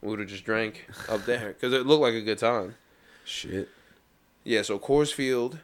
We 0.02 0.10
would 0.10 0.18
have 0.18 0.28
just 0.28 0.44
drank 0.44 0.86
up 1.08 1.24
there 1.24 1.48
because 1.48 1.72
it 1.72 1.86
looked 1.86 2.02
like 2.02 2.12
a 2.14 2.20
good 2.20 2.38
time. 2.38 2.74
Shit. 3.24 3.68
Yeah, 4.44 4.62
so 4.62 4.78
Coors 4.78 5.12
Field, 5.14 5.60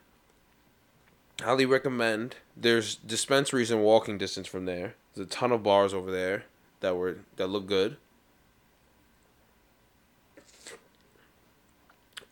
highly 1.42 1.66
recommend. 1.66 2.37
There's 2.60 2.96
dispensaries 2.96 3.70
in 3.70 3.80
walking 3.80 4.18
distance 4.18 4.48
from 4.48 4.64
there. 4.64 4.94
There's 5.14 5.26
a 5.26 5.30
ton 5.30 5.52
of 5.52 5.62
bars 5.62 5.94
over 5.94 6.10
there 6.10 6.44
that 6.80 6.96
were 6.96 7.18
that 7.36 7.48
look 7.48 7.66
good. 7.66 7.96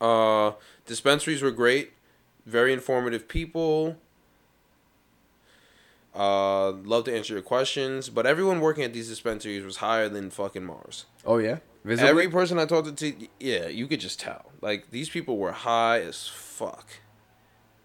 Uh, 0.01 0.53
dispensaries 0.85 1.43
were 1.43 1.51
great, 1.51 1.93
very 2.45 2.73
informative 2.73 3.29
people. 3.29 3.97
Uh, 6.15 6.73
love 6.73 7.05
to 7.05 7.15
answer 7.15 7.35
your 7.35 7.43
questions, 7.43 8.09
but 8.09 8.27
everyone 8.27 8.61
working 8.61 8.85
at 8.85 8.93
these 8.95 9.09
dispensaries 9.09 9.63
was 9.63 9.77
higher 9.77 10.09
than 10.09 10.31
fucking 10.31 10.65
Mars. 10.65 11.05
Oh 11.25 11.39
yeah. 11.39 11.59
Visibly? 11.85 12.09
Every 12.09 12.29
person 12.29 12.59
I 12.59 12.65
talked 12.65 12.97
to, 12.97 13.29
yeah, 13.39 13.69
you 13.69 13.87
could 13.87 14.01
just 14.01 14.19
tell. 14.19 14.51
Like 14.61 14.91
these 14.91 15.09
people 15.09 15.37
were 15.37 15.53
high 15.53 16.01
as 16.01 16.27
fuck, 16.27 16.87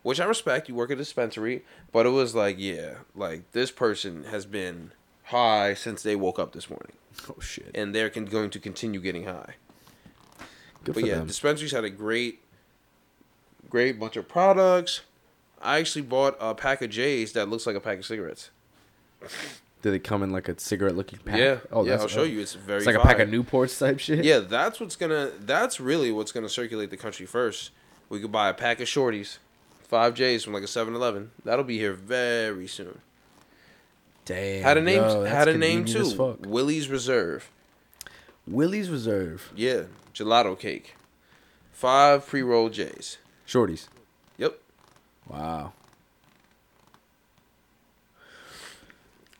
which 0.03 0.19
I 0.19 0.25
respect. 0.25 0.67
You 0.69 0.75
work 0.75 0.89
at 0.91 0.95
a 0.95 0.97
dispensary, 0.97 1.63
but 1.91 2.05
it 2.05 2.09
was 2.09 2.33
like, 2.35 2.55
yeah, 2.59 2.95
like 3.15 3.51
this 3.51 3.71
person 3.71 4.25
has 4.25 4.45
been 4.45 4.91
high 5.25 5.73
since 5.73 6.03
they 6.03 6.15
woke 6.15 6.39
up 6.39 6.51
this 6.53 6.69
morning, 6.69 6.93
oh 7.29 7.39
shit. 7.39 7.71
and 7.75 7.93
they're 7.95 8.09
con- 8.09 8.25
going 8.25 8.49
to 8.51 8.59
continue 8.59 8.99
getting 8.99 9.25
high. 9.25 9.55
Good 10.83 10.95
but 10.95 11.05
yeah, 11.05 11.15
them. 11.15 11.27
dispensaries 11.27 11.71
had 11.71 11.83
a 11.83 11.89
great, 11.89 12.41
great 13.69 13.99
bunch 13.99 14.15
of 14.15 14.27
products. 14.27 15.01
I 15.61 15.77
actually 15.77 16.01
bought 16.01 16.35
a 16.39 16.55
pack 16.55 16.81
of 16.81 16.89
J's 16.89 17.33
that 17.33 17.47
looks 17.49 17.67
like 17.67 17.75
a 17.75 17.79
pack 17.79 17.99
of 17.99 18.05
cigarettes. 18.05 18.49
Did 19.83 19.93
it 19.93 20.03
come 20.03 20.23
in 20.23 20.31
like 20.31 20.47
a 20.47 20.59
cigarette 20.59 20.95
looking 20.95 21.19
pack? 21.19 21.37
Yeah, 21.37 21.57
Oh, 21.71 21.85
yeah, 21.85 21.93
I'll 21.99 22.07
show 22.07 22.23
you. 22.23 22.39
It's 22.39 22.53
very. 22.53 22.77
It's 22.77 22.87
like 22.87 22.95
a 22.95 22.99
pack 22.99 23.19
of 23.19 23.29
Newports 23.29 23.77
type 23.79 23.99
shit. 23.99 24.23
Yeah, 24.25 24.39
that's 24.39 24.79
what's 24.79 24.95
gonna. 24.95 25.31
That's 25.39 25.79
really 25.79 26.11
what's 26.11 26.31
gonna 26.31 26.49
circulate 26.49 26.89
the 26.91 26.97
country 26.97 27.25
first. 27.25 27.71
We 28.09 28.19
could 28.19 28.31
buy 28.31 28.49
a 28.49 28.53
pack 28.53 28.79
of 28.79 28.87
shorties, 28.87 29.37
five 29.91 30.13
J's 30.13 30.41
from 30.45 30.53
like 30.53 30.63
a 30.63 30.67
7-Eleven. 30.67 31.31
That'll 31.43 31.65
be 31.65 31.77
here 31.77 31.91
very 31.91 32.65
soon. 32.65 33.01
Damn. 34.23 34.63
Had 34.63 34.77
a 34.77 34.81
name. 34.81 35.01
yo, 35.03 35.23
had 35.25 35.49
a 35.49 35.57
name 35.57 35.83
too. 35.83 36.37
Willie's 36.47 36.87
Reserve. 36.87 37.51
Willie's 38.47 38.89
Reserve. 38.89 39.51
Yeah, 39.53 39.83
gelato 40.13 40.57
cake. 40.57 40.95
Five 41.73 42.25
pre 42.25 42.41
roll 42.41 42.69
J's. 42.69 43.17
Shorties. 43.45 43.87
Yep. 44.37 44.57
Wow. 45.27 45.73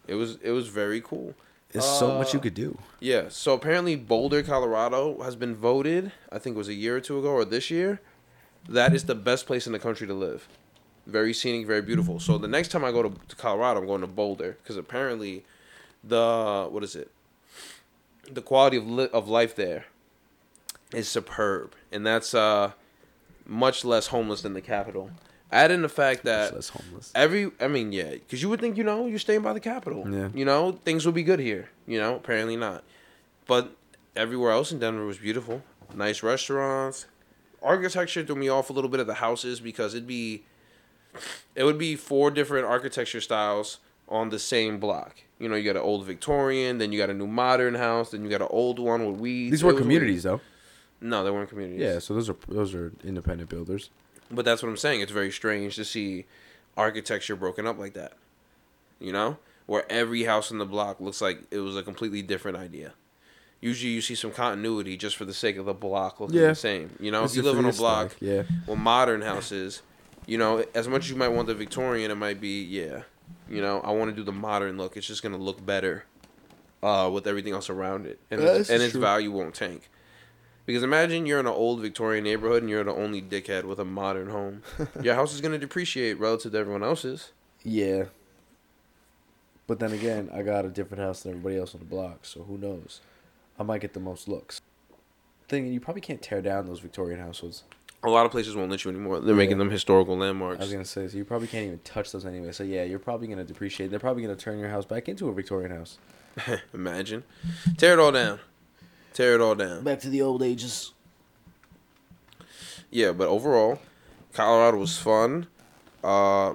It 0.08 0.16
was. 0.16 0.38
It 0.44 0.52
was 0.52 0.68
very 0.68 1.00
cool. 1.00 1.34
There's 1.70 1.86
so 1.86 2.18
much 2.18 2.34
you 2.34 2.40
Uh, 2.40 2.44
could 2.44 2.54
do. 2.56 2.78
Yeah. 3.00 3.30
So 3.30 3.54
apparently 3.54 3.96
Boulder, 3.96 4.44
Colorado, 4.44 5.22
has 5.24 5.38
been 5.38 5.56
voted. 5.56 6.12
I 6.30 6.38
think 6.40 6.56
it 6.56 6.58
was 6.58 6.68
a 6.68 6.74
year 6.74 6.98
or 6.98 7.00
two 7.00 7.18
ago 7.20 7.30
or 7.30 7.46
this 7.46 7.72
year. 7.72 8.02
That 8.70 8.94
is 8.94 9.06
the 9.06 9.16
best 9.16 9.46
place 9.48 9.66
in 9.66 9.74
the 9.74 9.80
country 9.80 10.08
to 10.08 10.14
live. 10.14 10.48
Very 11.08 11.34
scenic, 11.34 11.66
very 11.66 11.82
beautiful. 11.82 12.20
So 12.20 12.38
the 12.38 12.48
next 12.48 12.70
time 12.70 12.86
I 12.86 12.92
go 12.92 13.04
to, 13.04 13.10
to 13.28 13.36
Colorado, 13.36 13.80
I'm 13.82 13.88
going 13.88 14.02
to 14.02 14.08
Boulder 14.08 14.58
because 14.62 14.78
apparently, 14.78 15.44
the 16.04 16.68
what 16.70 16.84
is 16.84 16.96
it? 16.96 17.12
The 18.32 18.42
quality 18.42 18.78
of 18.78 18.88
li- 18.88 19.10
of 19.12 19.28
life 19.28 19.56
there 19.56 19.86
is 20.94 21.08
superb, 21.08 21.74
and 21.92 22.06
that's 22.06 22.34
uh 22.34 22.72
much 23.46 23.84
less 23.84 24.08
homeless 24.08 24.42
than 24.42 24.54
the 24.54 24.62
capital. 24.62 25.10
Add 25.52 25.72
in 25.72 25.82
the 25.82 25.90
fact 25.90 26.24
that 26.24 26.54
Less 26.56 26.70
homeless. 26.70 27.12
Every, 27.14 27.52
I 27.60 27.68
mean, 27.68 27.92
yeah, 27.92 28.12
because 28.12 28.42
you 28.42 28.48
would 28.48 28.62
think, 28.62 28.78
you 28.78 28.86
know, 28.86 29.06
you're 29.08 29.20
staying 29.20 29.42
by 29.42 29.52
the 29.52 29.60
capitol. 29.60 30.06
Yeah. 30.10 30.30
You 30.34 30.46
know, 30.46 30.80
things 30.86 31.06
will 31.06 31.12
be 31.12 31.24
good 31.24 31.40
here. 31.40 31.70
You 31.86 32.00
know, 32.00 32.16
apparently 32.16 32.56
not. 32.56 32.86
But 33.48 33.76
everywhere 34.16 34.52
else 34.52 34.72
in 34.72 34.80
Denver 34.80 35.06
was 35.06 35.18
beautiful. 35.18 35.62
Nice 35.94 36.24
restaurants. 36.24 37.06
Architecture 37.62 38.24
threw 38.26 38.36
me 38.36 38.50
off 38.50 38.70
a 38.70 38.74
little 38.74 38.90
bit 38.90 39.00
of 39.00 39.08
the 39.08 39.16
houses 39.16 39.60
because 39.60 39.94
it'd 39.94 40.08
be, 40.08 40.44
it 41.56 41.64
would 41.64 41.78
be 41.78 41.96
four 41.96 42.32
different 42.32 42.66
architecture 42.66 43.22
styles 43.22 43.80
on 44.08 44.30
the 44.30 44.40
same 44.40 44.80
block. 44.80 45.18
You 45.40 45.50
know, 45.50 45.56
you 45.56 45.64
got 45.64 45.76
an 45.76 45.84
old 45.84 46.06
Victorian, 46.06 46.78
then 46.78 46.92
you 46.92 47.00
got 47.00 47.10
a 47.10 47.14
new 47.14 47.28
modern 47.28 47.76
house, 47.76 48.12
then 48.12 48.24
you 48.24 48.30
got 48.30 48.42
an 48.42 48.48
old 48.52 48.80
one 48.80 49.06
with 49.06 49.20
weeds. 49.20 49.52
These 49.52 49.64
were 49.64 49.74
communities 49.74 50.24
though. 50.24 50.42
No, 51.00 51.24
they 51.24 51.32
weren't 51.32 51.50
communities. 51.50 51.82
Yeah, 51.82 52.00
so 52.00 52.14
those 52.14 52.30
are 52.30 52.36
those 52.48 52.76
are 52.76 52.92
independent 53.04 53.50
builders. 53.50 53.90
But 54.30 54.46
that's 54.46 54.62
what 54.62 54.70
I'm 54.70 54.78
saying. 54.78 55.02
It's 55.02 55.12
very 55.12 55.32
strange 55.32 55.76
to 55.76 55.86
see 55.86 56.26
architecture 56.78 57.36
broken 57.36 57.66
up 57.66 57.78
like 57.78 57.94
that. 57.94 58.14
You 59.00 59.12
know? 59.12 59.38
Where 59.66 59.90
every 59.90 60.24
house 60.24 60.52
in 60.52 60.58
the 60.58 60.66
block 60.66 61.00
looks 61.00 61.22
like 61.22 61.44
it 61.50 61.60
was 61.60 61.78
a 61.78 61.84
completely 61.84 62.22
different 62.22 62.58
idea. 62.58 62.94
Usually 63.62 63.92
you 63.94 64.02
see 64.02 64.16
some 64.16 64.32
continuity 64.32 64.98
just 64.98 65.16
for 65.16 65.24
the 65.26 65.34
sake 65.34 65.58
of 65.58 65.66
the 65.66 65.74
block 65.74 66.20
looking 66.20 66.36
Yeah. 66.38 66.48
the 66.48 66.56
same. 66.56 66.90
You 67.00 67.12
know, 67.12 67.24
It's 67.24 67.34
if 67.34 67.38
you 67.38 67.44
live 67.44 67.58
on 67.60 67.66
a 67.66 67.74
block 67.74 68.16
Yeah. 68.20 68.44
with 68.68 68.80
modern 68.80 69.22
houses, 69.22 69.84
you 70.26 70.38
know, 70.40 70.66
as 70.74 70.88
much 70.88 71.04
as 71.06 71.10
you 71.12 71.16
might 71.16 71.28
want 71.30 71.48
the 71.48 71.54
Victorian, 71.54 72.10
it 72.12 72.16
might 72.16 72.42
be, 72.42 72.64
yeah. 72.64 73.04
You 73.48 73.62
know, 73.62 73.80
I 73.82 73.92
want 73.92 74.10
to 74.12 74.16
do 74.16 74.24
the 74.24 74.32
modern 74.32 74.78
look. 74.78 74.98
It's 74.98 75.06
just 75.08 75.22
going 75.22 75.36
to 75.36 75.42
look 75.42 75.64
better 75.66 76.06
uh, 76.82 77.10
with 77.14 77.28
everything 77.28 77.54
else 77.54 77.70
around 77.70 78.08
it. 78.08 78.20
And, 78.32 78.42
its, 78.42 78.70
and 78.70 78.82
its 78.82 78.94
true. 78.94 79.02
value 79.02 79.32
won't 79.32 79.54
tank. 79.54 79.90
Because 80.66 80.82
imagine 80.84 81.26
you're 81.26 81.40
in 81.40 81.46
an 81.46 81.52
old 81.54 81.82
Victorian 81.82 82.24
neighborhood 82.24 82.64
and 82.64 82.70
you're 82.70 82.84
the 82.84 82.94
only 82.94 83.22
dickhead 83.22 83.66
with 83.66 83.78
a 83.80 83.86
modern 83.86 84.30
home. 84.30 84.64
Your 85.04 85.16
house 85.16 85.34
is 85.34 85.42
going 85.42 85.52
to 85.52 85.58
depreciate 85.60 86.20
relative 86.20 86.52
to 86.54 86.58
everyone 86.58 86.84
else's. 86.84 87.32
Yeah. 87.64 88.06
But 89.68 89.80
then 89.80 89.92
again, 89.92 90.30
I 90.34 90.42
got 90.44 90.66
a 90.66 90.70
different 90.70 91.02
house 91.04 91.22
than 91.24 91.32
everybody 91.34 91.58
else 91.58 91.74
on 91.74 91.80
the 91.80 91.86
block, 91.86 92.20
so 92.26 92.44
who 92.44 92.58
knows? 92.58 93.00
I 93.60 93.64
might 93.64 93.82
get 93.82 93.94
the 93.94 94.00
most 94.00 94.28
looks. 94.28 94.62
Thing 95.48 95.68
you 95.72 95.80
probably 95.80 96.02
can't 96.02 96.22
tear 96.22 96.42
down 96.42 96.66
those 96.66 96.80
Victorian 96.80 97.20
houses. 97.20 97.64
A 98.04 98.10
lot 98.10 98.26
of 98.26 98.32
places 98.32 98.56
won't 98.56 98.72
let 98.72 98.84
you 98.84 98.90
anymore. 98.92 99.20
They're 99.20 99.30
Yeah. 99.32 99.38
making 99.38 99.58
them 99.60 99.70
historical 99.70 100.18
landmarks. 100.18 100.60
I 100.60 100.64
was 100.64 100.72
gonna 100.72 100.86
say, 100.86 101.08
so 101.08 101.18
you 101.18 101.26
probably 101.26 101.48
can't 101.48 101.68
even 101.68 101.80
touch 101.84 102.12
those 102.12 102.26
anyway. 102.26 102.52
So 102.52 102.64
yeah, 102.64 102.84
you're 102.84 102.98
probably 103.00 103.28
gonna 103.28 103.44
depreciate. 103.44 103.92
They're 103.92 104.00
probably 104.00 104.24
gonna 104.24 104.36
turn 104.36 104.58
your 104.60 104.70
house 104.70 104.86
back 104.86 105.08
into 105.08 105.28
a 105.30 105.34
Victorian 105.34 105.72
house. 105.72 105.98
Imagine. 106.74 107.24
Tear 107.78 107.94
it 107.94 108.00
all 108.00 108.12
down. 108.12 108.40
Tear 109.14 109.36
it 109.36 109.42
all 109.42 109.54
down. 109.56 109.84
Back 109.84 110.00
to 110.00 110.10
the 110.10 110.22
old 110.22 110.42
ages. 110.42 110.94
Yeah, 112.90 113.12
but 113.12 113.28
overall, 113.28 113.80
Colorado 114.34 114.78
was 114.78 114.98
fun. 114.98 115.48
Uh, 116.04 116.54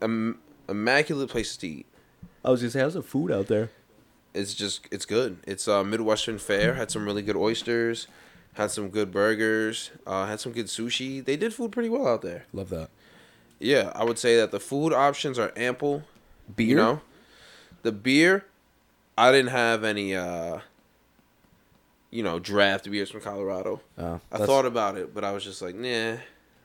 im- 0.00 0.38
immaculate 0.68 1.28
place 1.28 1.56
to 1.58 1.68
eat. 1.68 1.86
I 2.44 2.50
was 2.50 2.60
gonna 2.60 2.70
say, 2.70 2.80
how's 2.80 2.94
the 2.94 3.02
food 3.02 3.30
out 3.30 3.48
there? 3.48 3.70
It's 4.34 4.52
just 4.54 4.86
it's 4.90 5.06
good. 5.06 5.38
It's 5.46 5.68
uh, 5.68 5.84
Midwestern 5.84 6.38
fare. 6.38 6.74
Had 6.74 6.90
some 6.90 7.04
really 7.06 7.22
good 7.22 7.36
oysters. 7.36 8.08
Had 8.54 8.70
some 8.70 8.88
good 8.88 9.10
burgers. 9.12 9.90
Uh, 10.06 10.26
had 10.26 10.40
some 10.40 10.52
good 10.52 10.66
sushi. 10.66 11.24
They 11.24 11.36
did 11.36 11.54
food 11.54 11.72
pretty 11.72 11.88
well 11.88 12.06
out 12.06 12.22
there. 12.22 12.44
Love 12.52 12.68
that. 12.70 12.90
Yeah, 13.60 13.92
I 13.94 14.04
would 14.04 14.18
say 14.18 14.36
that 14.36 14.50
the 14.50 14.60
food 14.60 14.92
options 14.92 15.38
are 15.38 15.52
ample. 15.56 16.02
Beer. 16.54 16.66
You 16.68 16.74
know, 16.76 17.00
the 17.82 17.92
beer. 17.92 18.44
I 19.16 19.30
didn't 19.32 19.50
have 19.52 19.84
any. 19.84 20.14
uh 20.16 20.58
You 22.10 22.22
know, 22.22 22.38
draft 22.38 22.90
beers 22.90 23.10
from 23.10 23.20
Colorado. 23.22 23.80
Oh, 23.98 24.20
I 24.32 24.38
thought 24.38 24.66
about 24.66 24.96
it, 24.96 25.14
but 25.14 25.24
I 25.24 25.32
was 25.32 25.44
just 25.44 25.62
like, 25.62 25.74
nah. 25.74 26.16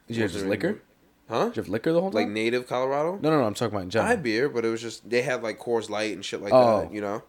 Did 0.07 0.15
you 0.17 0.21
have 0.23 0.31
just 0.31 0.45
liquor? 0.45 0.81
Huh? 1.29 1.45
Did 1.49 1.57
you 1.57 1.61
have 1.63 1.69
liquor 1.69 1.91
the 1.93 2.01
whole 2.01 2.09
time? 2.11 2.21
Like 2.23 2.29
native 2.29 2.67
Colorado? 2.67 3.19
no, 3.21 3.29
no, 3.29 3.39
no. 3.39 3.45
I'm 3.45 3.53
talking 3.53 3.73
about 3.73 3.83
in 3.83 3.87
I 3.89 3.91
general. 3.91 4.09
had 4.09 4.23
beer, 4.23 4.49
but 4.49 4.65
it 4.65 4.69
was 4.69 4.81
just 4.81 5.07
they 5.09 5.21
had 5.21 5.43
like 5.43 5.59
Coors 5.59 5.89
Light 5.89 6.13
and 6.15 6.25
shit 6.25 6.41
like 6.41 6.51
Oh. 6.53 6.81
that. 6.81 6.93
You 6.93 7.01
know. 7.01 7.23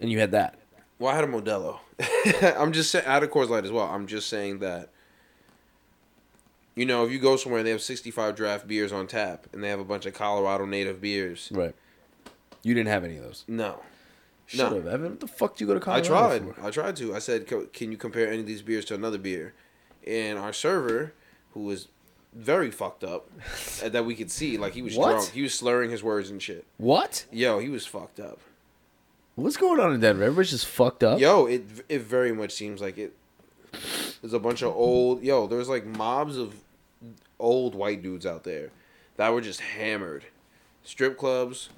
And 0.00 0.10
you 0.10 0.18
had 0.20 0.30
that. 0.32 0.58
Well, 0.98 1.12
I 1.12 1.14
had 1.16 1.24
a 1.24 1.28
Modelo. 1.28 1.78
I'm 2.58 2.72
just 2.72 2.90
saying, 2.90 3.06
I 3.06 3.14
had 3.14 3.22
a 3.22 3.28
Coors 3.28 3.48
Light 3.48 3.64
as 3.64 3.70
well. 3.72 3.86
I'm 3.86 4.06
just 4.06 4.28
saying 4.28 4.58
that. 4.60 4.90
You 6.74 6.86
know, 6.86 7.04
if 7.04 7.10
you 7.10 7.18
go 7.18 7.36
somewhere 7.36 7.58
and 7.60 7.66
they 7.66 7.72
have 7.72 7.82
65 7.82 8.36
draft 8.36 8.68
beers 8.68 8.92
on 8.92 9.06
tap 9.08 9.46
and 9.52 9.62
they 9.64 9.68
have 9.68 9.80
a 9.80 9.84
bunch 9.84 10.06
of 10.06 10.14
Colorado 10.14 10.64
native 10.64 11.00
beers, 11.00 11.48
Right. 11.52 11.74
You 12.62 12.74
didn't 12.74 12.88
have 12.88 13.04
any 13.04 13.16
of 13.16 13.22
those. 13.24 13.44
no. 13.48 13.80
Shut 14.46 14.72
No. 14.72 14.78
up, 14.78 14.86
Evan. 14.86 15.10
What 15.10 15.20
the 15.20 15.26
fuck 15.26 15.56
do 15.56 15.64
you 15.64 15.68
go 15.68 15.74
to 15.74 15.80
Colorado 15.80 16.06
I 16.06 16.38
tried. 16.38 16.54
for? 16.54 16.66
I 16.66 16.70
tried 16.70 16.96
to. 16.96 17.14
I 17.14 17.18
said, 17.18 17.46
"Can 17.74 17.92
you 17.92 17.98
compare 17.98 18.28
any 18.28 18.40
of 18.40 18.46
these 18.46 18.62
beers 18.62 18.86
to 18.86 18.94
another 18.94 19.18
beer?" 19.18 19.52
And 20.06 20.38
our 20.38 20.54
server, 20.54 21.12
who 21.52 21.64
was 21.64 21.88
very 22.32 22.70
fucked 22.70 23.04
up, 23.04 23.28
that 23.84 24.06
we 24.06 24.14
could 24.14 24.30
see, 24.30 24.56
like 24.56 24.72
he 24.72 24.80
was 24.80 24.96
What? 24.96 25.10
drunk. 25.10 25.30
He 25.32 25.42
was 25.42 25.52
slurring 25.52 25.90
his 25.90 26.02
words 26.02 26.30
and 26.30 26.40
shit. 26.42 26.64
What? 26.78 27.26
Yo, 27.30 27.58
he 27.58 27.68
was 27.68 27.84
fucked 27.86 28.18
up. 28.20 28.40
What's 29.38 29.56
going 29.56 29.78
on 29.78 29.94
in 29.94 30.00
Denver? 30.00 30.24
Everybody's 30.24 30.50
just 30.50 30.66
fucked 30.66 31.04
up. 31.04 31.20
Yo, 31.20 31.46
it 31.46 31.64
it 31.88 32.02
very 32.02 32.32
much 32.32 32.50
seems 32.50 32.80
like 32.80 32.98
it. 32.98 33.14
There's 34.20 34.32
a 34.32 34.40
bunch 34.40 34.62
of 34.62 34.74
old 34.74 35.22
yo. 35.22 35.46
There's 35.46 35.68
like 35.68 35.86
mobs 35.86 36.36
of 36.36 36.56
old 37.38 37.76
white 37.76 38.02
dudes 38.02 38.26
out 38.26 38.42
there 38.42 38.70
that 39.16 39.32
were 39.32 39.40
just 39.40 39.60
hammered. 39.60 40.24
Strip 40.82 41.16
clubs 41.16 41.68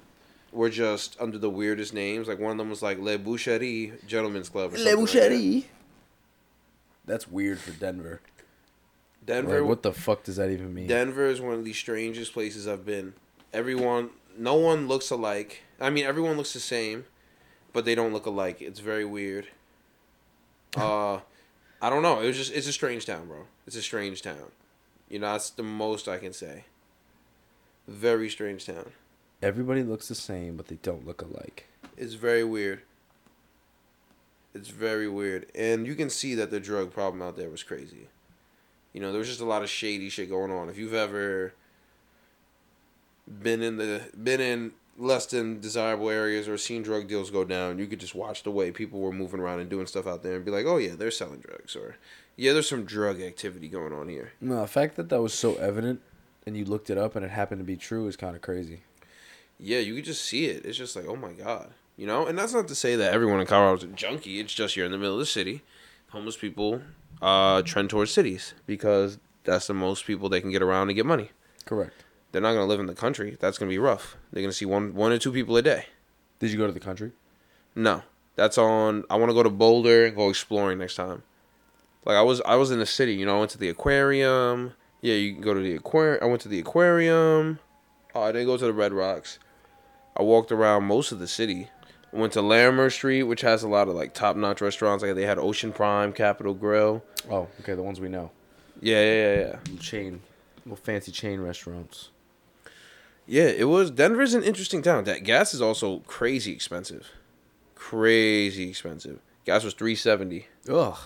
were 0.51 0.71
just 0.71 1.15
under 1.19 1.37
the 1.37 1.51
weirdest 1.51 1.93
names. 1.93 2.27
Like 2.27 2.39
one 2.39 2.51
of 2.51 2.57
them 2.57 2.71
was 2.71 2.81
like 2.81 2.97
Le 2.97 3.19
Boucherie 3.19 4.05
Gentlemen's 4.07 4.49
Club. 4.49 4.73
Or 4.73 4.77
Le 4.77 4.83
something 4.83 4.99
like 5.01 5.11
that. 5.11 5.31
Boucherie. 5.31 5.65
That's 7.05 7.27
weird 7.27 7.59
for 7.59 7.71
Denver. 7.71 8.21
Denver. 9.23 9.59
Like, 9.59 9.69
what 9.69 9.83
the 9.83 9.93
fuck 9.93 10.23
does 10.23 10.37
that 10.37 10.49
even 10.49 10.73
mean? 10.73 10.87
Denver 10.87 11.27
is 11.27 11.39
one 11.39 11.53
of 11.53 11.63
the 11.63 11.73
strangest 11.73 12.33
places 12.33 12.67
I've 12.67 12.85
been. 12.85 13.13
Everyone, 13.53 14.09
no 14.35 14.55
one 14.55 14.87
looks 14.87 15.11
alike. 15.11 15.61
I 15.79 15.91
mean, 15.91 16.05
everyone 16.05 16.37
looks 16.37 16.53
the 16.53 16.59
same, 16.59 17.05
but 17.73 17.85
they 17.85 17.95
don't 17.95 18.13
look 18.13 18.25
alike. 18.25 18.61
It's 18.61 18.79
very 18.79 19.05
weird. 19.05 19.47
Uh, 20.75 21.19
I 21.81 21.89
don't 21.89 22.03
know. 22.03 22.21
It 22.21 22.27
was 22.27 22.37
just 22.37 22.53
it's 22.53 22.67
a 22.67 22.73
strange 22.73 23.05
town, 23.05 23.27
bro. 23.27 23.45
It's 23.67 23.75
a 23.75 23.81
strange 23.81 24.21
town. 24.21 24.51
You 25.09 25.19
know, 25.19 25.31
that's 25.33 25.49
the 25.49 25.63
most 25.63 26.07
I 26.07 26.17
can 26.17 26.33
say. 26.33 26.65
Very 27.87 28.29
strange 28.29 28.65
town. 28.65 28.91
Everybody 29.41 29.83
looks 29.83 30.07
the 30.07 30.15
same, 30.15 30.55
but 30.55 30.67
they 30.67 30.77
don't 30.83 31.05
look 31.05 31.21
alike. 31.21 31.67
It's 31.97 32.13
very 32.13 32.43
weird. 32.43 32.83
It's 34.53 34.69
very 34.69 35.07
weird, 35.07 35.47
and 35.55 35.87
you 35.87 35.95
can 35.95 36.09
see 36.09 36.35
that 36.35 36.51
the 36.51 36.59
drug 36.59 36.91
problem 36.91 37.21
out 37.21 37.37
there 37.37 37.49
was 37.49 37.63
crazy. 37.63 38.09
You 38.93 38.99
know, 38.99 39.11
there 39.11 39.19
was 39.19 39.29
just 39.29 39.39
a 39.39 39.45
lot 39.45 39.63
of 39.63 39.69
shady 39.69 40.09
shit 40.09 40.29
going 40.29 40.51
on. 40.51 40.69
If 40.69 40.77
you've 40.77 40.93
ever 40.93 41.53
been 43.41 43.61
in 43.61 43.77
the 43.77 44.03
been 44.21 44.41
in 44.41 44.73
less 44.97 45.25
than 45.25 45.59
desirable 45.59 46.09
areas 46.09 46.47
or 46.47 46.57
seen 46.57 46.83
drug 46.83 47.07
deals 47.07 47.31
go 47.31 47.43
down, 47.43 47.79
you 47.79 47.87
could 47.87 47.99
just 47.99 48.15
watch 48.15 48.43
the 48.43 48.51
way 48.51 48.71
people 48.71 48.99
were 48.99 49.11
moving 49.11 49.39
around 49.39 49.59
and 49.59 49.69
doing 49.69 49.87
stuff 49.87 50.07
out 50.07 50.23
there 50.23 50.35
and 50.35 50.45
be 50.45 50.51
like, 50.51 50.65
"Oh 50.65 50.77
yeah, 50.77 50.95
they're 50.95 51.11
selling 51.11 51.39
drugs," 51.39 51.75
or 51.75 51.95
"Yeah, 52.35 52.53
there's 52.53 52.69
some 52.69 52.85
drug 52.85 53.21
activity 53.21 53.67
going 53.67 53.93
on 53.93 54.09
here." 54.09 54.33
No, 54.41 54.61
the 54.61 54.67
fact 54.67 54.95
that 54.95 55.09
that 55.09 55.21
was 55.21 55.33
so 55.33 55.55
evident 55.55 56.01
and 56.45 56.57
you 56.57 56.65
looked 56.65 56.89
it 56.89 56.97
up 56.97 57.15
and 57.15 57.23
it 57.23 57.31
happened 57.31 57.59
to 57.59 57.65
be 57.65 57.77
true 57.77 58.07
is 58.07 58.15
kind 58.15 58.35
of 58.35 58.41
crazy. 58.41 58.81
Yeah, 59.59 59.79
you 59.79 59.95
could 59.95 60.05
just 60.05 60.25
see 60.25 60.45
it. 60.45 60.65
It's 60.65 60.77
just 60.77 60.95
like, 60.95 61.05
oh 61.07 61.15
my 61.15 61.33
god, 61.33 61.69
you 61.97 62.07
know. 62.07 62.25
And 62.25 62.37
that's 62.37 62.53
not 62.53 62.67
to 62.67 62.75
say 62.75 62.95
that 62.95 63.13
everyone 63.13 63.39
in 63.39 63.47
Colorado's 63.47 63.83
a 63.83 63.87
junkie. 63.87 64.39
It's 64.39 64.53
just 64.53 64.75
you're 64.75 64.85
in 64.85 64.91
the 64.91 64.97
middle 64.97 65.13
of 65.13 65.19
the 65.19 65.25
city. 65.25 65.61
Homeless 66.09 66.35
people 66.37 66.81
uh, 67.21 67.61
trend 67.61 67.89
towards 67.89 68.11
cities 68.11 68.53
because 68.65 69.19
that's 69.43 69.67
the 69.67 69.73
most 69.73 70.05
people 70.05 70.29
they 70.29 70.41
can 70.41 70.51
get 70.51 70.61
around 70.61 70.89
and 70.89 70.95
get 70.95 71.05
money. 71.05 71.29
Correct. 71.65 72.03
They're 72.31 72.41
not 72.41 72.53
gonna 72.53 72.65
live 72.65 72.79
in 72.79 72.85
the 72.85 72.95
country. 72.95 73.37
That's 73.39 73.57
gonna 73.57 73.69
be 73.69 73.77
rough. 73.77 74.15
They're 74.31 74.43
gonna 74.43 74.53
see 74.53 74.65
one 74.65 74.93
one 74.93 75.11
or 75.11 75.17
two 75.17 75.31
people 75.31 75.57
a 75.57 75.61
day. 75.61 75.85
Did 76.39 76.51
you 76.51 76.57
go 76.57 76.65
to 76.65 76.73
the 76.73 76.79
country? 76.79 77.11
No, 77.75 78.03
that's 78.35 78.57
on. 78.57 79.03
I 79.09 79.15
want 79.15 79.29
to 79.29 79.33
go 79.33 79.43
to 79.43 79.49
Boulder 79.49 80.05
and 80.05 80.15
go 80.15 80.29
exploring 80.29 80.79
next 80.79 80.95
time. 80.95 81.23
Like 82.05 82.15
I 82.15 82.21
was, 82.21 82.41
I 82.41 82.55
was 82.55 82.71
in 82.71 82.79
the 82.79 82.85
city. 82.85 83.13
You 83.13 83.25
know, 83.25 83.37
I 83.37 83.39
went 83.39 83.51
to 83.51 83.57
the 83.57 83.69
aquarium. 83.69 84.73
Yeah, 85.01 85.15
you 85.15 85.33
can 85.33 85.41
go 85.41 85.53
to 85.53 85.59
the 85.59 85.75
aquarium. 85.75 86.19
I 86.23 86.25
went 86.25 86.41
to 86.41 86.49
the 86.49 86.59
aquarium. 86.59 87.59
Oh, 88.15 88.23
I 88.23 88.31
didn't 88.31 88.47
go 88.47 88.57
to 88.57 88.65
the 88.65 88.73
Red 88.73 88.93
Rocks. 88.93 89.39
I 90.17 90.23
walked 90.23 90.51
around 90.51 90.83
most 90.83 91.11
of 91.11 91.19
the 91.19 91.27
city. 91.27 91.69
I 92.13 92.17
went 92.17 92.33
to 92.33 92.41
Larimer 92.41 92.89
Street, 92.89 93.23
which 93.23 93.41
has 93.41 93.63
a 93.63 93.67
lot 93.67 93.87
of 93.87 93.95
like 93.95 94.13
top 94.13 94.35
notch 94.35 94.61
restaurants. 94.61 95.03
Like 95.03 95.15
they 95.15 95.25
had 95.25 95.37
Ocean 95.37 95.71
Prime, 95.71 96.11
Capital 96.11 96.53
Grille. 96.53 97.03
Oh, 97.29 97.47
okay, 97.61 97.75
the 97.75 97.83
ones 97.83 97.99
we 97.99 98.09
know. 98.09 98.31
Yeah, 98.81 99.01
yeah, 99.01 99.13
yeah, 99.13 99.39
yeah. 99.39 99.79
Chain, 99.79 100.21
little 100.65 100.75
fancy 100.75 101.11
chain 101.11 101.39
restaurants. 101.39 102.09
Yeah, 103.27 103.43
it 103.43 103.65
was. 103.67 103.91
Denver's 103.91 104.33
an 104.33 104.43
interesting 104.43 104.81
town. 104.81 105.03
That 105.05 105.23
gas 105.23 105.53
is 105.53 105.61
also 105.61 105.99
crazy 105.99 106.51
expensive. 106.51 107.07
Crazy 107.75 108.69
expensive. 108.69 109.19
Gas 109.45 109.63
was 109.63 109.73
three 109.73 109.95
seventy 109.95 110.47
Ugh. 110.69 110.97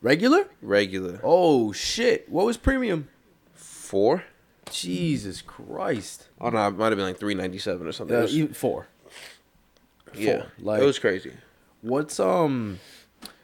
Regular? 0.00 0.48
regular. 0.60 1.20
Oh 1.22 1.72
shit! 1.72 2.28
What 2.28 2.46
was 2.46 2.56
premium? 2.56 3.08
Four. 3.54 4.24
Jesus 4.70 5.42
Christ! 5.42 6.28
Oh 6.40 6.48
no, 6.50 6.66
it 6.68 6.70
might 6.72 6.86
have 6.86 6.96
been 6.96 7.06
like 7.06 7.18
three 7.18 7.34
ninety 7.34 7.58
seven 7.58 7.86
or 7.86 7.92
something. 7.92 8.16
Was- 8.16 8.34
even 8.36 8.54
four. 8.54 8.86
yeah, 10.14 10.38
four, 10.38 10.46
like- 10.58 10.82
it 10.82 10.86
was 10.86 10.98
crazy. 10.98 11.32
What's 11.82 12.18
um, 12.18 12.80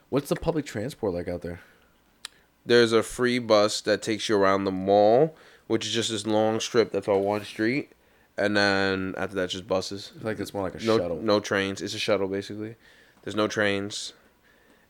what's 0.08 0.28
the 0.30 0.36
public 0.36 0.64
transport 0.64 1.12
like 1.12 1.28
out 1.28 1.42
there? 1.42 1.60
There's 2.64 2.92
a 2.92 3.02
free 3.02 3.38
bus 3.38 3.80
that 3.82 4.02
takes 4.02 4.28
you 4.28 4.36
around 4.36 4.64
the 4.64 4.70
mall, 4.70 5.36
which 5.66 5.86
is 5.86 5.92
just 5.92 6.10
this 6.10 6.26
long 6.26 6.58
strip 6.60 6.90
that's 6.92 7.08
on 7.08 7.22
one 7.22 7.44
street, 7.44 7.92
and 8.40 8.56
then 8.56 9.14
after 9.16 9.36
that, 9.36 9.50
just 9.50 9.68
buses. 9.68 10.12
I 10.16 10.18
feel 10.18 10.28
like 10.30 10.40
it's 10.40 10.52
more 10.54 10.62
like 10.64 10.74
a 10.80 10.84
No, 10.84 10.98
shuttle. 10.98 11.16
no 11.22 11.38
trains. 11.40 11.80
It's 11.82 11.94
a 11.94 11.98
shuttle 11.98 12.26
basically. 12.28 12.74
There's 13.22 13.36
no 13.36 13.46
trains. 13.46 14.12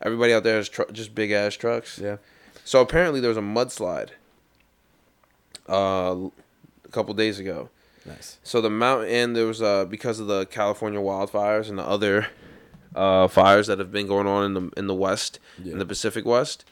Everybody 0.01 0.33
out 0.33 0.45
there 0.45 0.59
is 0.59 0.69
tr- 0.69 0.91
just 0.93 1.15
big 1.15 1.31
ass 1.31 1.55
trucks. 1.55 1.99
Yeah. 1.99 2.17
So 2.65 2.81
apparently 2.81 3.21
there 3.21 3.29
was 3.29 3.37
a 3.37 3.43
mudslide. 3.43 4.11
Uh, 5.69 6.29
a 6.85 6.89
couple 6.91 7.15
days 7.15 7.39
ago. 7.39 7.69
Nice. 8.07 8.39
So 8.43 8.61
the 8.61 8.71
mountain 8.71 9.35
there 9.35 9.47
was 9.47 9.61
uh 9.63 9.85
because 9.85 10.19
of 10.21 10.27
the 10.27 10.47
California 10.47 10.99
wildfires 10.99 11.69
and 11.69 11.79
the 11.79 11.85
other 11.87 12.29
uh 12.95 13.29
fires 13.29 13.67
that 13.69 13.79
have 13.79 13.93
been 13.93 14.07
going 14.09 14.27
on 14.27 14.45
in 14.45 14.55
the 14.55 14.71
in 14.77 14.87
the 14.87 14.95
west 14.95 15.39
Yeah. 15.63 15.73
in 15.75 15.79
the 15.79 15.85
Pacific 15.87 16.25
West, 16.25 16.65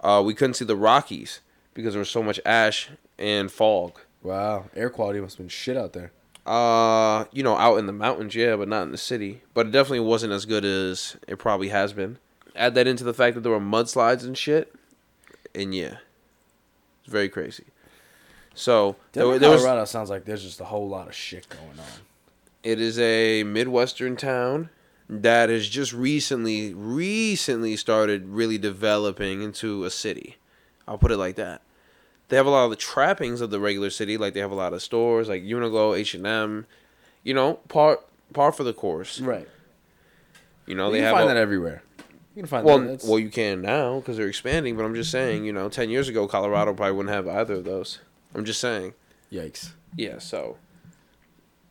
uh 0.00 0.22
we 0.24 0.34
couldn't 0.34 0.54
see 0.54 0.64
the 0.64 0.76
Rockies 0.76 1.40
because 1.74 1.92
there 1.92 2.00
was 2.00 2.10
so 2.10 2.22
much 2.22 2.40
ash 2.46 2.88
and 3.18 3.52
fog. 3.52 4.00
Wow. 4.24 4.64
Air 4.74 4.90
quality 4.90 5.20
must 5.20 5.36
have 5.36 5.44
been 5.44 5.48
shit 5.48 5.76
out 5.76 5.92
there. 5.92 6.10
Uh, 6.44 7.26
you 7.32 7.42
know, 7.42 7.56
out 7.56 7.76
in 7.76 7.86
the 7.86 7.92
mountains, 7.92 8.34
yeah, 8.34 8.56
but 8.56 8.68
not 8.68 8.82
in 8.82 8.90
the 8.90 8.98
city. 8.98 9.42
But 9.54 9.66
it 9.66 9.70
definitely 9.70 10.00
wasn't 10.00 10.32
as 10.32 10.44
good 10.44 10.64
as 10.64 11.16
it 11.28 11.38
probably 11.38 11.68
has 11.68 11.92
been. 11.92 12.18
Add 12.56 12.74
that 12.74 12.86
into 12.86 13.04
the 13.04 13.14
fact 13.14 13.34
that 13.34 13.42
there 13.42 13.52
were 13.52 13.60
mudslides 13.60 14.24
and 14.24 14.36
shit, 14.36 14.74
and 15.54 15.74
yeah, 15.74 15.98
it's 17.02 17.10
very 17.10 17.28
crazy. 17.28 17.64
So 18.54 18.96
there, 19.12 19.24
Denver, 19.24 19.38
there 19.38 19.50
was, 19.50 19.62
Colorado 19.62 19.84
sounds 19.84 20.10
like 20.10 20.24
there's 20.24 20.42
just 20.42 20.60
a 20.60 20.64
whole 20.64 20.88
lot 20.88 21.08
of 21.08 21.14
shit 21.14 21.48
going 21.48 21.78
on. 21.78 22.00
it 22.62 22.80
is 22.80 22.98
a 22.98 23.42
midwestern 23.42 24.16
town 24.16 24.70
that 25.08 25.48
has 25.48 25.68
just 25.68 25.92
recently, 25.92 26.72
recently 26.72 27.76
started 27.76 28.28
really 28.28 28.58
developing 28.58 29.42
into 29.42 29.84
a 29.84 29.90
city. 29.90 30.36
I'll 30.86 30.98
put 30.98 31.10
it 31.10 31.16
like 31.16 31.36
that. 31.36 31.62
They 32.34 32.38
have 32.38 32.46
a 32.46 32.50
lot 32.50 32.64
of 32.64 32.70
the 32.70 32.76
trappings 32.76 33.40
of 33.40 33.50
the 33.50 33.60
regular 33.60 33.90
city, 33.90 34.16
like 34.16 34.34
they 34.34 34.40
have 34.40 34.50
a 34.50 34.56
lot 34.56 34.72
of 34.72 34.82
stores, 34.82 35.28
like 35.28 35.44
Uniqlo, 35.44 35.96
H 35.96 36.14
and 36.14 36.26
M. 36.26 36.66
You 37.22 37.32
know, 37.32 37.60
par 37.68 38.00
par 38.32 38.50
for 38.50 38.64
the 38.64 38.72
course. 38.72 39.20
Right. 39.20 39.46
You 40.66 40.74
know, 40.74 40.86
you 40.86 40.94
they 40.94 40.98
can 40.98 41.04
have 41.04 41.14
find 41.14 41.30
a- 41.30 41.34
that 41.34 41.36
everywhere. 41.40 41.84
You 42.34 42.42
can 42.42 42.46
find 42.48 42.66
well, 42.66 42.80
that. 42.80 42.84
That's- 42.86 43.08
well, 43.08 43.20
you 43.20 43.30
can 43.30 43.62
now 43.62 44.00
because 44.00 44.16
they're 44.16 44.26
expanding. 44.26 44.76
But 44.76 44.84
I'm 44.84 44.96
just 44.96 45.12
saying, 45.12 45.44
you 45.44 45.52
know, 45.52 45.68
ten 45.68 45.90
years 45.90 46.08
ago, 46.08 46.26
Colorado 46.26 46.74
probably 46.74 46.96
wouldn't 46.96 47.14
have 47.14 47.28
either 47.28 47.54
of 47.54 47.62
those. 47.64 48.00
I'm 48.34 48.44
just 48.44 48.60
saying. 48.60 48.94
yikes. 49.30 49.70
Yeah, 49.94 50.18
so 50.18 50.56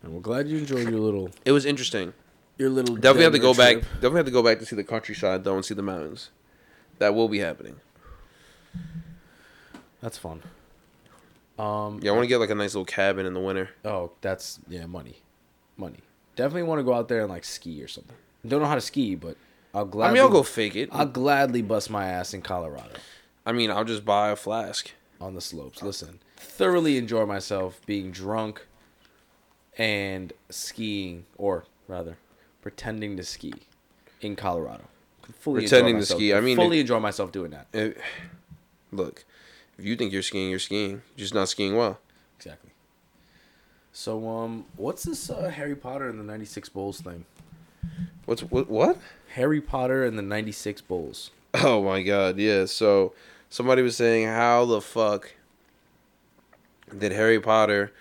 And 0.01 0.13
we're 0.13 0.21
glad 0.21 0.47
you 0.47 0.59
enjoyed 0.59 0.89
your 0.89 1.01
little 1.01 1.29
it 1.43 1.51
was 1.51 1.65
interesting. 1.65 2.13
your 2.57 2.69
little. 2.69 2.95
Definitely 2.95 3.23
have 3.23 3.33
to 3.33 3.39
go 3.39 3.53
back. 3.53 3.81
Definitely 3.95 4.19
have 4.19 4.25
to 4.27 4.31
go 4.31 4.41
back 4.43 4.59
to 4.59 4.65
see 4.65 4.77
the 4.77 4.83
countryside 4.85 5.43
though 5.43 5.55
and 5.57 5.65
see 5.65 5.73
the 5.73 5.83
mountains. 5.83 6.29
That 6.99 7.13
will 7.13 7.27
be 7.27 7.39
happening. 7.39 7.81
That's 10.03 10.17
fun. 10.17 10.43
Um. 11.57 11.99
Yeah, 12.03 12.11
I 12.11 12.13
want 12.13 12.25
to 12.25 12.27
get 12.27 12.39
like 12.39 12.49
a 12.49 12.55
nice 12.55 12.75
little 12.75 12.85
cabin 12.85 13.25
in 13.25 13.33
the 13.33 13.39
winter. 13.39 13.69
Oh, 13.85 14.11
that's 14.19 14.59
yeah, 14.67 14.85
money, 14.85 15.21
money. 15.77 15.99
Definitely 16.35 16.63
want 16.63 16.79
to 16.79 16.83
go 16.83 16.93
out 16.93 17.07
there 17.07 17.21
and 17.21 17.29
like 17.29 17.45
ski 17.45 17.81
or 17.81 17.87
something. 17.87 18.15
Don't 18.45 18.61
know 18.61 18.67
how 18.67 18.75
to 18.75 18.81
ski, 18.81 19.15
but 19.15 19.37
I'll 19.73 19.85
gladly. 19.85 20.19
I 20.19 20.21
mean, 20.21 20.23
I'll 20.23 20.35
go 20.35 20.43
fake 20.43 20.75
it. 20.75 20.89
I'll 20.91 21.05
gladly 21.05 21.61
bust 21.61 21.89
my 21.89 22.05
ass 22.07 22.33
in 22.33 22.41
Colorado 22.41 22.95
I 23.45 23.53
mean, 23.53 23.71
I'll 23.71 23.85
just 23.85 24.03
buy 24.03 24.29
a 24.29 24.35
flask. 24.35 24.91
on 25.21 25.35
the 25.35 25.41
slopes. 25.41 25.81
Listen, 25.81 26.19
thoroughly 26.35 26.97
enjoy 26.97 27.25
myself 27.25 27.79
being 27.85 28.11
drunk 28.11 28.67
and 29.77 30.33
skiing, 30.49 31.25
or 31.37 31.63
rather, 31.87 32.17
pretending 32.61 33.15
to 33.17 33.23
ski 33.23 33.53
in 34.19 34.35
Colorado. 34.35 34.83
Fully 35.39 35.61
Pretending 35.61 35.99
to 35.99 36.05
ski, 36.05 36.33
I 36.33 36.41
mean, 36.41 36.57
fully 36.57 36.81
enjoy 36.81 36.99
myself 36.99 37.31
doing 37.31 37.51
that. 37.51 37.67
It- 37.71 37.97
look, 38.91 39.23
if 39.83 39.87
you 39.87 39.97
think 39.97 40.13
you're 40.13 40.21
skiing, 40.21 40.49
you're 40.49 40.59
skiing. 40.59 40.91
You're 40.91 41.25
just 41.25 41.33
not 41.33 41.49
skiing 41.49 41.75
well. 41.75 41.99
Exactly. 42.37 42.71
So, 43.91 44.29
um, 44.29 44.65
what's 44.77 45.03
this 45.03 45.29
uh, 45.29 45.49
Harry 45.49 45.75
Potter 45.75 46.07
and 46.07 46.17
the 46.17 46.23
'96 46.23 46.69
Bulls 46.69 47.01
thing? 47.01 47.25
What's 48.25 48.43
what? 48.43 48.69
What? 48.69 48.97
Harry 49.33 49.59
Potter 49.59 50.05
and 50.05 50.17
the 50.17 50.21
'96 50.21 50.79
Bulls. 50.81 51.31
Oh 51.55 51.83
my 51.83 52.01
god, 52.01 52.37
yeah. 52.37 52.65
So 52.65 53.13
somebody 53.49 53.81
was 53.81 53.97
saying 53.97 54.27
how 54.27 54.63
the 54.65 54.79
fuck 54.79 55.33
did 56.97 57.11
Harry 57.11 57.41
Potter 57.41 57.91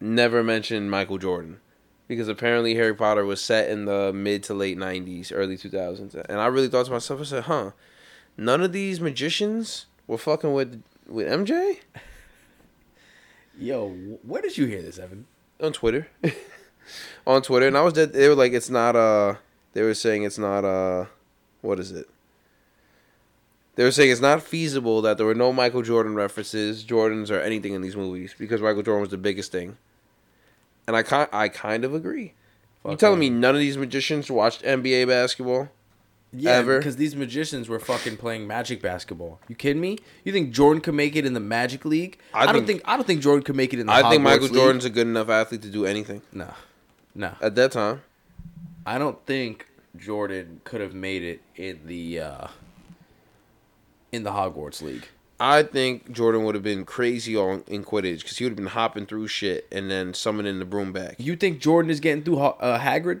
never 0.00 0.42
mention 0.42 0.88
Michael 0.88 1.18
Jordan? 1.18 1.60
Because 2.08 2.26
apparently 2.26 2.74
Harry 2.74 2.94
Potter 2.94 3.24
was 3.24 3.40
set 3.42 3.68
in 3.68 3.84
the 3.84 4.12
mid 4.14 4.42
to 4.44 4.54
late 4.54 4.78
nineties, 4.78 5.30
early 5.30 5.58
two 5.58 5.68
thousands. 5.68 6.14
And 6.14 6.40
I 6.40 6.46
really 6.46 6.68
thought 6.68 6.86
to 6.86 6.92
myself, 6.92 7.20
I 7.20 7.24
said, 7.24 7.44
huh, 7.44 7.72
none 8.38 8.62
of 8.62 8.72
these 8.72 8.98
magicians 8.98 9.86
were 10.06 10.18
fucking 10.18 10.52
with 10.52 10.82
with 11.08 11.26
MJ? 11.26 11.78
Yo, 13.58 13.88
where 14.22 14.42
did 14.42 14.58
you 14.58 14.66
hear 14.66 14.82
this, 14.82 14.98
Evan? 14.98 15.26
On 15.60 15.72
Twitter. 15.72 16.08
On 17.26 17.42
Twitter. 17.42 17.66
And 17.66 17.76
I 17.76 17.82
was 17.82 17.94
dead 17.94 18.12
they 18.12 18.28
were 18.28 18.34
like 18.34 18.52
it's 18.52 18.70
not 18.70 18.96
uh 18.96 19.36
they 19.72 19.82
were 19.82 19.94
saying 19.94 20.24
it's 20.24 20.38
not 20.38 20.64
uh 20.64 21.06
what 21.62 21.80
is 21.80 21.90
it? 21.92 22.08
They 23.76 23.84
were 23.84 23.90
saying 23.90 24.10
it's 24.10 24.20
not 24.20 24.42
feasible 24.42 25.02
that 25.02 25.18
there 25.18 25.26
were 25.26 25.34
no 25.34 25.52
Michael 25.52 25.82
Jordan 25.82 26.14
references, 26.14 26.82
Jordans, 26.82 27.30
or 27.30 27.40
anything 27.40 27.74
in 27.74 27.82
these 27.82 27.96
movies 27.96 28.34
because 28.36 28.62
Michael 28.62 28.82
Jordan 28.82 29.02
was 29.02 29.10
the 29.10 29.18
biggest 29.18 29.52
thing. 29.52 29.76
And 30.86 30.96
I 30.96 31.02
kind, 31.02 31.28
I 31.30 31.48
kind 31.48 31.84
of 31.84 31.94
agree. 31.94 32.32
you 32.88 32.96
telling 32.96 33.18
me 33.18 33.28
none 33.28 33.54
of 33.54 33.60
these 33.60 33.76
magicians 33.76 34.30
watched 34.30 34.62
NBA 34.62 35.08
basketball? 35.08 35.68
Yeah, 36.32 36.60
because 36.62 36.96
these 36.96 37.16
magicians 37.16 37.68
were 37.68 37.78
fucking 37.78 38.16
playing 38.18 38.46
magic 38.46 38.82
basketball. 38.82 39.40
You 39.48 39.54
kidding 39.56 39.80
me? 39.80 39.98
You 40.24 40.32
think 40.32 40.50
Jordan 40.52 40.82
could 40.82 40.94
make 40.94 41.16
it 41.16 41.24
in 41.24 41.32
the 41.32 41.40
Magic 41.40 41.84
League? 41.84 42.18
I 42.34 42.40
I, 42.42 42.46
don't 42.46 42.54
think- 42.56 42.66
think 42.66 42.82
I 42.84 42.96
don't 42.96 43.06
think 43.06 43.22
Jordan 43.22 43.42
could 43.44 43.56
make 43.56 43.72
it 43.72 43.78
in 43.80 43.86
the 43.86 43.92
Hogwarts 43.92 43.96
League. 43.96 44.04
I 44.06 44.10
think 44.10 44.22
Michael 44.22 44.42
League. 44.48 44.54
Jordan's 44.54 44.84
a 44.84 44.90
good 44.90 45.06
enough 45.06 45.28
athlete 45.30 45.62
to 45.62 45.70
do 45.70 45.86
anything 45.86 46.22
No. 46.32 46.52
No. 47.14 47.32
at 47.40 47.54
that 47.54 47.72
time. 47.72 48.02
I 48.84 48.98
don't 48.98 49.24
think 49.24 49.66
Jordan 49.96 50.60
could 50.64 50.80
have 50.82 50.92
made 50.94 51.22
it 51.22 51.40
in 51.56 51.80
the 51.86 52.20
uh 52.20 52.48
in 54.12 54.22
the 54.22 54.30
Hogwarts 54.30 54.82
League. 54.82 55.08
I 55.38 55.62
think 55.62 56.12
Jordan 56.12 56.44
would 56.44 56.54
have 56.54 56.64
been 56.64 56.84
crazy 56.84 57.36
on 57.36 57.62
in 57.66 57.84
Quidditch 57.84 58.18
because 58.22 58.38
he 58.38 58.44
would 58.44 58.52
have 58.52 58.56
been 58.56 58.66
hopping 58.66 59.04
through 59.06 59.28
shit 59.28 59.66
and 59.70 59.90
then 59.90 60.14
summoning 60.14 60.58
the 60.58 60.64
broom 60.64 60.92
back. 60.92 61.16
You 61.18 61.36
think 61.36 61.60
Jordan 61.60 61.90
is 61.90 62.00
getting 62.00 62.24
through 62.24 62.38
uh, 62.38 62.78
Hagrid? 62.80 63.20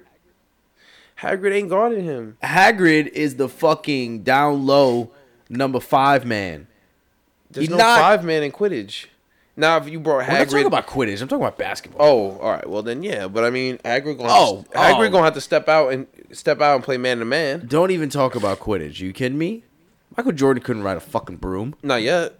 Hagrid 1.20 1.52
ain't 1.54 1.68
guarding 1.70 2.04
him. 2.04 2.36
Hagrid 2.42 3.08
is 3.08 3.36
the 3.36 3.48
fucking 3.48 4.22
down 4.22 4.66
low 4.66 5.10
number 5.48 5.80
five 5.80 6.24
man. 6.26 6.66
There's 7.50 7.62
He's 7.66 7.70
no 7.70 7.78
not- 7.78 7.98
five 8.00 8.24
man 8.24 8.42
in 8.42 8.52
Quidditch. 8.52 9.06
Now, 9.58 9.78
if 9.78 9.88
you 9.88 9.98
brought 9.98 10.28
We're 10.28 10.38
not 10.38 10.48
talking 10.50 10.66
about 10.66 10.86
Quidditch. 10.86 11.22
I'm 11.22 11.28
talking 11.28 11.42
about 11.42 11.56
basketball. 11.56 12.06
oh, 12.06 12.38
all 12.40 12.50
right, 12.52 12.68
well 12.68 12.82
then 12.82 13.02
yeah, 13.02 13.26
but 13.26 13.42
I 13.42 13.48
mean 13.48 13.78
Hagrid 13.78 14.18
gonna 14.18 14.28
Oh, 14.30 14.56
have 14.56 14.64
to, 14.70 14.78
oh, 14.78 14.80
Hagrid 14.82 15.08
oh. 15.08 15.10
gonna 15.12 15.24
have 15.24 15.34
to 15.34 15.40
step 15.40 15.66
out 15.66 15.92
and 15.94 16.06
step 16.32 16.60
out 16.60 16.74
and 16.74 16.84
play 16.84 16.98
man 16.98 17.20
to 17.20 17.24
man. 17.24 17.64
Don't 17.66 17.90
even 17.90 18.10
talk 18.10 18.34
about 18.34 18.58
Quidditch. 18.60 19.00
You 19.00 19.14
kidding 19.14 19.38
me? 19.38 19.64
Michael 20.14 20.32
Jordan 20.32 20.62
couldn't 20.62 20.82
ride 20.82 20.98
a 20.98 21.00
fucking 21.00 21.36
broom. 21.36 21.74
Not 21.82 22.02
yet, 22.02 22.38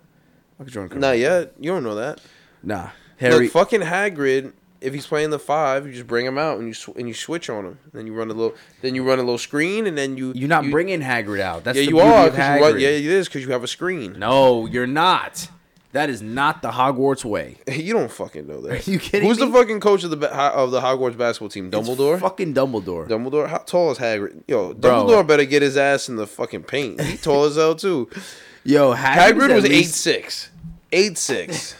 Michael 0.59 0.73
Jordan 0.73 0.89
couldn't. 0.91 1.01
not 1.01 1.19
yet. 1.19 1.55
You 1.59 1.71
don't 1.71 1.85
know 1.85 1.95
that. 1.95 2.21
Nah. 2.63 2.91
Harry. 3.17 3.45
Look, 3.45 3.53
fucking 3.53 3.81
Hagrid. 3.81 4.53
If 4.87 4.95
he's 4.95 5.07
playing 5.07 5.31
the 5.31 5.39
five, 5.39 5.87
you 5.87 5.93
just 5.93 6.07
bring 6.07 6.25
him 6.25 6.39
out 6.39 6.59
and 6.59 6.69
you 6.69 6.75
sw- 6.75 6.97
and 6.97 7.09
you 7.09 7.15
switch 7.15 7.51
on 7.51 7.65
him. 7.67 7.79
Then 7.93 8.07
you 8.07 8.15
run 8.15 8.31
a 8.31 8.35
little, 8.35 8.55
then 8.83 8.95
you 8.95 9.03
run 9.07 9.19
a 9.19 9.23
little 9.23 9.39
screen, 9.39 9.87
and 9.87 9.99
then 9.99 10.17
you 10.17 10.33
you're 10.35 10.49
not 10.49 10.65
you, 10.65 10.71
bringing 10.71 11.01
Hagrid 11.01 11.41
out. 11.41 11.65
That's 11.65 11.77
Yeah, 11.79 11.85
you 11.89 11.99
are. 12.01 12.29
'cause 12.31 12.39
you 12.39 12.65
run, 12.65 12.79
yeah, 12.81 12.89
it 12.89 13.05
is 13.05 13.27
because 13.29 13.43
you 13.45 13.51
have 13.53 13.65
a 13.65 13.69
screen. 13.69 14.19
No, 14.19 14.67
you're 14.67 14.87
not. 14.87 15.49
That 15.93 16.11
is 16.11 16.21
not 16.21 16.61
the 16.61 16.71
Hogwarts 16.73 17.25
way. 17.25 17.57
You 17.73 17.95
don't 17.95 18.11
fucking 18.13 18.47
know 18.47 18.61
that. 18.63 18.87
Are 18.87 18.91
you 18.91 18.99
kidding 18.99 19.27
Who's 19.27 19.41
me? 19.41 19.47
the 19.47 19.53
fucking 19.53 19.81
coach 19.81 20.05
of 20.05 20.11
the 20.11 20.29
of 20.37 20.71
the 20.71 20.81
Hogwarts 20.81 21.17
basketball 21.17 21.49
team? 21.49 21.71
It's 21.73 21.77
Dumbledore. 21.89 22.21
fucking 22.21 22.53
Dumbledore. 22.55 23.09
Dumbledore. 23.09 23.49
How 23.49 23.59
tall 23.59 23.91
is 23.93 23.99
Hagrid? 23.99 24.43
Yo, 24.47 24.75
Bro. 24.75 25.07
Dumbledore 25.07 25.27
better 25.27 25.45
get 25.47 25.63
his 25.63 25.77
ass 25.77 26.09
in 26.09 26.17
the 26.17 26.27
fucking 26.27 26.65
paint. 26.65 27.01
He 27.01 27.17
tall 27.17 27.45
as 27.45 27.57
hell 27.57 27.75
too. 27.75 28.09
Yo, 28.65 28.95
Hagrid, 28.95 29.15
Hagrid 29.33 29.55
was 29.55 29.65
eight 29.65 29.71
least- 29.71 29.95
six. 29.97 30.51
Eight 30.93 31.17
six. 31.19 31.75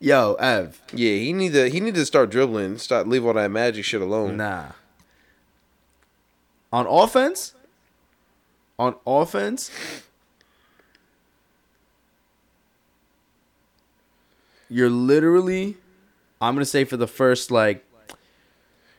Yo, 0.00 0.34
Ev. 0.34 0.80
Yeah, 0.92 1.14
he 1.16 1.32
need 1.32 1.52
to 1.52 1.68
he 1.68 1.80
need 1.80 1.94
to 1.94 2.06
start 2.06 2.30
dribbling. 2.30 2.78
Start 2.78 3.08
leave 3.08 3.24
all 3.24 3.34
that 3.34 3.50
magic 3.50 3.84
shit 3.84 4.00
alone. 4.00 4.36
Nah. 4.36 4.72
On 6.72 6.86
offense, 6.86 7.54
on 8.78 8.96
offense, 9.06 9.70
you're 14.68 14.90
literally, 14.90 15.76
I'm 16.40 16.54
gonna 16.54 16.64
say 16.64 16.84
for 16.84 16.96
the 16.96 17.06
first 17.06 17.50
like 17.50 17.86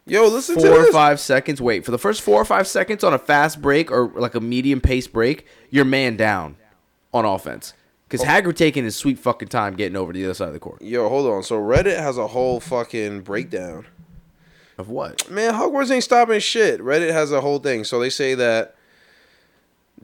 Yo, 0.08 0.26
listen 0.28 0.56
to 0.56 0.62
four 0.62 0.80
or 0.88 0.92
five 0.92 1.20
seconds. 1.20 1.62
Wait, 1.62 1.84
for 1.84 1.92
the 1.92 1.98
first 1.98 2.22
four 2.22 2.40
or 2.40 2.46
five 2.46 2.66
seconds 2.66 3.04
on 3.04 3.14
a 3.14 3.20
fast 3.20 3.62
break 3.62 3.92
or 3.92 4.08
like 4.16 4.36
a 4.36 4.40
medium 4.40 4.80
pace 4.80 5.06
break, 5.06 5.46
you're 5.70 5.84
man 5.84 6.16
down 6.16 6.56
on 7.14 7.26
offense. 7.26 7.74
Because 8.08 8.26
Hagrid 8.26 8.56
taking 8.56 8.86
his 8.86 8.96
sweet 8.96 9.20
fucking 9.20 9.50
time 9.50 9.76
getting 9.76 9.98
over 9.98 10.14
to 10.14 10.20
the 10.20 10.26
other 10.26 10.34
side 10.34 10.48
of 10.48 10.54
the 10.54 10.60
court. 10.60 10.82
Yo, 10.82 11.10
hold 11.10 11.28
on. 11.28 11.44
So 11.44 11.60
Reddit 11.60 11.98
has 11.98 12.18
a 12.18 12.28
whole 12.28 12.60
fucking 12.60 13.22
breakdown. 13.22 13.86
Of 14.78 14.90
what? 14.90 15.30
Man, 15.30 15.54
Hogwarts 15.54 15.92
ain't 15.92 16.04
stopping 16.04 16.40
shit. 16.40 16.80
Reddit 16.80 17.12
has 17.12 17.32
a 17.32 17.42
whole 17.42 17.60
thing. 17.60 17.84
So 17.84 18.00
they 18.00 18.10
say 18.10 18.36
that 18.36 18.76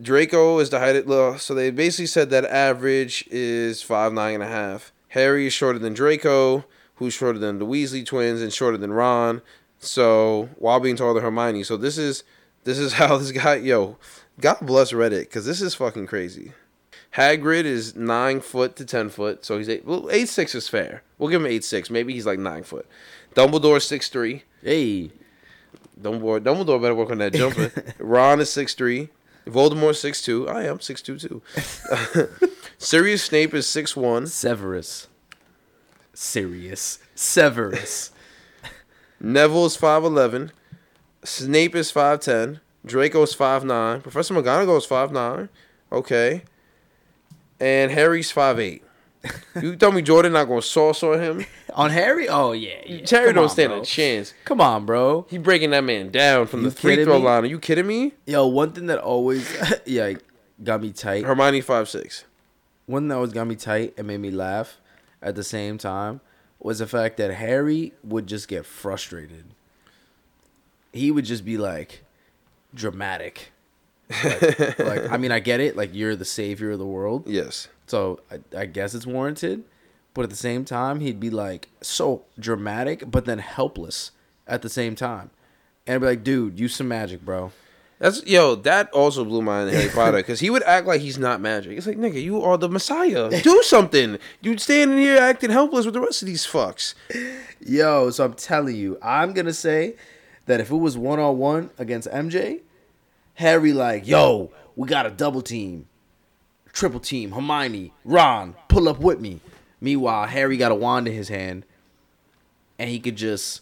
Draco 0.01 0.60
is 0.60 0.70
the 0.70 0.80
height. 0.80 0.95
Of, 0.95 1.06
well, 1.06 1.38
so 1.38 1.54
they 1.54 1.70
basically 1.70 2.08
said 2.08 2.30
that 2.32 2.45
average 2.45 3.26
is 3.30 3.82
five 3.82 4.12
nine 4.12 4.36
and 4.36 4.43
a 4.43 4.47
half. 4.47 4.91
Harry 5.10 5.45
is 5.45 5.54
shorter 5.54 5.78
than 5.78 5.93
Draco, 5.93 6.66
who's 6.95 7.14
shorter 7.14 7.38
than 7.38 7.60
the 7.60 7.68
Weasley 7.68 8.06
twins 8.06 8.41
and 8.41 8.51
shorter 8.51 8.78
than 8.78 8.91
Ron. 8.91 9.41
So 9.78 10.49
while 10.58 10.80
being 10.80 10.95
taller 10.95 11.14
than 11.14 11.24
Hermione. 11.24 11.64
So 11.64 11.78
this 11.78 11.97
is 11.97 12.24
this 12.64 12.80
is 12.80 12.93
how 12.99 13.18
this 13.18 13.32
guy. 13.32 13.56
Yo, 13.56 13.97
God 14.41 14.58
bless 14.62 14.91
Reddit 14.91 15.22
because 15.22 15.45
this 15.45 15.62
is 15.62 15.76
fucking 15.76 16.08
crazy. 16.08 16.51
Hagrid 17.16 17.66
is 17.66 17.95
nine 17.95 18.41
foot 18.41 18.76
to 18.78 18.86
ten 18.86 19.09
foot, 19.09 19.45
so 19.45 19.57
he's 19.57 19.70
eight. 19.70 19.86
Well, 19.86 20.09
eight 20.11 20.30
six 20.30 20.55
is 20.55 20.68
fair. 20.68 21.03
We'll 21.18 21.30
give 21.30 21.41
him 21.41 21.47
eight 21.47 21.64
six. 21.64 21.89
Maybe 21.89 22.14
he's 22.14 22.26
like 22.26 22.39
nine 22.39 22.64
foot. 22.64 22.88
Dumbledore 23.36 23.82
six 23.82 24.09
three. 24.09 24.43
Hey, 24.64 25.11
Dumbledore, 26.01 26.39
Dumbledore 26.39 26.82
better 26.82 26.95
work 26.95 27.11
on 27.11 27.20
that 27.20 27.34
jumping. 27.34 27.72
Ron 27.99 28.39
is 28.39 28.51
six 28.51 28.74
three. 28.74 29.09
Voldemort 29.45 29.95
six 29.95 30.22
two. 30.22 30.47
I 30.49 30.64
am 30.64 30.80
six 30.80 31.01
two 31.01 31.20
too. 31.20 31.41
Sirius 32.78 33.24
Snape 33.24 33.53
is 33.53 33.68
six 33.68 33.95
one. 33.95 34.26
Severus. 34.26 35.07
Sirius. 36.14 36.99
Severus. 37.14 38.11
Neville 39.20 39.66
is 39.66 39.76
five 39.76 40.03
eleven. 40.03 40.51
Snape 41.24 41.76
is 41.76 41.91
five 41.91 42.22
ten. 42.22 42.59
Draco 42.86 43.22
is 43.22 43.34
five 43.34 43.64
nine. 43.64 44.01
Professor 44.01 44.34
McGonagall 44.34 44.78
is 44.78 44.86
five 44.86 45.11
nine. 45.11 45.49
Okay. 45.91 46.43
And 47.64 47.91
Harry's 47.91 48.30
five 48.30 48.59
eight. 48.59 48.84
You 49.61 49.78
tell 49.78 49.93
me 49.93 50.01
Jordan 50.01 50.34
not 50.34 50.45
gonna 50.49 50.61
sauce 50.61 51.01
on 51.01 51.18
him? 51.22 51.45
on 51.74 51.91
Harry? 51.91 52.28
Oh 52.28 52.51
yeah. 52.51 52.82
yeah. 52.86 53.05
Harry 53.09 53.28
Come 53.28 53.36
don't 53.36 53.43
on, 53.45 53.49
stand 53.49 53.70
bro. 53.70 53.82
a 53.82 53.86
chance. 53.86 54.34
Come 54.43 54.59
on, 54.59 54.86
bro. 54.86 55.26
He 55.30 55.38
breaking 55.38 55.70
that 55.70 55.86
man 55.86 56.09
down 56.11 56.47
from 56.47 56.64
You 56.64 56.70
the 56.72 56.76
free 56.76 57.01
throw 57.05 57.20
me? 57.20 57.26
line. 57.26 57.43
Are 57.43 57.47
you 57.47 57.57
kidding 57.59 57.88
me? 57.88 58.11
Yo, 58.26 58.45
one 58.47 58.74
thing 58.74 58.88
that 58.88 58.99
always 58.99 59.49
yeah 59.86 60.14
got 60.61 60.82
me 60.82 60.91
tight. 60.91 61.24
Hermione 61.24 61.61
five 61.61 61.88
six. 61.88 62.26
One 62.86 63.07
that 63.07 63.16
always 63.16 63.32
got 63.32 63.47
me 63.47 63.55
tight 63.55 63.93
and 63.97 64.07
made 64.07 64.20
me 64.20 64.30
laugh 64.30 64.82
at 65.22 65.36
the 65.36 65.43
same 65.43 65.78
time 65.78 66.20
was 66.59 66.80
the 66.80 66.88
fact 66.88 67.16
that 67.16 67.34
Harry 67.36 67.93
would 68.03 68.28
just 68.28 68.49
get 68.49 68.66
frustrated. 68.66 69.45
He 70.91 71.11
would 71.11 71.24
just 71.24 71.45
be 71.45 71.57
like 71.57 72.03
dramatic. 72.74 73.53
Like, 74.24 74.80
like, 74.80 75.11
I 75.11 75.18
mean, 75.22 75.32
I 75.32 75.39
get 75.39 75.59
it. 75.59 75.76
Like 75.76 75.91
you're 75.93 76.16
the 76.16 76.26
savior 76.26 76.72
of 76.72 76.80
the 76.80 76.86
world, 76.86 77.28
Yes. 77.28 77.68
so 77.88 78.20
I, 78.32 78.39
I 78.61 78.66
guess 78.66 78.93
it's 78.93 79.05
warranted. 79.07 79.64
But 80.14 80.24
at 80.24 80.30
the 80.30 80.36
same 80.36 80.64
time, 80.64 80.99
he'd 80.99 81.20
be 81.20 81.30
like 81.32 81.70
so 81.82 82.24
dramatic, 82.39 83.09
but 83.09 83.26
then 83.26 83.39
helpless 83.39 84.11
at 84.47 84.61
the 84.61 84.70
same 84.70 84.95
time, 84.95 85.32
and 85.88 85.95
I'd 85.95 86.01
be 86.01 86.05
like, 86.05 86.24
"Dude, 86.24 86.59
use 86.59 86.76
some 86.76 86.88
magic, 86.88 87.26
bro." 87.26 87.51
That's 87.99 88.24
yo. 88.28 88.55
That 88.55 88.91
also 88.91 89.24
blew 89.26 89.41
my 89.41 89.59
mind 89.64 89.70
in 89.70 89.76
Harry 89.76 89.89
Potter 89.89 90.18
because 90.18 90.39
he 90.41 90.49
would 90.49 90.61
act 90.64 90.86
like 90.86 90.99
he's 91.01 91.18
not 91.18 91.39
magic. 91.41 91.78
It's 91.78 91.88
like 91.88 91.97
nigga, 91.97 92.22
you 92.22 92.41
are 92.43 92.57
the 92.57 92.68
Messiah. 92.70 93.41
Do 93.43 93.64
something. 93.64 94.20
You 94.41 94.57
standing 94.57 94.97
here 94.97 95.18
acting 95.18 95.49
helpless 95.51 95.86
with 95.86 95.93
the 95.95 96.01
rest 96.01 96.22
of 96.22 96.28
these 96.28 96.45
fucks. 96.45 96.93
Yo, 97.66 98.09
so 98.11 98.26
I'm 98.26 98.34
telling 98.34 98.76
you, 98.76 98.97
I'm 99.01 99.34
gonna 99.34 99.53
say 99.53 99.95
that 100.45 100.59
if 100.59 100.70
it 100.70 100.76
was 100.76 100.97
one 100.97 101.20
on 101.20 101.38
one 101.38 101.70
against 101.80 102.07
MJ, 102.09 102.59
Harry 103.36 103.73
like, 103.73 104.07
yo, 104.07 104.51
we 104.75 104.88
got 104.88 105.05
a 105.05 105.09
double 105.09 105.41
team, 105.41 105.88
triple 106.71 106.99
team, 106.99 107.31
Hermione, 107.31 107.93
Ron, 108.03 108.55
pull 108.67 108.88
up 108.88 108.99
with 108.99 109.19
me. 109.19 109.39
Meanwhile, 109.81 110.27
Harry 110.27 110.57
got 110.57 110.71
a 110.71 110.75
wand 110.75 111.07
in 111.07 111.13
his 111.13 111.29
hand, 111.29 111.65
and 112.79 112.89
he 112.89 112.99
could 112.99 113.15
just 113.15 113.61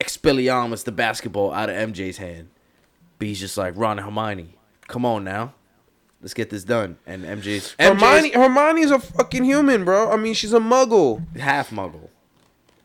expelliarmus 0.00 0.84
the 0.84 0.92
basketball 0.92 1.52
out 1.52 1.68
of 1.68 1.76
MJ's 1.76 2.18
hand. 2.18 2.48
But 3.18 3.28
he's 3.28 3.40
just 3.40 3.56
like, 3.58 3.74
Ron 3.76 3.98
and 3.98 4.06
Hermione, 4.06 4.54
come 4.86 5.04
on 5.04 5.24
now, 5.24 5.54
let's 6.22 6.34
get 6.34 6.50
this 6.50 6.64
done. 6.64 6.96
And 7.06 7.24
MJ's, 7.24 7.74
Hermione, 7.78 8.30
Hermione's 8.32 8.90
a 8.92 8.98
fucking 9.00 9.44
human, 9.44 9.84
bro. 9.84 10.10
I 10.10 10.16
mean, 10.16 10.34
she's 10.34 10.52
a 10.52 10.60
Muggle. 10.60 11.36
half 11.36 11.70
Muggle. 11.70 12.08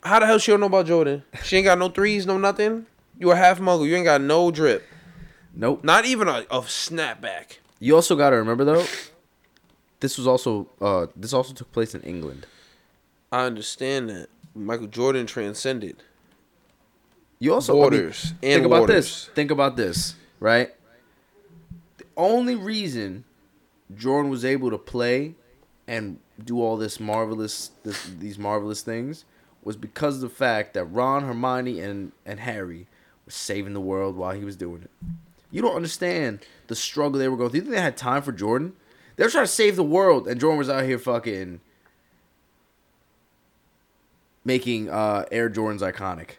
How 0.04 0.20
the 0.20 0.26
hell 0.26 0.38
she 0.38 0.52
don't 0.52 0.60
know 0.60 0.66
about 0.66 0.88
Jordan? 0.88 1.24
She 1.44 1.58
ain't 1.58 1.66
got 1.66 1.80
no 1.80 1.88
threes, 1.88 2.26
no 2.26 2.38
nothing. 2.38 2.88
You 3.18 3.32
a 3.32 3.36
half 3.36 3.60
Muggle. 3.60 3.88
You 3.88 3.96
ain't 3.96 4.04
got 4.04 4.20
no 4.20 4.52
drip. 4.52 4.84
Nope. 5.54 5.84
Not 5.84 6.06
even 6.06 6.28
a, 6.28 6.40
a 6.50 6.62
snapback. 6.62 7.58
You 7.80 7.96
also 7.96 8.16
got 8.16 8.32
to 8.32 8.38
remember 8.38 8.64
though, 8.66 8.86
this 10.00 10.18
was 10.18 10.26
also 10.28 10.68
uh 10.82 11.08
this 11.16 11.34
also 11.34 11.54
took 11.54 11.72
place 11.72 11.94
in 11.94 12.02
England. 12.02 12.46
I 13.32 13.46
understand 13.46 14.10
that. 14.10 14.30
Michael 14.56 14.86
Jordan 14.86 15.26
transcended 15.26 16.04
You 17.40 17.56
also 17.56 17.74
I 17.82 17.90
mean, 17.90 18.12
think 18.12 18.66
about 18.66 18.82
waters. 18.82 18.96
this. 18.96 19.26
Think 19.34 19.50
about 19.52 19.76
this, 19.78 20.14
right? 20.40 20.70
The 21.98 22.06
only 22.16 22.56
reason 22.56 23.24
Jordan 23.96 24.30
was 24.30 24.46
able 24.46 24.70
to 24.70 24.78
play 24.78 25.34
and 25.88 26.20
do 26.44 26.62
all 26.62 26.78
this 26.78 27.00
marvelous 27.00 27.72
this, 27.84 28.06
these 28.20 28.38
marvelous 28.38 28.82
things 28.84 29.26
was 29.64 29.76
because 29.76 30.16
of 30.16 30.22
the 30.22 30.30
fact 30.30 30.74
that 30.76 30.86
Ron, 30.86 31.24
Hermione, 31.24 31.80
and 31.80 32.12
and 32.26 32.40
Harry 32.40 32.86
were 33.26 33.32
saving 33.32 33.74
the 33.74 33.82
world 33.82 34.16
while 34.16 34.34
he 34.36 34.46
was 34.46 34.56
doing 34.56 34.84
it. 34.84 34.92
You 35.54 35.62
don't 35.62 35.76
understand 35.76 36.40
the 36.68 36.76
struggle 36.76 37.20
they 37.20 37.30
were 37.30 37.38
going 37.38 37.52
through. 37.52 37.60
You 37.60 37.62
think 37.66 37.76
they 37.76 37.82
had 37.82 37.96
time 37.96 38.24
for 38.24 38.32
Jordan? 38.32 38.74
They 39.16 39.24
were 39.24 39.30
trying 39.30 39.46
to 39.46 39.52
save 39.52 39.76
the 39.76 39.84
world, 39.84 40.28
and 40.28 40.42
Jordan 40.42 40.58
was 40.58 40.70
out 40.70 40.84
here 40.84 40.98
fucking 40.98 41.62
making 44.44 44.90
uh, 44.90 45.26
Air 45.32 45.52
Jordans 45.52 45.80
iconic. 45.80 46.38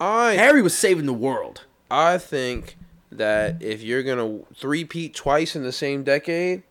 I 0.00 0.32
Harry 0.32 0.62
was 0.62 0.76
saving 0.76 1.04
the 1.04 1.12
world. 1.12 1.64
I 1.90 2.16
think 2.16 2.78
that 3.12 3.62
if 3.62 3.82
you're 3.82 4.02
gonna 4.02 4.38
three-peat 4.56 5.14
twice 5.14 5.54
in 5.54 5.62
the 5.62 5.70
same 5.70 6.02
decade, 6.02 6.62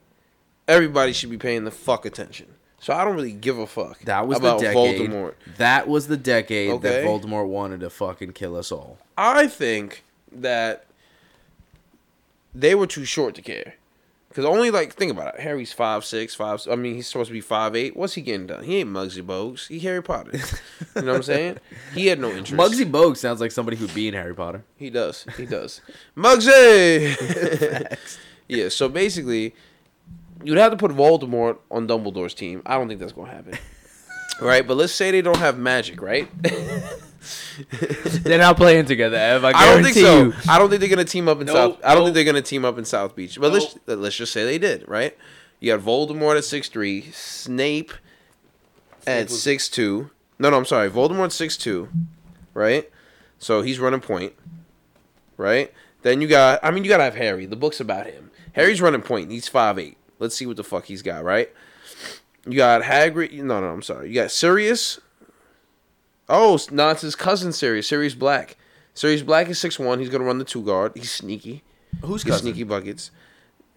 everybody 0.67 1.13
should 1.13 1.29
be 1.29 1.37
paying 1.37 1.65
the 1.65 1.71
fuck 1.71 2.03
attention. 2.03 2.47
So 2.79 2.93
I 2.93 3.05
don't 3.05 3.15
really 3.15 3.31
give 3.31 3.59
a 3.59 3.67
fuck. 3.67 3.99
That 4.01 4.27
was 4.27 4.39
about 4.39 4.59
the 4.59 4.65
decade. 4.65 5.09
Voldemort. 5.09 5.35
That 5.57 5.87
was 5.87 6.07
the 6.07 6.17
decade 6.17 6.81
that 6.81 7.05
Voldemort 7.05 7.47
wanted 7.47 7.79
to 7.81 7.91
fucking 7.91 8.33
kill 8.33 8.57
us 8.57 8.71
all. 8.71 8.97
I 9.15 9.45
think 9.47 10.03
that 10.41 10.85
they 12.53 12.75
were 12.75 12.87
too 12.87 13.05
short 13.05 13.35
to 13.35 13.41
care. 13.41 13.75
Cause 14.33 14.45
only 14.45 14.71
like 14.71 14.93
think 14.93 15.11
about 15.11 15.35
it. 15.35 15.41
Harry's 15.41 15.73
five 15.73 16.03
six, 16.03 16.33
five. 16.33 16.59
I 16.69 16.75
mean, 16.75 16.95
he's 16.95 17.07
supposed 17.07 17.27
to 17.27 17.33
be 17.33 17.41
five 17.41 17.75
eight. 17.75 17.95
What's 17.95 18.13
he 18.13 18.21
getting 18.23 18.47
done? 18.47 18.63
He 18.63 18.77
ain't 18.77 18.89
Muggsy 18.89 19.21
Bogues. 19.21 19.67
He 19.67 19.77
Harry 19.81 20.01
Potter. 20.01 20.31
you 20.95 21.01
know 21.03 21.11
what 21.11 21.17
I'm 21.17 21.23
saying? 21.23 21.59
He 21.93 22.07
had 22.07 22.19
no 22.19 22.31
interest. 22.31 22.53
Muggsy 22.53 22.89
Bogues 22.89 23.17
sounds 23.17 23.39
like 23.39 23.51
somebody 23.51 23.77
who'd 23.77 23.93
be 23.93 24.07
in 24.07 24.15
Harry 24.15 24.33
Potter. 24.33 24.63
He 24.75 24.89
does. 24.89 25.27
He 25.37 25.45
does. 25.45 25.81
Muggsy. 26.17 27.95
yeah. 28.47 28.69
So 28.69 28.89
basically, 28.89 29.53
you'd 30.43 30.57
have 30.57 30.71
to 30.71 30.77
put 30.77 30.89
Voldemort 30.89 31.59
on 31.69 31.87
Dumbledore's 31.87 32.33
team. 32.33 32.63
I 32.65 32.79
don't 32.79 32.87
think 32.87 33.01
that's 33.01 33.13
gonna 33.13 33.31
happen. 33.31 33.59
right. 34.41 34.67
But 34.67 34.77
let's 34.77 34.93
say 34.93 35.11
they 35.11 35.21
don't 35.21 35.37
have 35.37 35.59
magic. 35.59 36.01
Right. 36.01 36.27
They're 38.23 38.37
not 38.39 38.57
playing 38.57 38.85
together, 38.85 39.17
Ev. 39.17 39.45
I, 39.45 39.49
I 39.49 39.65
don't 39.73 39.83
think 39.83 39.95
guarantee 39.95 40.37
so. 40.41 40.51
I 40.51 40.57
don't 40.59 40.69
think 40.69 40.79
they're 40.81 40.89
gonna 40.89 41.03
team 41.05 41.27
up 41.27 41.39
in 41.39 41.47
Nope, 41.47 41.55
South. 41.55 41.79
I 41.85 41.89
don't 41.93 41.99
nope. 41.99 42.05
think 42.07 42.15
they're 42.15 42.23
gonna 42.33 42.41
team 42.41 42.65
up 42.65 42.77
in 42.77 42.85
South 42.85 43.15
Beach. 43.15 43.39
But 43.39 43.51
let's 43.51 43.77
let's 43.85 44.15
just 44.15 44.31
say 44.33 44.43
they 44.45 44.57
did. 44.57 44.87
Right. 44.87 45.17
You 45.59 45.75
got 45.75 45.85
Voldemort 45.85 46.37
at 46.37 46.43
six 46.43 46.67
three, 46.69 47.09
Snape 47.11 47.93
at 49.07 49.29
was- 49.29 49.41
six 49.41 49.69
two. 49.69 50.09
No, 50.39 50.49
no, 50.49 50.57
I'm 50.57 50.65
sorry. 50.65 50.89
Voldemort 50.89 51.31
six 51.31 51.55
two, 51.57 51.89
right? 52.53 52.89
So 53.39 53.61
he's 53.61 53.79
running 53.79 54.01
point, 54.01 54.33
right? 55.37 55.71
Then 56.01 56.21
you 56.21 56.27
got. 56.27 56.59
I 56.63 56.71
mean, 56.71 56.83
you 56.83 56.89
gotta 56.89 57.03
have 57.03 57.15
Harry. 57.15 57.45
The 57.45 57.55
book's 57.55 57.79
about 57.79 58.07
him. 58.07 58.31
Harry's 58.53 58.81
running 58.81 59.01
point. 59.01 59.31
He's 59.31 59.47
five 59.47 59.79
eight. 59.79 59.97
Let's 60.19 60.35
see 60.35 60.45
what 60.45 60.57
the 60.57 60.63
fuck 60.63 60.85
he's 60.85 61.01
got, 61.01 61.23
right? 61.23 61.49
You 62.45 62.57
got 62.57 62.81
Hagrid. 62.81 63.31
No, 63.33 63.61
no, 63.61 63.67
I'm 63.67 63.81
sorry. 63.81 64.09
You 64.09 64.15
got 64.15 64.31
Sirius. 64.31 64.99
Oh, 66.29 66.59
no, 66.71 66.89
it's 66.89 67.01
his 67.01 67.15
cousin 67.15 67.51
Sirius. 67.51 67.87
Sirius 67.87 68.15
Black. 68.15 68.57
Sirius 68.93 69.21
Black 69.23 69.49
is 69.49 69.59
six 69.59 69.77
one. 69.79 69.99
He's 69.99 70.09
gonna 70.09 70.23
run 70.23 70.37
the 70.37 70.45
two 70.45 70.61
guard. 70.63 70.91
He's 70.95 71.11
sneaky. 71.11 71.63
Who's 72.01 72.23
cousin? 72.23 72.41
sneaky 72.43 72.63
buckets. 72.63 73.11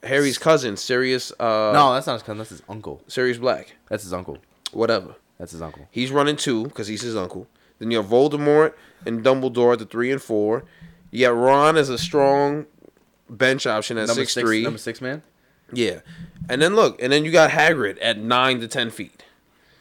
Harry's 0.03 0.39
cousin, 0.39 0.77
Sirius. 0.77 1.33
Uh, 1.41 1.73
No, 1.75 1.93
that's 1.95 2.07
not 2.07 2.15
his 2.15 2.23
cousin. 2.23 2.39
That's 2.39 2.51
his 2.51 2.63
uncle. 2.69 3.03
Sirius 3.09 3.39
Black. 3.39 3.75
That's 3.89 4.03
his 4.05 4.13
uncle. 4.13 4.39
Whatever. 4.73 5.17
That's 5.39 5.53
his 5.53 5.63
uncle. 5.63 5.89
He's 5.91 6.11
running 6.11 6.37
two 6.37 6.65
because 6.65 6.87
he's 6.87 7.03
his 7.03 7.17
uncle. 7.17 7.47
Then 7.79 7.91
you 7.91 7.97
have 7.99 8.07
Voldemort 8.07 8.73
and 9.05 9.23
Dumbledore 9.25 9.73
at 9.75 9.79
the 9.81 9.85
three 9.87 10.11
and 10.13 10.23
four. 10.23 10.65
You 11.11 11.27
got 11.27 11.37
Ron 11.37 11.77
as 11.77 11.89
a 11.91 11.99
strong 11.99 12.67
bench 13.29 13.67
option 13.67 13.99
at 13.99 14.07
Number 14.09 14.23
six, 14.23 14.35
six, 14.35 14.47
three. 14.47 14.63
number 14.63 14.79
six 14.79 15.01
man. 15.01 15.23
Yeah, 15.73 16.01
and 16.49 16.63
then 16.63 16.77
look, 16.77 17.03
and 17.03 17.13
then 17.13 17.25
you 17.25 17.33
got 17.33 17.51
Hagrid 17.51 17.99
at 18.01 18.19
nine 18.19 18.61
to 18.61 18.69
ten 18.69 18.91
feet. 18.91 19.25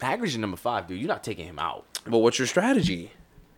Hagrid's 0.02 0.34
your 0.34 0.42
number 0.42 0.58
five, 0.58 0.88
dude. 0.88 1.00
You're 1.00 1.08
not 1.08 1.24
taking 1.24 1.46
him 1.48 1.60
out, 1.60 1.86
But 2.06 2.20
what's 2.20 2.38
your 2.40 2.48
strategy? 2.48 3.12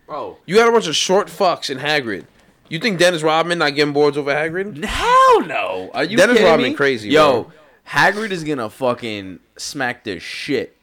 bro. 0.05 0.37
You 0.45 0.55
got 0.55 0.69
a 0.69 0.71
bunch 0.71 0.87
of 0.87 0.95
short 0.95 1.27
fucks 1.27 1.69
in 1.69 1.79
Hagrid. 1.79 2.25
You 2.69 2.79
think 2.79 2.97
Dennis 2.97 3.23
Rodman 3.23 3.57
not 3.59 3.75
getting 3.75 3.93
boards 3.93 4.17
over 4.17 4.33
Hagrid? 4.33 4.83
Hell 4.83 5.41
no. 5.45 5.91
Are 5.93 6.03
you 6.05 6.15
Dennis 6.17 6.37
kidding 6.37 6.49
Rodman 6.51 6.69
me? 6.71 6.75
crazy, 6.75 7.09
Yo, 7.09 7.43
bro. 7.43 7.51
Hagrid 7.89 8.31
is 8.31 8.43
gonna 8.45 8.69
fucking 8.69 9.39
smack 9.57 10.03
the 10.05 10.19
shit 10.19 10.77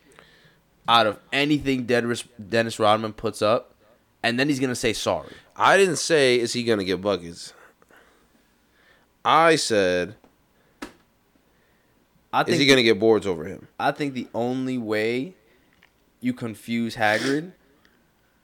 out 0.88 1.06
of 1.06 1.18
anything 1.32 1.84
Dennis 1.86 2.24
Dennis 2.50 2.78
Rodman 2.78 3.12
puts 3.14 3.40
up, 3.42 3.74
and 4.22 4.38
then 4.38 4.48
he's 4.48 4.60
gonna 4.60 4.74
say 4.74 4.92
sorry. 4.92 5.32
I 5.56 5.76
didn't 5.78 5.96
say 5.96 6.38
is 6.38 6.52
he 6.52 6.64
gonna 6.64 6.84
get 6.84 7.00
buckets. 7.00 7.52
I 9.24 9.56
said 9.56 10.16
I 12.32 12.40
is 12.42 12.46
think 12.46 12.60
he 12.60 12.66
gonna 12.66 12.82
get 12.82 12.98
boards 12.98 13.26
over 13.26 13.44
him? 13.44 13.68
I 13.80 13.92
think 13.92 14.12
the 14.14 14.28
only 14.34 14.76
way 14.76 15.34
you 16.24 16.32
confuse 16.32 16.96
Hagrid 16.96 17.52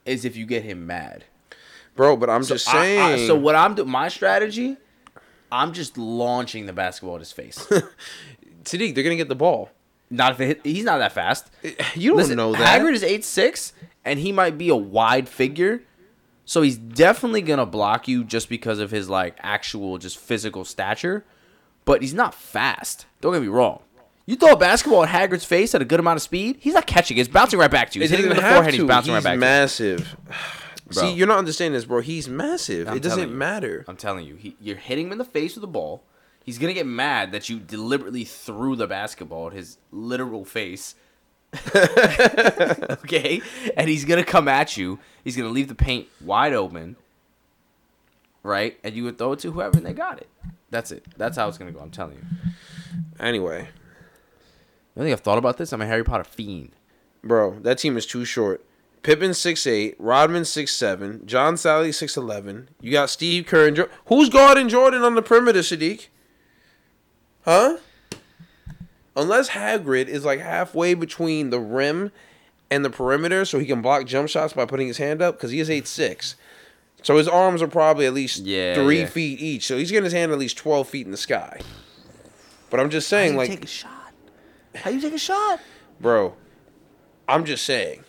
is 0.05 0.23
if 0.25 0.35
you 0.35 0.45
get 0.45 0.63
him 0.63 0.85
mad. 0.87 1.25
Bro, 1.95 2.17
but 2.17 2.29
I'm 2.29 2.43
So 2.43 2.55
just 2.55 2.67
I- 2.69 2.71
I- 2.71 2.75
saying. 3.15 3.27
so 3.27 3.35
what 3.35 3.55
I'm 3.55 3.75
doing, 3.75 3.89
my 3.89 4.07
strategy, 4.07 4.77
I'm 5.51 5.73
just 5.73 5.97
launching 5.97 6.65
the 6.65 6.73
basketball 6.73 7.15
at 7.15 7.21
his 7.21 7.31
face. 7.31 7.67
Sadiq, 8.63 8.93
they're 8.95 9.03
gonna 9.03 9.15
get 9.15 9.27
the 9.29 9.35
ball. 9.35 9.69
not 10.09 10.33
if 10.33 10.39
it 10.41 10.45
hit, 10.47 10.61
he's 10.65 10.83
not 10.85 10.97
that 10.99 11.11
fast. 11.13 11.49
Eh, 11.63 11.71
you 11.95 12.09
don't 12.11 12.17
Listen, 12.17 12.37
know 12.37 12.51
that. 12.53 12.79
Hagrid 12.81 12.93
is 12.93 13.03
eight 13.03 13.23
six, 13.25 13.73
and 14.05 14.19
he 14.19 14.31
might 14.31 14.57
be 14.57 14.69
a 14.69 14.75
wide 14.75 15.27
figure, 15.29 15.81
so 16.45 16.61
he's 16.61 16.77
definitely 16.77 17.41
gonna 17.41 17.65
block 17.65 18.07
you 18.07 18.23
just 18.23 18.47
because 18.49 18.79
of 18.79 18.91
his 18.91 19.09
like 19.09 19.37
actual 19.39 19.97
just 19.97 20.17
physical 20.17 20.63
stature. 20.65 21.23
But 21.83 22.01
he's 22.01 22.13
not 22.13 22.33
fast. 22.35 23.07
Don't 23.21 23.33
get 23.33 23.41
me 23.41 23.47
wrong. 23.47 23.81
You 24.25 24.35
throw 24.35 24.51
a 24.51 24.57
basketball 24.57 25.03
at 25.03 25.09
Hagrid's 25.09 25.45
face 25.45 25.73
at 25.75 25.81
a 25.81 25.85
good 25.85 25.99
amount 25.99 26.17
of 26.17 26.21
speed, 26.21 26.57
he's 26.59 26.73
not 26.73 26.85
catching 26.87 27.17
it. 27.17 27.21
It's 27.21 27.29
bouncing 27.29 27.59
right 27.59 27.71
back 27.71 27.89
to 27.91 27.99
you. 27.99 28.03
He's 28.03 28.11
hitting 28.11 28.27
him 28.27 28.31
in 28.31 28.37
the 28.37 28.43
forehead. 28.43 28.73
to. 28.73 28.77
He's 28.77 28.87
bouncing 28.87 29.13
He's 29.13 29.25
right 29.25 29.31
back. 29.31 29.39
massive. 29.39 30.15
Bro. 30.93 31.03
See, 31.03 31.13
you're 31.13 31.27
not 31.27 31.37
understanding 31.37 31.73
this, 31.73 31.85
bro. 31.85 32.01
He's 32.01 32.27
massive. 32.27 32.89
I'm 32.89 32.97
it 32.97 33.01
doesn't 33.01 33.29
you. 33.29 33.35
matter. 33.35 33.85
I'm 33.87 33.95
telling 33.95 34.25
you, 34.25 34.35
he, 34.35 34.57
you're 34.59 34.75
hitting 34.75 35.05
him 35.05 35.13
in 35.13 35.17
the 35.19 35.23
face 35.23 35.55
with 35.55 35.61
the 35.61 35.67
ball. 35.67 36.03
He's 36.43 36.57
gonna 36.57 36.73
get 36.73 36.85
mad 36.85 37.31
that 37.31 37.47
you 37.47 37.59
deliberately 37.59 38.25
threw 38.25 38.75
the 38.75 38.87
basketball 38.87 39.47
at 39.47 39.53
his 39.53 39.77
literal 39.91 40.43
face. 40.43 40.95
okay, 41.75 43.41
and 43.77 43.89
he's 43.89 44.03
gonna 44.03 44.25
come 44.25 44.49
at 44.49 44.75
you. 44.75 44.99
He's 45.23 45.37
gonna 45.37 45.47
leave 45.49 45.69
the 45.69 45.75
paint 45.75 46.07
wide 46.19 46.51
open, 46.51 46.97
right? 48.43 48.77
And 48.83 48.93
you 48.93 49.05
would 49.05 49.17
throw 49.17 49.31
it 49.31 49.39
to 49.39 49.51
whoever, 49.51 49.77
and 49.77 49.85
they 49.85 49.93
got 49.93 50.17
it. 50.17 50.27
That's 50.71 50.91
it. 50.91 51.05
That's 51.15 51.37
how 51.37 51.47
it's 51.47 51.57
gonna 51.57 51.71
go. 51.71 51.79
I'm 51.79 51.91
telling 51.91 52.17
you. 52.17 52.51
Anyway, 53.19 53.69
You 54.95 55.03
think 55.03 55.13
I've 55.13 55.21
thought 55.21 55.37
about 55.37 55.57
this? 55.57 55.71
I'm 55.71 55.81
a 55.81 55.85
Harry 55.87 56.03
Potter 56.03 56.23
fiend. 56.23 56.71
bro, 57.23 57.59
that 57.61 57.77
team 57.77 57.95
is 57.97 58.05
too 58.05 58.25
short. 58.25 58.63
Pippen 59.03 59.33
six 59.33 59.65
eight, 59.65 59.95
Rodman 59.97 60.45
six 60.45 60.75
seven, 60.75 61.25
John 61.25 61.55
Salley 61.55 61.93
six 61.93 62.15
eleven. 62.17 62.69
You 62.81 62.91
got 62.91 63.09
Steve 63.09 63.45
Kerr 63.47 63.67
and 63.67 63.75
jo- 63.75 63.89
who's 64.07 64.29
guarding 64.29 64.69
Jordan 64.69 65.01
on 65.03 65.15
the 65.15 65.21
perimeter, 65.23 65.59
Sadiq? 65.59 66.07
Huh? 67.45 67.77
Unless 69.15 69.49
Hagrid 69.49 70.07
is 70.07 70.23
like 70.23 70.39
halfway 70.39 70.93
between 70.93 71.49
the 71.49 71.59
rim 71.59 72.11
and 72.69 72.85
the 72.85 72.89
perimeter, 72.89 73.43
so 73.43 73.59
he 73.59 73.65
can 73.65 73.81
block 73.81 74.05
jump 74.05 74.29
shots 74.29 74.53
by 74.53 74.65
putting 74.65 74.87
his 74.87 74.97
hand 74.97 75.21
up, 75.21 75.35
because 75.35 75.51
he 75.51 75.59
is 75.59 75.69
eight 75.69 75.87
six. 75.87 76.35
So 77.01 77.17
his 77.17 77.27
arms 77.27 77.61
are 77.63 77.67
probably 77.67 78.05
at 78.05 78.13
least 78.13 78.43
Yeah, 78.43 78.75
three 78.75 78.99
yeah. 78.99 79.05
feet 79.07 79.41
each. 79.41 79.65
So 79.65 79.77
he's 79.77 79.89
getting 79.89 80.03
his 80.03 80.13
hand 80.13 80.31
at 80.31 80.37
least 80.37 80.57
twelve 80.57 80.87
feet 80.87 81.05
in 81.07 81.11
the 81.11 81.17
sky. 81.17 81.59
But 82.69 82.79
I'm 82.79 82.91
just 82.91 83.07
saying, 83.09 83.35
like, 83.35 83.49
take 83.49 83.63
a 83.63 83.67
shot? 83.67 83.91
How 84.75 84.89
you 84.89 85.01
take 85.01 85.13
a 85.13 85.17
shot? 85.17 85.59
bro, 85.99 86.35
I'm 87.27 87.45
just 87.45 87.63
saying, 87.65 88.03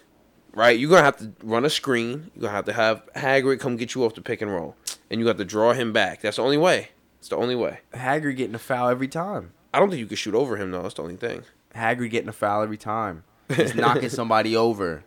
right? 0.55 0.79
You're 0.79 0.91
gonna 0.91 1.03
have 1.03 1.17
to 1.19 1.33
run 1.43 1.65
a 1.65 1.71
screen. 1.71 2.31
You're 2.35 2.43
gonna 2.43 2.55
have 2.55 2.65
to 2.67 2.73
have 2.73 3.03
Hagrid 3.15 3.61
come 3.61 3.77
get 3.77 3.95
you 3.95 4.05
off 4.05 4.15
the 4.15 4.21
pick 4.23 4.41
and 4.43 4.51
roll, 4.51 4.77
and 5.11 5.21
you 5.21 5.27
have 5.27 5.37
to 5.39 5.45
draw 5.45 5.73
him 5.73 5.93
back. 5.93 6.21
That's 6.23 6.37
the 6.37 6.43
only 6.43 6.57
way. 6.59 6.89
It's 7.19 7.29
the 7.29 7.37
only 7.37 7.55
way. 7.55 7.81
Hagrid 7.95 8.37
getting 8.37 8.55
a 8.55 8.59
foul 8.59 8.89
every 8.89 9.09
time. 9.09 9.53
I 9.75 9.79
don't 9.79 9.89
think 9.91 10.01
you 10.01 10.07
could 10.07 10.19
shoot 10.19 10.35
over 10.35 10.57
him 10.57 10.71
though. 10.71 10.83
That's 10.83 10.95
the 10.95 11.03
only 11.03 11.17
thing. 11.17 11.43
Hagrid 11.75 12.11
getting 12.11 12.29
a 12.29 12.33
foul 12.33 12.63
every 12.63 12.77
time. 12.77 13.25
He's 13.55 13.75
knocking 13.77 14.09
somebody 14.09 14.57
over. 14.57 15.05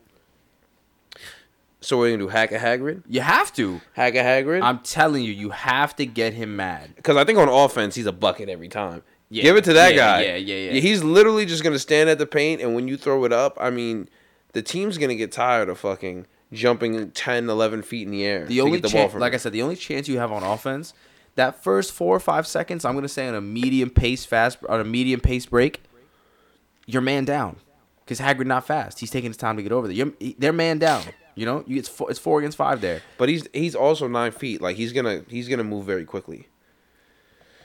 So 1.81 1.99
we're 1.99 2.07
gonna 2.11 2.17
do 2.23 2.27
hack 2.29 2.51
a 2.51 2.57
Hagrid, 2.57 3.03
You 3.07 3.21
have 3.21 3.53
to. 3.53 3.79
hack 3.93 4.15
a 4.15 4.19
Hagrid. 4.19 4.63
I'm 4.63 4.79
telling 4.79 5.23
you, 5.23 5.31
you 5.31 5.51
have 5.51 5.95
to 5.97 6.05
get 6.07 6.33
him 6.33 6.55
mad. 6.55 6.95
Because 6.95 7.15
I 7.15 7.23
think 7.25 7.37
on 7.37 7.47
offense 7.47 7.93
he's 7.95 8.07
a 8.07 8.11
bucket 8.11 8.49
every 8.49 8.69
time. 8.69 9.03
Yeah, 9.35 9.43
Give 9.43 9.57
it 9.57 9.65
to 9.65 9.73
that 9.73 9.93
yeah, 9.93 9.97
guy. 9.97 10.21
yeah, 10.23 10.35
yeah, 10.37 10.71
yeah. 10.71 10.79
He's 10.79 11.03
literally 11.03 11.45
just 11.45 11.61
gonna 11.61 11.77
stand 11.77 12.09
at 12.09 12.19
the 12.19 12.25
paint, 12.25 12.61
and 12.61 12.73
when 12.73 12.87
you 12.87 12.95
throw 12.95 13.25
it 13.25 13.33
up, 13.33 13.57
I 13.59 13.69
mean, 13.69 14.07
the 14.53 14.61
team's 14.61 14.97
gonna 14.97 15.15
get 15.15 15.33
tired 15.33 15.67
of 15.67 15.77
fucking 15.79 16.25
jumping 16.53 17.11
10, 17.11 17.49
11 17.49 17.81
feet 17.81 18.03
in 18.07 18.11
the 18.11 18.23
air. 18.23 18.45
The 18.45 18.61
only 18.61 18.79
the 18.79 18.87
chance, 18.87 19.13
like 19.13 19.33
I 19.33 19.37
said, 19.37 19.51
the 19.51 19.61
only 19.61 19.75
chance 19.75 20.07
you 20.07 20.19
have 20.19 20.31
on 20.31 20.41
offense, 20.41 20.93
that 21.35 21.61
first 21.61 21.91
four 21.91 22.15
or 22.15 22.19
five 22.21 22.47
seconds, 22.47 22.85
I'm 22.85 22.93
gonna 22.93 23.09
say 23.09 23.27
on 23.27 23.35
a 23.35 23.41
medium 23.41 23.89
pace 23.89 24.23
fast, 24.23 24.57
on 24.69 24.79
a 24.79 24.85
medium 24.85 25.19
pace 25.19 25.45
break, 25.45 25.83
you're 26.85 27.01
man 27.01 27.25
down, 27.25 27.57
because 28.05 28.21
Hagrid 28.21 28.45
not 28.45 28.65
fast. 28.65 28.99
He's 29.01 29.11
taking 29.11 29.31
his 29.31 29.37
time 29.37 29.57
to 29.57 29.63
get 29.63 29.73
over 29.73 29.91
there. 29.91 30.11
They're 30.37 30.53
man 30.53 30.79
down. 30.79 31.03
You 31.35 31.45
know, 31.45 31.65
you 31.67 31.77
it's 31.77 31.89
four, 31.89 32.09
it's 32.09 32.19
four 32.19 32.39
against 32.39 32.55
five 32.57 32.79
there. 32.79 33.01
but 33.17 33.27
he's 33.27 33.49
he's 33.51 33.75
also 33.75 34.07
nine 34.07 34.31
feet. 34.31 34.61
Like 34.61 34.77
he's 34.77 34.93
gonna 34.93 35.23
he's 35.27 35.49
gonna 35.49 35.65
move 35.65 35.85
very 35.85 36.05
quickly. 36.05 36.47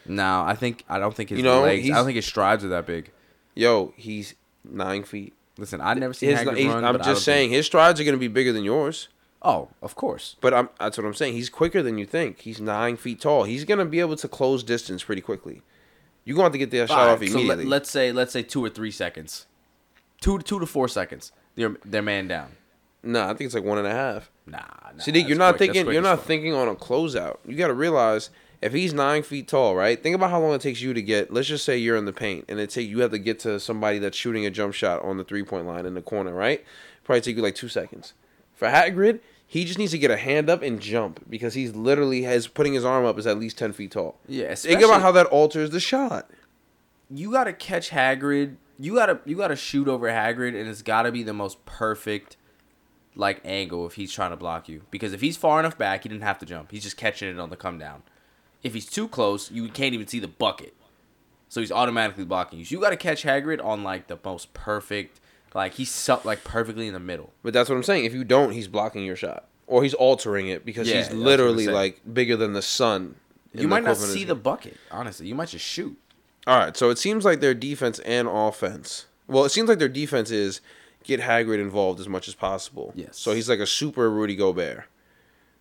No, 0.07 0.42
I 0.42 0.55
think 0.55 0.84
I 0.88 0.98
don't 0.98 1.14
think 1.14 1.28
his 1.30 1.38
You 1.38 1.44
know, 1.44 1.62
legs. 1.62 1.80
I 1.80 1.82
he's- 1.82 1.96
don't 1.96 2.05
think 2.07 2.16
his 2.16 2.26
strides 2.26 2.64
are 2.64 2.68
that 2.68 2.86
big. 2.86 3.11
Yo, 3.55 3.92
he's 3.96 4.34
nine 4.64 5.03
feet. 5.05 5.34
Listen, 5.59 5.80
I 5.80 5.92
never 5.94 6.14
seen 6.14 6.30
His- 6.30 6.40
Hagrid 6.40 6.57
he's- 6.57 6.72
run. 6.72 6.84
I'm 6.84 6.94
but 6.94 7.03
I 7.03 7.05
don't 7.05 7.14
just 7.14 7.24
saying 7.24 7.51
think- 7.51 7.57
his 7.57 7.66
strides 7.66 8.01
are 8.01 8.05
gonna 8.05 8.16
be 8.16 8.28
bigger 8.28 8.53
than 8.53 8.64
yours. 8.64 9.09
oh, 9.42 9.68
of 9.82 9.94
course. 9.94 10.36
But 10.40 10.53
I'm 10.55 10.68
that's 10.78 10.96
what 10.98 11.07
I'm 11.07 11.14
saying. 11.14 11.34
He's 11.34 11.48
quicker 11.48 11.82
than 11.82 11.98
you 11.98 12.07
think. 12.07 12.40
He's 12.40 12.61
nine 12.61 12.96
feet 12.96 13.20
tall. 13.20 13.44
He's 13.44 13.64
gonna 13.64 13.84
be 13.86 14.01
able 14.01 14.16
to 14.16 14.28
close 14.28 14.62
distance 14.62 15.03
pretty 15.05 15.22
quickly. 15.22 15.62
You're 16.24 16.34
gonna 16.36 16.44
have 16.46 16.53
to 16.53 16.59
get 16.59 16.70
that 16.72 16.88
shot 16.88 16.98
Alright, 16.98 17.12
off 17.14 17.18
so 17.20 17.24
let, 17.24 17.32
immediately. 17.34 17.64
let's 17.64 17.90
say 17.90 18.12
let's 18.12 18.32
say 18.32 18.42
two 18.42 18.64
or 18.64 18.68
three 18.68 18.90
seconds, 18.90 19.46
two 20.20 20.38
two 20.40 20.61
to 20.61 20.66
four 20.66 20.88
seconds. 20.88 21.32
They're 21.57 21.76
they're 21.84 22.03
man 22.03 22.28
down. 22.28 22.48
nah, 23.03 23.24
I 23.24 23.28
think 23.28 23.46
it's 23.46 23.55
like 23.55 23.64
one 23.64 23.78
and 23.78 23.86
a 23.86 23.92
half. 23.92 24.30
Nah, 24.46 24.59
nah 24.59 24.98
Sadiq, 24.98 25.12
that's 25.14 25.28
you're 25.28 25.38
not 25.38 25.57
quick. 25.57 25.59
That's 25.59 25.59
thinking. 25.59 25.84
quick 25.84 25.94
You're 25.94 26.03
as 26.03 26.09
not 26.11 26.18
fuck. 26.18 26.26
thinking 26.26 26.55
on 26.55 26.68
a 26.68 26.74
closeout. 26.74 27.38
You 27.46 27.57
got 27.57 27.68
to 27.68 27.74
realize 27.74 28.28
if 28.62 28.72
he's 28.72 28.92
nine 28.92 29.22
feet 29.22 29.48
tall, 29.48 29.74
right? 29.74 30.02
Think 30.02 30.14
about 30.14 30.30
how 30.30 30.40
long 30.40 30.54
it 30.54 30.61
takes 30.61 30.80
you 30.80 30.92
to 30.94 31.02
get. 31.02 31.32
Let's 31.32 31.48
just 31.48 31.64
say 31.64 31.78
you're 31.78 31.96
in 31.96 32.04
the 32.04 32.12
paint, 32.12 32.44
and 32.48 32.58
it 32.61 32.70
take 32.70 32.88
you 32.88 33.00
have 33.00 33.11
to 33.12 33.18
get 33.18 33.38
to 33.40 33.58
somebody 33.61 33.98
that's 33.98 34.16
shooting 34.16 34.44
a 34.46 34.50
jump 34.50 34.74
shot 34.74 35.02
on 35.02 35.16
the 35.16 35.24
three 35.24 35.42
point 35.42 35.66
line 35.66 35.86
in 35.86 35.94
the 35.94 36.02
corner, 36.02 36.34
right? 36.34 36.64
Probably 37.04 37.20
take 37.20 37.36
you 37.36 37.42
like 37.42 37.54
two 37.54 37.68
seconds. 37.68 38.12
For 38.54 38.68
Hagrid, 38.68 39.20
he 39.46 39.64
just 39.64 39.78
needs 39.78 39.92
to 39.92 39.98
get 39.98 40.11
a 40.11 40.16
hand 40.18 40.50
up 40.50 40.62
and 40.62 40.78
jump 40.80 41.24
because 41.28 41.54
he's 41.54 41.74
literally 41.74 42.22
has 42.22 42.46
putting 42.46 42.74
his 42.74 42.84
arm 42.84 43.04
up 43.06 43.18
is 43.18 43.26
at 43.26 43.38
least 43.38 43.56
ten 43.58 43.72
feet 43.72 43.92
tall. 43.92 44.18
Yeah, 44.28 44.54
Think 44.54 44.82
about 44.82 45.00
how 45.02 45.12
that 45.12 45.26
alters 45.26 45.70
the 45.70 45.80
shot. 45.80 46.30
you 47.08 47.32
gotta 47.32 47.52
catch 47.52 47.90
Hagrid. 47.90 48.56
You 48.78 48.94
gotta 48.94 49.20
you 49.24 49.36
gotta 49.36 49.56
shoot 49.56 49.88
over 49.88 50.08
Hagrid, 50.08 50.58
and 50.58 50.68
it's 50.68 50.82
gotta 50.82 51.11
be 51.11 51.22
the 51.22 51.32
most 51.32 51.64
perfect 51.64 52.36
like 53.16 53.40
angle 53.44 53.86
if 53.86 53.94
he's 53.94 54.12
trying 54.12 54.30
to 54.30 54.36
block 54.36 54.68
you. 54.68 54.82
Because 54.90 55.12
if 55.12 55.20
he's 55.20 55.36
far 55.36 55.58
enough 55.58 55.76
back, 55.76 56.02
he 56.04 56.08
didn't 56.08 56.22
have 56.22 56.38
to 56.38 56.46
jump. 56.46 56.70
He's 56.70 56.82
just 56.84 56.96
catching 56.96 57.28
it 57.28 57.40
on 57.40 57.50
the 57.50 57.56
come 57.56 57.78
down. 57.78 58.02
If 58.62 58.74
he's 58.74 58.86
too 58.86 59.08
close, 59.08 59.50
you 59.50 59.68
can't 59.68 59.94
even 59.94 60.06
see 60.06 60.18
the 60.18 60.28
bucket. 60.28 60.74
So 61.48 61.61
he's 61.61 61.72
automatically 61.72 62.24
blocking 62.24 62.58
you. 62.58 62.64
So 62.64 62.74
you 62.74 62.80
gotta 62.80 62.96
catch 62.96 63.24
Hagrid 63.24 63.62
on 63.64 63.82
like 63.82 64.06
the 64.06 64.18
most 64.24 64.54
perfect, 64.54 65.20
like 65.54 65.74
he's 65.74 65.90
so, 65.90 66.20
like 66.24 66.44
perfectly 66.44 66.86
in 66.86 66.94
the 66.94 67.00
middle. 67.00 67.32
But 67.42 67.52
that's 67.52 67.68
what 67.68 67.76
I'm 67.76 67.82
saying. 67.82 68.04
If 68.04 68.14
you 68.14 68.24
don't, 68.24 68.52
he's 68.52 68.68
blocking 68.68 69.04
your 69.04 69.16
shot, 69.16 69.46
or 69.66 69.82
he's 69.82 69.94
altering 69.94 70.48
it 70.48 70.64
because 70.64 70.88
Yeah, 70.88 70.96
he's 70.96 71.04
that's 71.06 71.14
what 71.14 71.20
I'm 71.20 71.26
literally 71.26 71.66
like 71.66 72.00
bigger 72.12 72.36
than 72.36 72.52
the 72.52 72.62
sun. 72.62 73.16
You 73.52 73.66
might 73.66 73.82
not 73.82 73.96
see 73.96 74.24
the 74.24 74.36
bucket. 74.36 74.76
Honestly, 74.92 75.26
you 75.26 75.34
might 75.34 75.48
just 75.48 75.64
shoot. 75.64 75.98
All 76.46 76.58
right, 76.58 76.76
so 76.76 76.88
it 76.90 76.98
seems 76.98 77.24
like 77.24 77.40
their 77.40 77.54
defense 77.54 77.98
and 78.00 78.28
offense. 78.28 79.06
Well, 79.26 79.44
it 79.44 79.50
seems 79.50 79.68
like 79.68 79.78
their 79.78 79.88
defense 79.88 80.30
is 80.30 80.61
get 81.04 81.20
Hagrid 81.20 81.61
involved 81.61 82.00
as 82.00 82.08
much 82.08 82.28
as 82.28 82.34
possible. 82.34 82.92
Yes. 82.94 83.18
So 83.18 83.32
he's 83.32 83.48
like 83.48 83.58
a 83.58 83.66
super 83.66 84.11
Rudy 84.11 84.36
Gobert, 84.36 84.84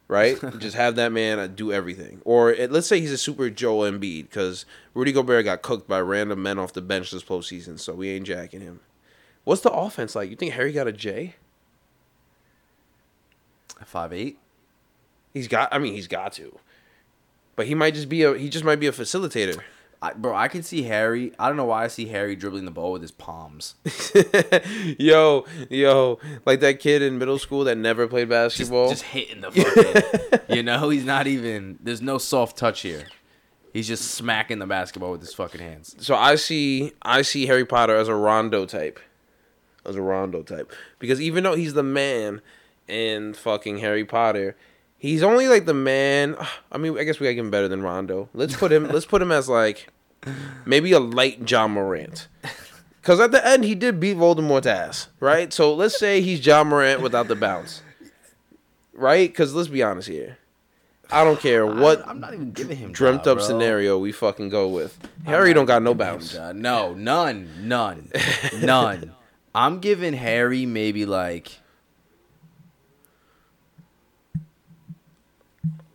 right? 0.10 0.38
Just 0.60 0.76
have 0.76 0.96
that 0.98 1.14
man 1.14 1.40
uh, 1.40 1.48
do 1.48 1.72
everything. 1.72 2.22
Or 2.26 2.52
it, 2.52 2.70
let's 2.70 2.88
say 2.88 3.00
he's 3.00 3.14
a 3.14 3.18
super 3.18 3.50
Joel 3.50 3.90
Embiid 3.90 4.24
because 4.24 4.66
Rudy 4.94 5.14
Gobert 5.14 5.46
got 5.46 5.62
cooked 5.62 5.88
by 5.88 6.02
random 6.02 6.44
men 6.44 6.60
off 6.60 6.74
the 6.74 6.82
bench 6.82 7.12
this 7.12 7.24
postseason, 7.24 7.80
so 7.80 7.94
we 7.94 8.10
ain't 8.10 8.26
jacking 8.26 8.60
him. 8.60 8.82
What's 9.46 9.62
the 9.62 9.72
offense 9.72 10.16
like? 10.16 10.30
You 10.30 10.36
think 10.36 10.54
Harry 10.54 10.74
got 10.74 10.88
a 10.88 10.92
J? 10.92 11.36
Five 13.86 14.12
eight. 14.12 14.38
He's 15.34 15.48
got. 15.48 15.74
I 15.74 15.78
mean, 15.78 15.94
he's 15.94 16.08
got 16.08 16.34
to. 16.34 16.60
But 17.56 17.68
he 17.68 17.76
might 17.76 17.94
just 17.94 18.10
be 18.10 18.24
a. 18.24 18.38
He 18.38 18.50
just 18.50 18.66
might 18.66 18.80
be 18.80 18.88
a 18.88 18.92
facilitator. 18.92 19.62
I, 20.02 20.14
bro, 20.14 20.34
I 20.34 20.48
can 20.48 20.64
see 20.64 20.84
Harry. 20.84 21.34
I 21.38 21.48
don't 21.50 21.58
know 21.58 21.66
why 21.66 21.84
I 21.84 21.88
see 21.88 22.06
Harry 22.08 22.36
dribbling 22.36 22.64
the 22.64 22.72
ball 22.72 22.94
with 22.94 23.02
his 23.02 23.12
palms. 23.12 23.76
yo, 24.98 25.46
yo, 25.70 26.20
like 26.46 26.62
that 26.62 26.80
kid 26.80 27.02
in 27.02 27.18
middle 27.18 27.38
school 27.38 27.66
that 27.66 27.78
never 27.78 28.08
played 28.08 28.30
Just, 28.30 28.58
basketball. 28.58 28.90
just 28.90 29.04
hitting 29.04 29.42
the 29.42 29.52
fucking. 29.52 30.40
you 30.56 30.64
know, 30.64 30.90
he's 30.90 31.04
not 31.04 31.28
even. 31.28 31.80
There's 31.84 32.02
no 32.02 32.18
soft 32.18 32.58
touch 32.58 32.82
here. 32.82 33.08
He's 33.74 33.88
just 33.88 34.12
smacking 34.12 34.60
the 34.60 34.66
basketball 34.66 35.12
with 35.12 35.22
his 35.22 35.34
fucking 35.34 35.62
hands. 35.62 35.96
so 36.00 36.16
I 36.16 36.36
see, 36.36 36.94
I 37.02 37.22
see 37.22 37.46
Harry 37.46 37.66
Potter 37.66 37.96
as 37.96 38.08
a 38.08 38.16
Rondo 38.16 38.66
type, 38.66 39.00
as 39.86 39.96
a 39.96 40.02
Rondo 40.02 40.42
type, 40.42 40.72
because 40.98 41.22
even 41.22 41.44
though 41.44 41.56
he's 41.56 41.74
the 41.74 41.84
man 41.84 42.42
in 42.88 43.36
fucking 43.36 43.78
Harry 43.78 44.06
Potter, 44.06 44.56
he's 45.00 45.24
only 45.24 45.48
like 45.48 45.66
the 45.66 45.74
man. 45.74 46.38
I 46.72 46.78
mean, 46.78 47.00
I 47.00 47.04
guess 47.04 47.20
we 47.20 47.26
gotta 47.26 47.36
him 47.36 47.50
better 47.50 47.68
than 47.68 47.82
Rondo. 47.82 48.30
Let's 48.36 48.56
put 48.56 48.72
him. 48.72 48.88
let's 48.88 49.08
put 49.08 49.22
him 49.22 49.32
as 49.32 49.50
like 49.50 49.90
maybe 50.66 50.92
a 50.92 51.00
light 51.00 51.50
Ja 51.50 51.68
Morant. 51.68 52.28
Because 53.02 53.20
at 53.20 53.32
the 53.32 53.46
end, 53.46 53.64
he 53.64 53.74
did 53.74 54.00
beat 54.00 54.18
Voldemort's 54.18 54.68
ass, 54.68 55.08
right? 55.20 55.52
So 55.52 55.74
let's 55.74 55.98
say 55.98 56.22
he's 56.22 56.46
Ja 56.46 56.64
Morant 56.64 57.02
without 57.02 57.28
the 57.28 57.36
bounce, 57.36 57.82
right? 58.94 59.30
Because 59.30 59.56
let's 59.56 59.70
be 59.70 59.82
honest 59.82 60.10
here. 60.10 60.38
I 61.12 61.24
don't 61.24 61.40
care 61.40 61.66
what 61.66 62.06
I, 62.08 62.12
am 62.12 62.20
not 62.20 62.36
even 62.36 62.52
giving 62.52 62.78
him 62.78 62.92
dreamt 62.92 63.24
job, 63.24 63.32
up 63.32 63.38
bro. 63.40 63.48
scenario 63.48 63.98
we 63.98 64.12
fucking 64.12 64.50
go 64.50 64.68
with. 64.68 64.96
I'm 65.26 65.26
Harry 65.26 65.54
don't 65.54 65.66
got 65.66 65.82
no 65.82 65.96
bounce. 65.96 66.36
No, 66.36 66.94
none, 66.94 67.50
none, 67.68 68.12
none. 68.62 69.16
I'm 69.56 69.80
giving 69.80 70.14
Harry 70.14 70.68
maybe 70.68 71.08
like. 71.08 71.60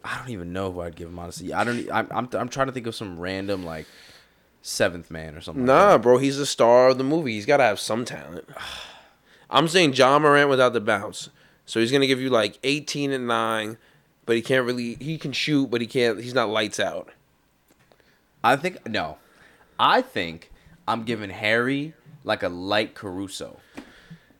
I 0.05 0.19
don't 0.19 0.29
even 0.31 0.53
know 0.53 0.71
who 0.71 0.81
I'd 0.83 0.97
give 0.97 1.09
him 1.09 1.19
honestly. 1.19 1.53
I 1.55 1.65
don't. 1.65 1.91
I'm. 1.91 2.07
I'm, 2.11 2.29
I'm 2.35 2.49
trying 2.49 2.67
to 2.67 2.73
think 2.73 2.87
of 2.87 2.95
some 2.95 3.19
random 3.19 3.65
like 3.65 3.87
seventh 4.63 5.11
man 5.11 5.35
or 5.35 5.41
something. 5.41 5.65
like 5.67 5.75
Nah, 5.75 5.93
that. 5.93 6.03
bro, 6.03 6.19
he's 6.19 6.37
the 6.37 6.47
star 6.47 6.89
of 6.89 6.99
the 6.99 7.05
movie. 7.05 7.33
He's 7.33 7.47
got 7.47 7.57
to 7.59 7.65
have 7.65 7.81
some 7.81 8.05
talent. 8.05 8.49
I'm 9.51 9.69
saying 9.69 9.95
Ja 9.95 10.19
Morant 10.19 10.49
without 10.51 10.73
the 10.73 10.81
bounce. 10.81 11.31
So 11.67 11.81
he's 11.81 11.91
gonna 11.93 12.07
give 12.07 12.21
you 12.21 12.29
like 12.29 12.59
18 12.65 13.11
and 13.13 13.27
nine, 13.27 13.79
but 14.27 14.37
he 14.37 14.43
can't 14.43 14.67
really. 14.67 14.95
He 14.97 15.17
can 15.17 15.33
shoot, 15.33 15.71
but 15.71 15.81
he 15.81 15.87
can't. 15.87 16.21
He's 16.23 16.35
not 16.35 16.49
lights 16.51 16.79
out. 16.79 17.11
I 18.43 18.57
think 18.57 18.87
no. 18.87 19.17
I 19.79 20.03
think 20.03 20.51
I'm 20.87 21.05
giving 21.05 21.31
Harry 21.31 21.95
like 22.25 22.43
a 22.43 22.49
light 22.51 22.95
Caruso. 22.95 23.59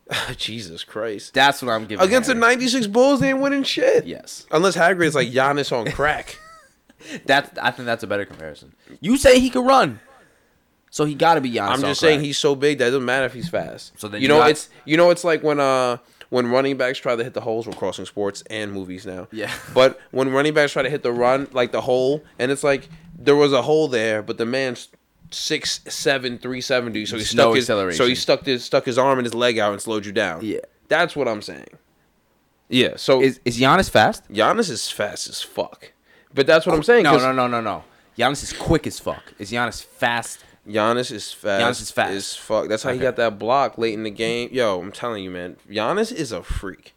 Jesus 0.37 0.85
Christ! 0.85 1.35
That's 1.35 1.63
what 1.63 1.71
I'm 1.73 1.87
giving 1.87 2.05
Against 2.07 2.29
the 2.29 2.35
'96 2.35 2.87
Bulls, 2.89 3.21
they 3.21 3.31
ain't 3.31 3.41
winning 3.41 3.63
shit. 3.63 4.07
Yes, 4.07 4.47
Unless 4.51 4.77
Hagrid's 4.77 5.15
like 5.15 5.29
Giannis 5.29 5.73
on 5.73 5.91
crack. 5.93 6.39
that's. 7.25 7.59
I 7.59 7.71
think 7.71 7.87
that's 7.87 8.03
a 8.03 8.07
better 8.07 8.25
comparison. 8.25 8.75
You 9.01 9.17
say 9.17 9.41
he 9.41 9.51
could 9.51 9.67
run, 9.67 10.01
so 10.91 11.05
he 11.05 11.15
got 11.15 11.35
to 11.35 11.41
be 11.41 11.51
Giannis. 11.53 11.69
I'm 11.71 11.81
just 11.81 12.01
saying 12.01 12.19
crack. 12.19 12.27
he's 12.27 12.39
so 12.39 12.55
big 12.55 12.79
that 12.79 12.89
it 12.89 12.91
doesn't 12.91 13.05
matter 13.05 13.27
if 13.27 13.33
he's 13.33 13.49
fast. 13.49 13.93
So 13.99 14.09
then 14.09 14.21
you 14.21 14.25
you 14.25 14.29
know 14.29 14.39
got- 14.39 14.51
it's 14.51 14.69
you 14.85 14.97
know 14.97 15.11
it's 15.11 15.25
like 15.25 15.43
when 15.43 15.59
uh 15.61 15.99
when 16.31 16.51
running 16.51 16.77
backs 16.77 16.99
try 16.99 17.15
to 17.17 17.23
hit 17.25 17.33
the 17.35 17.41
holes. 17.41 17.67
We're 17.67 17.75
crossing 17.75 18.07
sports 18.07 18.43
and 18.51 18.73
movies 18.73 19.07
now. 19.07 19.29
Yeah. 19.31 19.53
But 19.75 20.01
when 20.11 20.31
running 20.31 20.53
backs 20.55 20.73
try 20.73 20.83
to 20.83 20.91
hit 20.91 21.03
the 21.03 21.13
run 21.13 21.49
like 21.53 21.73
the 21.73 21.81
hole, 21.81 22.25
and 22.39 22.51
it's 22.51 22.65
like 22.65 22.89
there 23.19 23.37
was 23.37 23.53
a 23.53 23.63
hole 23.63 23.89
there, 23.89 24.23
but 24.23 24.37
the 24.39 24.47
man's 24.47 24.89
six 25.31 25.81
seven 25.89 26.39
three 26.39 26.61
seventy, 26.61 27.07
so 27.07 27.17
he 27.17 27.25
stuck 27.25 27.37
no 27.37 27.53
his 27.53 27.67
so 27.67 27.77
he 27.77 27.83
acceleration. 27.87 28.17
stuck 28.17 28.45
his 28.47 28.65
stuck 28.65 28.85
his 28.85 28.99
arm 28.99 29.19
and 29.19 29.27
his 29.27 29.35
leg 29.35 29.59
out 29.59 29.73
and 29.73 29.81
slowed 29.81 30.07
you 30.07 30.13
down. 30.13 30.45
Yeah. 30.45 30.61
That's 30.89 31.17
what 31.17 31.29
I'm 31.29 31.43
saying. 31.43 31.69
Yeah. 32.69 32.95
So 32.97 33.21
Is 33.23 33.41
is 33.45 33.59
Giannis 33.59 33.91
fast? 33.91 34.31
Giannis 34.31 34.71
is 34.71 34.91
fast 34.91 35.29
as 35.29 35.43
fuck. 35.43 35.93
But 36.33 36.47
that's 36.47 36.67
what 36.67 36.75
I'm 36.75 36.81
oh, 36.81 36.83
saying. 36.83 37.05
No, 37.05 37.13
'cause 37.13 37.23
no, 37.23 37.33
no, 37.33 37.47
no, 37.47 37.61
no. 37.61 37.85
Giannis 38.19 38.43
is 38.43 38.53
quick 38.53 38.87
as 38.87 38.99
fuck. 38.99 39.23
Is 39.39 39.51
Giannis 39.51 39.85
fast? 39.85 40.45
Giannis 40.67 41.13
is 41.13 41.33
fast. 41.33 41.63
Giannis 41.63 41.83
is 41.83 41.91
fast. 41.91 42.13
As 42.13 42.37
fuck. 42.37 42.69
That's 42.69 42.83
how 42.83 42.93
he 42.93 42.99
got 42.99 43.17
that 43.17 43.39
block 43.39 43.77
late 43.77 43.95
in 43.95 44.03
the 44.03 44.11
game. 44.11 44.49
Yo, 44.53 44.81
I'm 44.81 44.93
telling 44.93 45.23
you, 45.25 45.31
man. 45.31 45.57
Giannis 45.71 46.13
is 46.13 46.33
a 46.33 46.43
freak. 46.43 46.95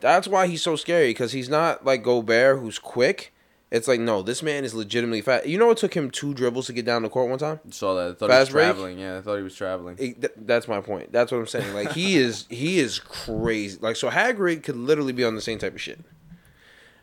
That's 0.00 0.28
why 0.28 0.46
he's 0.46 0.62
so 0.62 0.76
scary 0.76 1.08
because 1.08 1.32
he's 1.32 1.48
not 1.48 1.84
like 1.84 2.02
Gobert, 2.02 2.60
who's 2.60 2.78
quick. 2.78 3.32
It's 3.70 3.88
like 3.88 3.98
no, 3.98 4.22
this 4.22 4.42
man 4.44 4.64
is 4.64 4.74
legitimately 4.74 5.22
fast. 5.22 5.46
You 5.46 5.58
know, 5.58 5.70
it 5.72 5.78
took 5.78 5.94
him 5.94 6.10
two 6.10 6.34
dribbles 6.34 6.66
to 6.66 6.72
get 6.72 6.84
down 6.84 7.02
the 7.02 7.08
court 7.08 7.28
one 7.28 7.38
time. 7.38 7.58
Saw 7.72 7.94
that. 7.94 8.10
I 8.10 8.14
thought 8.14 8.30
Fast 8.30 8.48
he 8.48 8.52
break? 8.52 8.64
traveling. 8.66 8.98
Yeah, 8.98 9.18
I 9.18 9.20
thought 9.22 9.36
he 9.38 9.42
was 9.42 9.56
traveling. 9.56 9.96
It- 9.98 10.20
th- 10.20 10.32
that's 10.36 10.68
my 10.68 10.80
point. 10.80 11.10
That's 11.12 11.32
what 11.32 11.38
I'm 11.38 11.46
saying. 11.48 11.74
Like 11.74 11.90
he 11.92 12.16
is, 12.26 12.46
he 12.48 12.78
is 12.78 13.00
crazy. 13.00 13.78
Like 13.80 13.96
so, 13.96 14.08
Hagrid 14.08 14.62
could 14.62 14.76
literally 14.76 15.12
be 15.12 15.24
on 15.24 15.34
the 15.34 15.40
same 15.40 15.58
type 15.58 15.74
of 15.74 15.80
shit. 15.80 15.98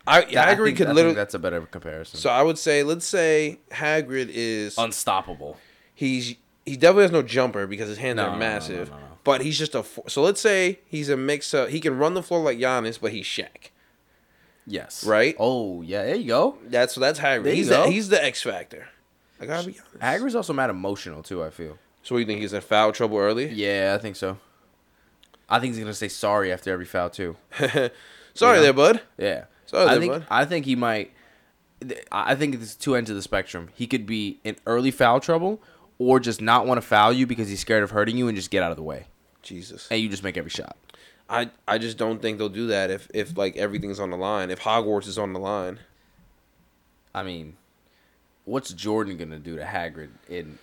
I 0.07 0.19
I 0.19 0.23
Hagrid 0.25 0.65
think- 0.65 0.77
could 0.77 0.87
I 0.87 0.89
think 0.89 0.95
literally. 0.95 1.15
that's 1.15 1.33
a 1.33 1.39
better 1.39 1.61
comparison. 1.61 2.19
So 2.19 2.29
I 2.29 2.41
would 2.41 2.57
say, 2.57 2.83
let's 2.83 3.05
say 3.05 3.59
Hagrid 3.71 4.29
is 4.29 4.77
Unstoppable. 4.77 5.57
he's 5.93 6.35
he 6.65 6.77
definitely 6.77 7.03
has 7.03 7.11
no 7.11 7.21
jumper 7.23 7.67
because 7.67 7.89
his 7.89 7.97
hands 7.97 8.17
No, 8.17 8.23
no, 8.23 8.29
are 8.29 8.33
no, 8.33 8.39
massive. 8.39 8.89
no, 8.89 8.95
no, 8.95 9.01
no. 9.01 9.07
But 9.25 9.41
he's 9.41 9.57
just 9.57 9.75
a 9.75 9.83
fo- 9.83 10.03
so 10.07 10.21
let's 10.21 10.39
say 10.41 10.79
he's 10.85 11.09
a 11.09 11.17
mix 11.17 11.53
of 11.53 11.69
he 11.69 11.79
can 11.81 11.97
run 11.97 12.13
the 12.13 12.23
floor 12.23 12.41
like 12.41 12.57
Giannis, 12.57 12.99
but 13.01 13.11
he's 13.11 13.25
Shaq. 13.25 13.69
Yes. 14.65 15.03
Right? 15.05 15.35
Oh 15.39 15.81
yeah, 15.81 16.03
there 16.05 16.15
you 16.15 16.27
go. 16.27 16.57
That's 16.65 16.95
that's 16.95 17.19
Hagrid. 17.19 17.43
There 17.43 17.53
He's 17.55 17.67
the, 17.69 17.87
he's 17.87 18.09
the 18.09 18.23
X 18.23 18.41
factor. 18.43 18.87
I 19.41 19.45
gotta 19.45 19.67
be 19.67 19.77
honest. 19.79 19.99
Hagrid's 19.99 20.35
also 20.35 20.53
mad 20.53 20.69
emotional 20.69 21.21
too. 21.23 21.43
I 21.43 21.49
feel. 21.49 21.77
So 22.03 22.15
what 22.15 22.19
you 22.19 22.25
think 22.25 22.41
he's 22.41 22.53
in 22.53 22.61
foul 22.61 22.91
trouble 22.91 23.17
early? 23.17 23.47
Yeah, 23.49 23.93
I 23.97 24.01
think 24.01 24.15
so. 24.15 24.37
I 25.49 25.59
think 25.59 25.73
he's 25.73 25.83
gonna 25.83 25.93
say 25.93 26.07
sorry 26.07 26.51
after 26.51 26.71
every 26.71 26.85
foul 26.85 27.09
too. 27.09 27.35
Sorry 28.35 28.57
You 28.57 28.59
know? 28.59 28.61
there, 28.63 28.73
bud. 28.73 29.01
Yeah. 29.17 29.45
Sorry 29.67 29.83
I 29.85 29.91
there, 29.91 29.99
think 29.99 30.11
bud. 30.13 30.25
I 30.31 30.45
think 30.45 30.65
he 30.65 30.75
might. 30.75 31.11
I 32.11 32.33
think 32.35 32.55
it's 32.55 32.75
two 32.75 32.95
ends 32.95 33.09
of 33.09 33.15
the 33.15 33.21
spectrum. 33.21 33.69
He 33.75 33.85
could 33.87 34.05
be 34.05 34.39
in 34.43 34.55
early 34.65 34.89
foul 34.89 35.19
trouble, 35.19 35.61
or 35.99 36.19
just 36.19 36.41
not 36.41 36.65
want 36.65 36.77
to 36.79 36.81
foul 36.87 37.11
you 37.13 37.27
because 37.27 37.49
he's 37.49 37.59
scared 37.59 37.83
of 37.83 37.91
hurting 37.91 38.17
you 38.17 38.27
and 38.29 38.35
just 38.37 38.49
get 38.49 38.63
out 38.63 38.71
of 38.71 38.77
the 38.77 38.83
way, 38.83 39.07
Jesus. 39.41 39.87
and 39.91 39.99
you 40.01 40.07
just 40.09 40.23
make 40.23 40.37
every 40.37 40.49
shot. 40.49 40.77
I 41.29 41.49
I 41.67 41.77
just 41.77 41.97
don't 41.97 42.21
think 42.21 42.37
they'll 42.37 42.49
do 42.49 42.67
that 42.67 42.91
if 42.91 43.09
if 43.13 43.37
like 43.37 43.55
everything's 43.57 43.99
on 43.99 44.09
the 44.11 44.17
line. 44.17 44.51
If 44.51 44.61
Hogwarts 44.61 45.07
is 45.07 45.17
on 45.17 45.33
the 45.33 45.39
line. 45.39 45.79
I 47.15 47.23
mean, 47.23 47.57
what's 48.45 48.73
Jordan 48.73 49.17
gonna 49.17 49.39
do 49.39 49.55
to 49.57 49.63
Hagrid 49.63 50.09
in? 50.27 50.57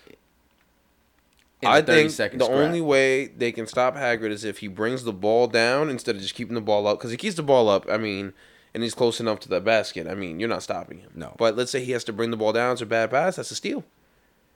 in 1.61 1.67
I 1.67 1.77
a 1.79 1.83
30 1.83 2.09
think 2.09 2.39
the 2.39 2.45
scrap? 2.45 2.57
only 2.57 2.81
way 2.81 3.27
they 3.27 3.51
can 3.51 3.67
stop 3.67 3.95
Hagrid 3.95 4.31
is 4.31 4.43
if 4.43 4.59
he 4.59 4.67
brings 4.67 5.03
the 5.03 5.13
ball 5.13 5.47
down 5.47 5.89
instead 5.89 6.15
of 6.15 6.21
just 6.21 6.33
keeping 6.35 6.55
the 6.55 6.61
ball 6.61 6.87
up. 6.87 6.97
Because 6.97 7.11
he 7.11 7.17
keeps 7.17 7.35
the 7.35 7.43
ball 7.43 7.69
up, 7.69 7.85
I 7.89 7.97
mean, 7.97 8.33
and 8.73 8.81
he's 8.83 8.95
close 8.95 9.19
enough 9.19 9.39
to 9.41 9.49
the 9.49 9.61
basket. 9.61 10.07
I 10.07 10.15
mean, 10.15 10.39
you're 10.39 10.49
not 10.49 10.63
stopping 10.63 10.99
him. 10.99 11.11
No. 11.15 11.35
But 11.37 11.55
let's 11.55 11.71
say 11.71 11.83
he 11.83 11.91
has 11.91 12.03
to 12.05 12.13
bring 12.13 12.31
the 12.31 12.37
ball 12.37 12.51
down. 12.53 12.73
It's 12.73 12.81
a 12.81 12.85
bad 12.85 13.11
pass. 13.11 13.35
That's 13.35 13.51
a 13.51 13.55
steal. 13.55 13.83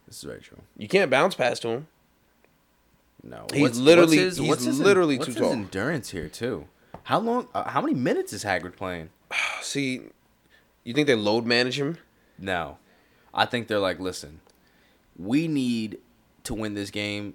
This 0.07 0.17
is 0.17 0.23
very 0.23 0.39
true. 0.39 0.61
You 0.77 0.87
can't 0.87 1.11
bounce 1.11 1.35
past 1.35 1.61
to 1.63 1.69
him. 1.69 1.87
No, 3.27 3.47
He's 3.53 3.79
literally- 3.79 4.17
his- 4.17 4.37
he's 4.37 4.63
his- 4.65 4.79
literally 4.79 5.17
what's 5.17 5.25
too 5.27 5.33
his 5.33 5.41
tall. 5.41 5.51
endurance 5.51 6.11
here 6.11 6.29
too. 6.29 6.67
How 7.03 7.19
long? 7.19 7.47
Uh, 7.55 7.63
how 7.69 7.81
many 7.81 7.95
minutes 7.95 8.31
is 8.33 8.43
Hagrid 8.43 8.75
playing? 8.75 9.09
See, 9.61 10.01
you 10.83 10.93
think 10.93 11.07
they 11.07 11.15
load 11.15 11.45
manage 11.45 11.79
him? 11.79 11.97
No, 12.37 12.77
I 13.33 13.45
think 13.45 13.67
they're 13.67 13.79
like, 13.79 13.99
listen, 13.99 14.41
we 15.17 15.47
need 15.47 15.97
to 16.43 16.53
win 16.53 16.73
this 16.75 16.91
game. 16.91 17.33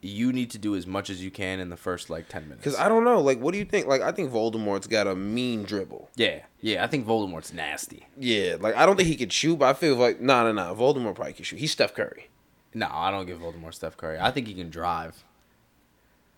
You 0.00 0.32
need 0.32 0.50
to 0.52 0.58
do 0.58 0.76
as 0.76 0.86
much 0.86 1.10
as 1.10 1.22
you 1.24 1.30
can 1.30 1.58
in 1.58 1.70
the 1.70 1.76
first 1.76 2.08
like 2.08 2.28
ten 2.28 2.44
minutes. 2.44 2.60
Because 2.64 2.78
I 2.78 2.88
don't 2.88 3.02
know. 3.04 3.20
Like, 3.20 3.40
what 3.40 3.52
do 3.52 3.58
you 3.58 3.64
think? 3.64 3.86
Like, 3.88 4.00
I 4.00 4.12
think 4.12 4.30
Voldemort's 4.30 4.86
got 4.86 5.06
a 5.08 5.14
mean 5.16 5.64
dribble. 5.64 6.08
yeah, 6.16 6.42
yeah, 6.60 6.84
I 6.84 6.86
think 6.86 7.04
Voldemort's 7.06 7.52
nasty. 7.52 8.06
Yeah, 8.16 8.56
like 8.60 8.76
I 8.76 8.86
don't 8.86 8.96
think 8.96 9.08
he 9.08 9.16
could 9.16 9.32
shoot, 9.32 9.56
but 9.58 9.66
I 9.68 9.72
feel 9.74 9.96
like 9.96 10.20
no, 10.20 10.44
no, 10.44 10.52
no. 10.52 10.74
Voldemort 10.74 11.16
probably 11.16 11.32
can 11.34 11.44
shoot. 11.44 11.58
He's 11.58 11.72
Steph 11.72 11.94
Curry. 11.94 12.27
No, 12.74 12.88
I 12.90 13.10
don't 13.10 13.26
give 13.26 13.38
Voldemort 13.38 13.74
Steph 13.74 13.96
Curry. 13.96 14.18
I 14.20 14.30
think 14.30 14.46
he 14.46 14.54
can 14.54 14.70
drive. 14.70 15.24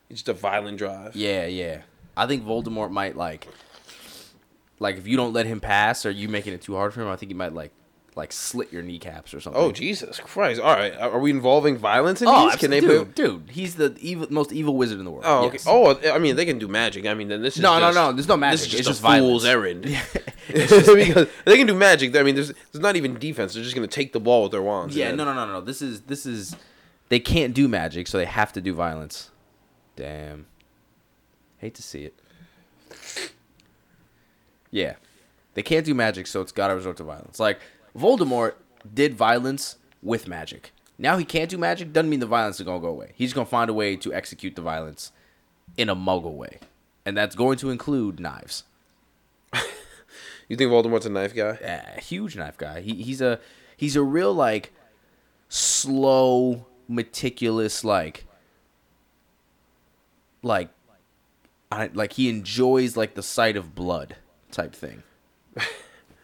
He's 0.08 0.18
just 0.18 0.28
a 0.28 0.32
violent 0.32 0.78
drive. 0.78 1.14
Yeah, 1.14 1.46
yeah. 1.46 1.82
I 2.16 2.26
think 2.26 2.44
Voldemort 2.44 2.90
might 2.90 3.16
like, 3.16 3.46
like 4.78 4.96
if 4.96 5.06
you 5.06 5.16
don't 5.16 5.32
let 5.32 5.46
him 5.46 5.60
pass 5.60 6.04
or 6.04 6.10
you 6.10 6.28
making 6.28 6.52
it 6.52 6.62
too 6.62 6.74
hard 6.74 6.92
for 6.92 7.02
him, 7.02 7.08
I 7.08 7.16
think 7.16 7.30
he 7.30 7.34
might 7.34 7.52
like, 7.52 7.72
like 8.16 8.32
slit 8.32 8.72
your 8.72 8.82
kneecaps 8.82 9.32
or 9.32 9.36
oh, 9.36 9.40
something. 9.40 9.62
Oh 9.62 9.72
Jesus 9.72 10.18
Christ! 10.20 10.60
All 10.60 10.74
right, 10.74 10.94
are 10.98 11.18
we 11.18 11.30
involving 11.30 11.76
violence 11.76 12.20
in 12.20 12.28
Oh, 12.28 12.50
these? 12.50 12.56
Can 12.58 12.70
they 12.70 12.80
dude, 12.80 13.06
put? 13.06 13.14
dude, 13.14 13.50
he's 13.50 13.76
the 13.76 13.96
evil, 14.00 14.26
most 14.30 14.52
evil 14.52 14.76
wizard 14.76 14.98
in 14.98 15.04
the 15.04 15.10
world. 15.10 15.24
Oh, 15.26 15.44
okay. 15.46 15.54
Yes. 15.54 15.66
Oh, 15.68 15.98
I 16.12 16.18
mean, 16.18 16.36
they 16.36 16.44
can 16.44 16.58
do 16.58 16.68
magic. 16.68 17.06
I 17.06 17.14
mean, 17.14 17.28
then 17.28 17.42
this 17.42 17.56
is 17.56 17.62
No, 17.62 17.74
no, 17.78 17.86
just- 17.86 17.94
no, 17.94 18.12
there's 18.12 18.28
no 18.28 18.36
magic. 18.36 18.58
This 18.58 18.66
is 18.66 18.70
just 18.72 18.80
It's 18.80 18.88
a 18.88 19.02
just 19.02 19.18
fool's 19.20 19.44
errand. 19.44 19.84
Just- 20.50 20.86
because 20.94 21.28
they 21.44 21.56
can 21.56 21.66
do 21.66 21.74
magic. 21.74 22.16
I 22.16 22.22
mean, 22.24 22.34
there's 22.34 22.48
there's 22.72 22.82
not 22.82 22.96
even 22.96 23.18
defense. 23.18 23.54
They're 23.54 23.62
just 23.62 23.74
gonna 23.74 23.86
take 23.86 24.12
the 24.12 24.20
ball 24.20 24.42
with 24.42 24.52
their 24.52 24.62
wands. 24.62 24.96
yeah, 24.96 25.12
no, 25.12 25.24
no, 25.24 25.32
no, 25.32 25.46
no. 25.46 25.60
This 25.60 25.80
is 25.80 26.00
this 26.02 26.26
is, 26.26 26.56
they 27.08 27.20
can't 27.20 27.54
do 27.54 27.68
magic, 27.68 28.08
so 28.08 28.18
they 28.18 28.24
have 28.24 28.52
to 28.54 28.60
do 28.60 28.74
violence. 28.74 29.30
Damn. 29.94 30.46
Hate 31.58 31.74
to 31.74 31.82
see 31.82 32.04
it. 32.04 32.14
Yeah, 34.70 34.94
they 35.54 35.62
can't 35.62 35.84
do 35.84 35.94
magic, 35.94 36.26
so 36.26 36.40
it's 36.40 36.52
gotta 36.52 36.74
resort 36.74 36.96
to 36.98 37.04
violence. 37.04 37.40
Like 37.40 37.60
Voldemort 37.96 38.54
did 38.92 39.14
violence 39.14 39.76
with 40.02 40.28
magic. 40.28 40.72
Now 40.98 41.16
he 41.16 41.24
can't 41.24 41.50
do 41.50 41.58
magic. 41.58 41.92
Doesn't 41.92 42.10
mean 42.10 42.20
the 42.20 42.26
violence 42.26 42.60
is 42.60 42.66
gonna 42.66 42.80
go 42.80 42.88
away. 42.88 43.12
He's 43.14 43.32
gonna 43.32 43.46
find 43.46 43.70
a 43.70 43.74
way 43.74 43.96
to 43.96 44.12
execute 44.12 44.54
the 44.56 44.62
violence 44.62 45.12
in 45.76 45.88
a 45.88 45.96
Muggle 45.96 46.34
way, 46.34 46.58
and 47.04 47.16
that's 47.16 47.34
going 47.34 47.58
to 47.58 47.70
include 47.70 48.20
knives. 48.20 48.64
You 50.48 50.56
think 50.56 50.72
Voldemort's 50.72 51.06
a 51.06 51.10
knife 51.10 51.32
guy? 51.32 51.56
a 51.62 52.00
huge 52.00 52.34
knife 52.34 52.58
guy. 52.58 52.80
He 52.80 52.94
he's 53.04 53.20
a 53.20 53.38
he's 53.76 53.94
a 53.94 54.02
real 54.02 54.34
like 54.34 54.72
slow, 55.48 56.66
meticulous 56.88 57.84
like 57.84 58.24
like 60.42 60.70
I 61.70 61.90
like 61.94 62.14
he 62.14 62.28
enjoys 62.28 62.96
like 62.96 63.14
the 63.14 63.22
sight 63.22 63.56
of 63.56 63.76
blood 63.76 64.16
type 64.50 64.74
thing. 64.74 65.04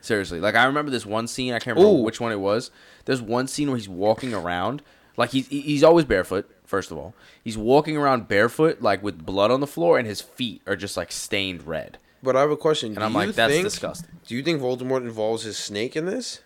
Seriously, 0.07 0.39
like 0.39 0.55
I 0.55 0.67
remember 0.67 0.93
this 0.93 1.05
one 1.05 1.27
scene. 1.27 1.53
I 1.53 1.59
can't 1.59 1.77
remember 1.77 1.99
Ooh. 1.99 2.03
which 2.05 2.21
one 2.21 2.31
it 2.31 2.39
was. 2.39 2.71
There's 3.07 3.21
one 3.21 3.49
scene 3.49 3.67
where 3.67 3.77
he's 3.77 3.89
walking 3.89 4.33
around, 4.33 4.81
like 5.17 5.31
he's 5.31 5.49
he's 5.49 5.83
always 5.83 6.05
barefoot. 6.05 6.49
First 6.65 6.93
of 6.93 6.97
all, 6.97 7.13
he's 7.43 7.59
walking 7.59 7.97
around 7.97 8.29
barefoot, 8.29 8.81
like 8.81 9.03
with 9.03 9.27
blood 9.27 9.51
on 9.51 9.59
the 9.59 9.67
floor, 9.67 9.99
and 9.99 10.07
his 10.07 10.21
feet 10.21 10.63
are 10.65 10.77
just 10.77 10.97
like 10.97 11.11
stained 11.11 11.67
red. 11.67 11.99
But 12.23 12.37
I 12.37 12.41
have 12.43 12.53
a 12.53 12.57
question. 12.57 12.91
And 12.91 12.99
do 12.99 13.03
I'm 13.03 13.15
like, 13.15 13.35
that's 13.35 13.53
think, 13.53 13.65
disgusting. 13.65 14.21
Do 14.25 14.37
you 14.37 14.45
think 14.45 14.61
Voldemort 14.61 15.03
involves 15.03 15.43
his 15.43 15.59
snake 15.59 15.97
in 15.97 16.07
this? 16.07 16.41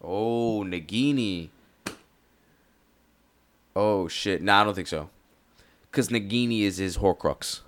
Oh, 0.00 0.64
Nagini. 0.66 1.50
Oh 3.76 4.08
shit! 4.08 4.40
Nah, 4.40 4.62
I 4.62 4.64
don't 4.64 4.74
think 4.74 4.88
so. 4.88 5.10
Cause 5.92 6.08
Nagini 6.08 6.62
is 6.62 6.78
his 6.78 6.96
Horcrux, 6.96 7.60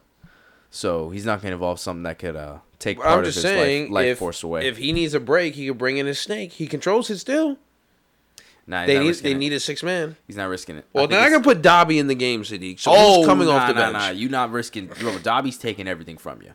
so 0.70 1.10
he's 1.10 1.26
not 1.26 1.42
gonna 1.42 1.56
involve 1.56 1.78
something 1.78 2.04
that 2.04 2.18
could 2.18 2.36
uh 2.36 2.60
take 2.80 2.98
part 2.98 3.10
I'm 3.10 3.18
of 3.20 3.24
just 3.26 3.36
his 3.36 3.44
saying, 3.44 3.84
life, 3.84 3.92
life 3.92 4.06
if, 4.08 4.18
force 4.18 4.42
away. 4.42 4.66
if 4.66 4.78
he 4.78 4.92
needs 4.92 5.14
a 5.14 5.20
break, 5.20 5.54
he 5.54 5.68
could 5.68 5.78
bring 5.78 5.98
in 5.98 6.06
his 6.06 6.18
snake. 6.18 6.54
He 6.54 6.66
controls 6.66 7.08
it 7.10 7.18
still. 7.18 7.58
nah, 8.66 8.86
They 8.86 8.98
need 8.98 9.14
they 9.16 9.30
it. 9.32 9.36
need 9.38 9.52
a 9.52 9.60
six 9.60 9.82
man. 9.84 10.16
He's 10.26 10.36
not 10.36 10.48
risking 10.48 10.76
it. 10.78 10.86
Well, 10.92 11.04
I 11.04 11.06
then 11.06 11.22
I 11.22 11.28
can 11.30 11.42
put 11.42 11.62
Dobby 11.62 11.98
in 12.00 12.08
the 12.08 12.14
game, 12.16 12.42
Sadiq. 12.42 12.80
So 12.80 12.90
oh, 12.92 13.24
coming 13.24 13.46
nah, 13.46 13.54
off 13.54 13.68
the 13.68 13.74
nah, 13.74 13.92
bench? 13.92 13.92
Nah, 13.92 14.08
you 14.10 14.28
not 14.28 14.50
risking. 14.50 14.86
Bro, 14.86 15.18
Dobby's 15.20 15.56
taking 15.58 15.86
everything 15.86 16.16
from 16.18 16.42
you. 16.42 16.52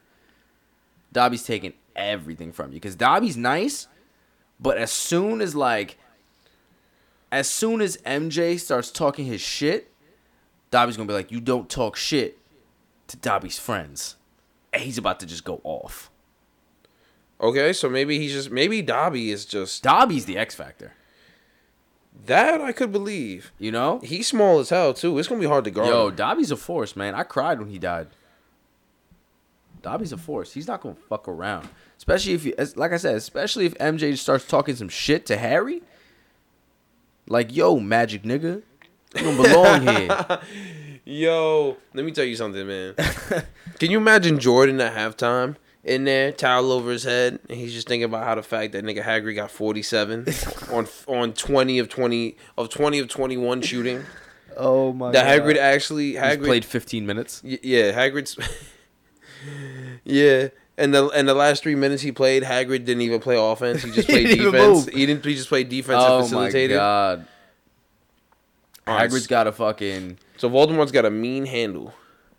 Dobby's 1.14 1.44
taking 1.44 1.74
everything 1.96 2.52
from 2.52 2.72
you 2.72 2.76
because 2.76 2.96
Dobby's 2.96 3.38
nice, 3.38 3.88
but 4.60 4.78
as 4.78 4.92
soon 4.92 5.40
as 5.40 5.56
like, 5.56 5.98
as 7.32 7.50
soon 7.50 7.80
as 7.82 7.98
MJ 8.06 8.60
starts 8.60 8.92
talking 8.92 9.26
his 9.26 9.40
shit, 9.42 9.92
Dobby's 10.72 10.98
gonna 10.98 11.08
be 11.08 11.14
like, 11.14 11.32
"You 11.32 11.40
don't 11.40 11.70
talk 11.70 11.96
shit 11.96 12.38
to 13.08 13.16
Dobby's 13.18 13.58
friends," 13.60 14.16
and 14.74 14.84
he's 14.84 14.98
about 14.98 15.20
to 15.22 15.26
just 15.26 15.46
go 15.46 15.62
off. 15.64 16.10
Okay, 17.42 17.74
so 17.74 17.90
maybe 17.90 18.18
he's 18.20 18.32
just 18.34 18.50
maybe 18.52 18.82
Dobby 18.82 19.30
is 19.32 19.46
just 19.46 19.84
Dobby's 19.84 20.26
the 20.26 20.38
X 20.38 20.56
factor, 20.56 20.94
that 22.26 22.62
I 22.62 22.72
could 22.72 22.92
believe. 22.92 23.52
you 23.60 23.72
know. 23.72 24.00
He's 24.04 24.28
small 24.28 24.60
as 24.60 24.70
hell 24.70 24.94
too. 24.94 25.18
It's 25.20 25.28
gonna 25.28 25.42
be 25.42 25.48
hard 25.48 25.66
to 25.66 25.72
guard. 25.72 25.88
Yo, 25.90 26.08
him. 26.08 26.16
Dobby's 26.16 26.52
a 26.52 26.56
force, 26.56 26.96
man. 26.96 27.14
I 27.14 27.24
cried 27.24 27.60
when 27.60 27.70
he 27.70 27.78
died. 27.78 28.08
Dobby's 29.82 30.12
a 30.14 30.18
force. 30.18 30.54
He's 30.54 30.68
not 30.68 30.82
gonna 30.82 30.96
fuck 30.96 31.28
around. 31.28 31.68
Especially 31.98 32.34
if 32.34 32.46
you, 32.46 32.54
like 32.76 32.92
I 32.92 32.98
said, 32.98 33.16
especially 33.16 33.66
if 33.66 33.74
MJ 33.76 34.18
starts 34.18 34.48
talking 34.48 34.76
some 34.76 34.90
shit 34.90 35.26
to 35.28 35.38
Harry. 35.38 35.82
Like, 37.28 37.56
yo, 37.56 37.80
magic 37.80 38.24
nigga, 38.24 38.62
you 39.16 39.22
don't 39.22 39.42
belong 39.42 39.88
here. 39.96 40.40
Yo, 41.06 41.78
let 41.94 42.06
me 42.06 42.12
tell 42.12 42.24
you 42.26 42.36
something, 42.36 42.66
man. 42.68 42.96
Can 43.80 43.92
you 43.92 43.98
imagine 43.98 44.40
Jordan 44.40 44.80
at 44.82 44.94
halftime 44.96 45.56
in 45.86 46.04
there, 46.04 46.32
towel 46.32 46.72
over 46.72 46.92
his 46.92 47.04
head, 47.04 47.40
and 47.48 47.58
he's 47.58 47.72
just 47.72 47.88
thinking 47.88 48.04
about 48.06 48.26
how 48.26 48.36
the 48.36 48.44
fact 48.44 48.74
that 48.74 48.84
nigga 48.84 49.02
Hagrid 49.04 49.36
got 49.36 49.50
forty 49.52 49.82
seven 49.84 50.26
on 50.72 50.88
on 51.08 51.32
twenty 51.34 51.80
of 51.80 51.88
twenty 51.88 52.36
of 52.58 52.70
twenty 52.70 53.00
of 53.00 53.08
twenty 53.08 53.38
one 53.38 53.62
shooting. 53.62 54.04
Oh 54.58 54.92
my 54.94 55.12
That 55.12 55.26
Hagrid 55.28 55.58
actually 55.58 56.12
He's 56.14 56.20
Hagrid 56.20 56.46
played 56.46 56.64
15 56.66 57.06
minutes. 57.06 57.42
Y- 57.44 57.60
yeah, 57.62 57.92
Hagrid's. 57.92 58.38
yeah, 60.06 60.48
and 60.78 60.94
the 60.94 61.10
and 61.10 61.28
the 61.28 61.34
last 61.34 61.62
three 61.62 61.76
minutes 61.76 62.02
he 62.02 62.12
played, 62.12 62.42
Hagrid 62.44 62.86
didn't 62.86 63.02
even 63.02 63.20
play 63.20 63.36
offense. 63.38 63.84
He 63.84 63.92
just 63.92 64.08
He 64.08 64.14
played 64.14 64.28
didn't 64.28 64.40
even 64.42 64.52
defense. 64.54 64.86
move. 64.86 64.94
He 64.94 65.06
didn't. 65.06 65.26
He 65.26 65.36
just 65.36 65.50
played 65.50 65.70
defense 65.70 66.02
and 66.04 66.34
Oh 66.34 66.40
my 66.40 66.68
god. 66.68 67.28
Hagrid's 68.88 69.28
got 69.28 69.48
a 69.48 69.52
fucking. 69.52 70.18
So 70.38 70.50
Voldemort's 70.50 70.92
got 70.92 71.06
a 71.06 71.10
mean 71.12 71.46
handle. 71.46 71.94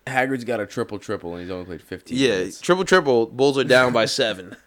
Hagrid's 0.06 0.44
got 0.44 0.60
a 0.60 0.66
triple 0.66 0.98
triple 0.98 1.32
and 1.34 1.42
he's 1.42 1.50
only 1.50 1.64
played 1.66 1.82
15 1.82 2.16
Yeah, 2.16 2.28
minutes. 2.38 2.60
triple 2.60 2.84
triple. 2.84 3.26
Bulls 3.26 3.58
are 3.58 3.64
down 3.64 3.92
by 3.92 4.06
seven. 4.06 4.56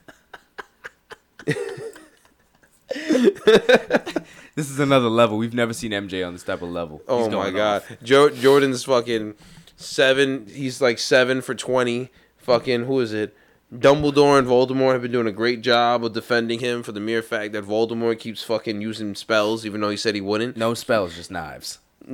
This 4.56 4.70
is 4.70 4.80
another 4.80 5.08
level. 5.08 5.38
We've 5.38 5.54
never 5.54 5.72
seen 5.74 5.92
MJ 5.92 6.26
on 6.26 6.34
this 6.34 6.44
type 6.44 6.62
of 6.62 6.70
level. 6.70 6.98
He's 7.00 7.06
Oh 7.08 7.30
my 7.30 7.50
god, 7.50 7.84
jo- 8.04 8.30
Jordan's 8.30 8.84
fucking 8.84 9.36
seven. 9.78 10.48
He's 10.48 10.82
like 10.82 11.00
seven 11.00 11.42
for 11.42 11.56
twenty. 11.56 12.10
Fucking 12.38 12.84
who 12.86 13.00
is 13.00 13.14
it? 13.14 13.36
Dumbledore 13.74 14.38
and 14.40 14.48
Voldemort 14.48 14.94
have 14.94 15.04
been 15.04 15.12
doing 15.12 15.28
a 15.28 15.32
great 15.32 15.62
job 15.62 16.04
of 16.04 16.14
defending 16.14 16.60
him 16.60 16.82
for 16.84 16.92
the 16.92 17.00
mere 17.00 17.22
fact 17.22 17.54
that 17.54 17.64
Voldemort 17.64 18.20
keeps 18.20 18.44
fucking 18.44 18.82
using 18.82 19.14
spells, 19.16 19.66
even 19.66 19.80
though 19.80 19.92
he 19.92 19.98
said 19.98 20.16
he 20.16 20.22
wouldn't. 20.22 20.58
No 20.58 20.74
spells, 20.74 21.16
just 21.16 21.30
knives. 21.32 21.78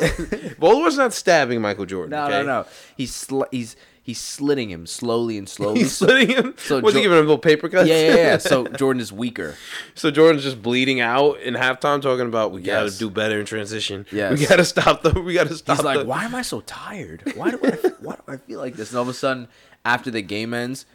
Voldemort's 0.60 0.96
not 0.96 1.12
stabbing 1.12 1.60
Michael 1.60 1.86
Jordan. 1.86 2.10
No, 2.10 2.24
okay? 2.24 2.32
no, 2.38 2.42
no. 2.44 2.66
He's 2.96 3.14
sl- 3.14 3.44
he's 3.50 3.76
he's 4.02 4.18
slitting 4.20 4.70
him 4.70 4.86
slowly 4.86 5.36
and 5.38 5.48
slowly. 5.48 5.80
He's 5.80 5.96
slitting 5.96 6.28
him. 6.28 6.54
So 6.58 6.80
Was 6.80 6.94
he 6.94 7.02
giving 7.02 7.18
him 7.18 7.24
little 7.24 7.38
paper 7.38 7.68
cuts? 7.68 7.88
yeah, 7.88 8.00
yeah, 8.08 8.14
yeah. 8.16 8.38
So 8.38 8.66
Jordan 8.78 9.00
is 9.00 9.12
weaker. 9.12 9.54
so 9.94 10.10
Jordan's 10.10 10.42
just 10.44 10.62
bleeding 10.62 11.00
out 11.00 11.40
in 11.40 11.54
halftime, 11.54 12.00
talking 12.02 12.26
about 12.26 12.52
we 12.52 12.62
gotta 12.62 12.86
Yes. 12.86 12.98
do 12.98 13.10
better 13.10 13.38
in 13.40 13.46
transition. 13.46 14.06
Yes. 14.12 14.38
we 14.38 14.46
gotta 14.46 14.64
stop 14.64 15.02
the. 15.02 15.20
We 15.20 15.34
gotta 15.34 15.54
stop. 15.54 15.76
He's 15.76 15.84
like, 15.84 15.98
the, 16.00 16.04
why 16.06 16.24
am 16.24 16.34
I 16.34 16.42
so 16.42 16.60
tired? 16.62 17.32
Why 17.36 17.50
do 17.50 17.58
I 17.62 17.70
why 18.00 18.14
do 18.14 18.22
I 18.28 18.36
feel 18.36 18.58
like 18.60 18.74
this? 18.76 18.90
And 18.90 18.96
all 18.98 19.02
of 19.02 19.08
a 19.08 19.14
sudden, 19.14 19.48
after 19.84 20.10
the 20.10 20.22
game 20.22 20.54
ends, 20.54 20.86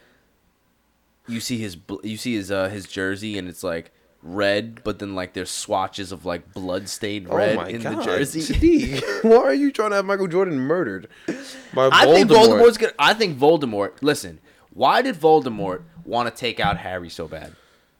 you 1.28 1.40
see 1.40 1.58
his 1.58 1.78
you 2.04 2.18
see 2.18 2.36
his 2.36 2.52
uh 2.52 2.68
his 2.70 2.86
jersey 2.88 3.38
and 3.38 3.48
it's 3.48 3.64
like 3.64 3.92
red, 4.24 4.84
but 4.84 5.00
then 5.00 5.14
like 5.16 5.34
there's 5.34 5.50
swatches 5.50 6.12
of 6.12 6.26
like 6.26 6.54
blood 6.54 6.88
stained 6.90 7.28
Oh 7.30 7.36
red 7.36 7.56
my 7.58 7.68
in 7.68 7.82
god, 7.82 7.98
the 8.00 8.04
jersey. 8.04 9.00
Why 9.22 9.36
are 9.38 9.54
you 9.54 9.72
trying 9.72 9.90
to 9.92 9.98
have 9.98 10.06
Michael 10.06 10.28
Jordan 10.28 10.58
murdered 10.60 11.08
by 11.74 11.90
I 11.92 12.06
think 12.06 12.30
Voldemort? 12.32 12.60
Voldemort's 12.62 12.78
gonna. 12.78 12.94
I 12.98 13.14
think 13.14 13.38
Voldemort. 13.38 13.92
Listen, 14.02 14.40
why 14.72 15.02
did 15.02 15.16
Voldemort 15.16 15.84
want 16.06 16.34
to 16.34 16.40
take 16.40 16.60
out 16.60 16.78
Harry 16.78 17.10
so 17.10 17.28
bad? 17.28 17.54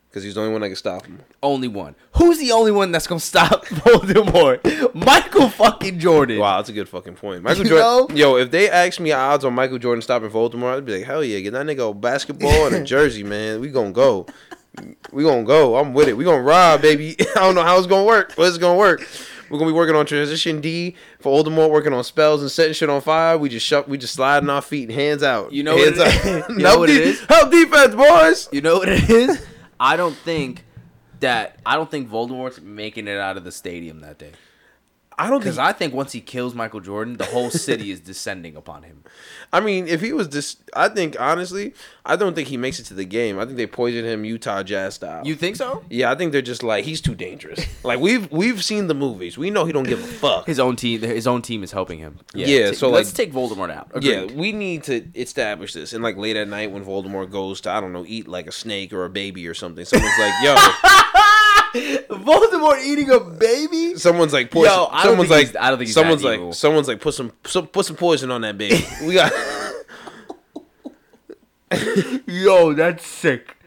Because 0.10 0.24
he's 0.24 0.36
the 0.36 0.42
only 0.42 0.52
one 0.54 0.62
that 0.62 0.68
can 0.68 0.76
stop 0.76 1.08
him. 1.08 1.20
Only 1.42 1.68
one. 1.68 1.96
Who's 2.18 2.38
the 2.38 2.52
only 2.52 2.72
one 2.72 2.92
that's 2.92 3.08
gonna 3.08 3.20
stop 3.20 3.66
Voldemort? 4.14 4.94
Michael 4.94 5.50
fucking 5.50 6.00
Jordan. 6.00 6.38
Wow, 6.40 6.58
that's 6.58 6.70
a 6.70 6.74
good 6.74 6.88
fucking 6.88 7.16
point. 7.16 7.42
Michael 7.42 7.64
You 7.64 7.70
Jordan. 7.70 8.16
know? 8.16 8.22
Yo, 8.22 8.36
if 8.38 8.52
they 8.52 8.70
asked 8.70 9.00
me 9.00 9.12
odds 9.12 9.44
on 9.44 9.54
Michael 9.56 9.80
Jordan 9.80 10.02
stopping 10.04 10.30
Voldemort, 10.30 10.78
I'd 10.78 10.86
be 10.86 10.98
like, 11.00 11.06
hell 11.06 11.24
yeah, 11.24 11.40
get 11.40 11.52
that 11.54 11.66
nigga 11.66 11.90
a 11.90 11.94
basketball 11.96 12.68
and 12.68 12.76
a 12.76 12.84
jersey, 12.86 13.24
man. 13.24 13.60
We 13.60 13.70
gonna 13.70 13.92
go. 13.92 14.28
We 15.12 15.24
gonna 15.24 15.44
go. 15.44 15.76
I'm 15.78 15.94
with 15.94 16.08
it. 16.08 16.18
We 16.18 16.24
gonna 16.24 16.42
rob, 16.42 16.82
baby. 16.82 17.16
I 17.36 17.40
don't 17.42 17.56
know 17.56 17.64
how 17.64 17.78
it's 17.78 17.88
gonna 17.88 18.06
work, 18.06 18.34
but 18.36 18.48
it's 18.48 18.58
gonna 18.58 18.78
work. 18.78 19.08
We're 19.50 19.60
gonna 19.60 19.70
be 19.70 19.76
working 19.76 19.96
on 19.96 20.06
transition 20.08 20.62
D 20.62 20.96
for 21.20 21.44
Voldemort, 21.44 21.70
working 21.70 21.94
on 21.94 22.04
spells 22.04 22.42
and 22.42 22.50
setting 22.50 22.74
shit 22.74 22.90
on 22.90 23.02
fire. 23.02 23.38
We 23.38 23.50
just 23.50 23.66
shut, 23.66 23.88
we 23.88 24.00
just 24.00 24.16
sliding 24.16 24.50
our 24.50 24.62
feet, 24.64 24.90
and 24.90 24.98
hands 24.98 25.22
out. 25.22 25.52
You 25.52 25.62
know 25.64 25.78
hands 25.78 26.00
what 26.00 26.08
it 26.08 26.26
is? 26.26 26.46
You 26.50 26.64
know 26.64 26.80
what 26.80 26.88
de- 26.88 27.04
is? 27.04 27.20
Help 27.26 27.52
defense, 27.52 27.94
boys. 27.94 28.50
You 28.52 28.62
know 28.62 28.80
what 28.80 28.90
it 28.90 29.08
is? 29.10 29.46
I 29.80 29.96
don't 29.96 30.16
think 30.16 30.66
that 31.20 31.60
I 31.66 31.76
don't 31.76 31.92
think 31.92 32.10
Voldemort's 32.10 32.62
making 32.62 33.08
it 33.08 33.18
out 33.18 33.38
of 33.38 33.44
the 33.44 33.52
stadium 33.52 34.00
that 34.00 34.18
day. 34.18 34.32
I 35.18 35.30
don't 35.30 35.40
Because. 35.40 35.58
I 35.58 35.72
think 35.74 35.94
once 35.94 36.12
he 36.12 36.22
kills 36.22 36.56
Michael 36.56 36.80
Jordan, 36.80 37.18
the 37.18 37.26
whole 37.26 37.50
city 37.50 37.92
is 37.92 38.00
descending 38.00 38.56
upon 38.56 38.84
him. 38.84 39.04
I 39.54 39.60
mean, 39.60 39.88
if 39.88 40.02
he 40.02 40.14
was 40.14 40.30
this, 40.30 40.58
I 40.76 40.90
think 40.90 41.16
honestly, 41.20 41.74
I 42.06 42.16
don't 42.16 42.34
think 42.34 42.48
he 42.48 42.58
makes 42.58 42.80
it 42.80 42.84
to 42.86 42.94
the 42.94 43.06
game. 43.06 43.38
I 43.40 43.46
think 43.46 43.58
they 43.58 43.68
poison 43.68 44.06
him 44.06 44.26
Utah 44.26 44.64
Jazz 44.64 44.96
style. 44.96 45.26
You 45.26 45.36
think 45.36 45.56
so? 45.56 45.84
yeah, 45.90 46.12
I 46.12 46.16
think 46.16 46.32
they're 46.32 46.42
just 46.42 46.64
like 46.64 46.86
he's 46.86 47.02
too 47.02 47.14
dangerous. 47.16 47.64
like 47.84 48.00
we've 48.00 48.32
we've 48.32 48.64
seen 48.64 48.88
the 48.88 48.96
movies. 48.96 49.38
We 49.38 49.50
know 49.52 49.66
he 49.66 49.72
don't 49.72 49.88
give 49.88 50.00
a 50.04 50.08
fuck. 50.08 50.48
His 50.48 50.60
own 50.60 50.76
team, 50.76 51.02
his 51.02 51.28
own 51.28 51.42
team 51.42 51.64
is 51.64 51.72
helping 51.72 52.00
him. 52.00 52.20
Yeah, 52.34 52.70
ta- 52.72 52.76
so, 52.76 52.90
let's 52.90 53.10
like- 53.10 53.16
take 53.16 53.34
Voldemort 53.34 53.72
out. 53.72 53.92
Yeah, 54.02 54.26
we 54.26 54.52
need 54.52 54.84
to 54.86 55.06
establish 55.16 55.74
this. 55.74 55.94
And 55.94 56.04
like 56.04 56.18
late 56.18 56.36
at 56.36 56.48
night 56.48 56.72
when 56.72 56.84
Voldemort 56.84 57.30
goes 57.32 57.62
to 57.62 57.70
I 57.72 57.80
don't 57.80 57.94
know 57.94 58.06
eat 58.08 58.28
like 58.28 58.48
a 58.48 58.52
snake 58.52 58.92
or 58.94 59.06
a 59.06 59.10
baby 59.10 59.48
or 59.48 59.54
something, 59.54 59.86
someone's 59.86 60.18
like, 60.20 60.34
"Yo," 60.44 60.56
Voldemort 61.74 62.84
eating 62.84 63.10
a 63.10 63.20
baby. 63.20 63.98
someone's 63.98 64.34
like, 64.34 64.52
poison. 64.52 64.74
Yo, 64.74 64.88
I 64.92 65.04
someone's 65.04 65.30
like, 65.30 65.56
I 65.56 65.70
don't 65.70 65.80
think 65.80 65.90
someone's 65.90 66.24
like, 66.24 66.40
evil. 66.40 66.54
someone's 66.54 66.88
like, 66.88 67.02
put 67.02 67.14
some, 67.14 67.32
some 67.46 67.68
put 67.68 67.86
some 67.86 67.96
poison 67.96 68.30
on 68.32 68.42
that 68.42 68.58
baby. 68.58 68.86
We 69.04 69.16
got, 69.16 69.32
Yo, 72.28 72.74
that's 72.74 73.06
sick. 73.06 73.58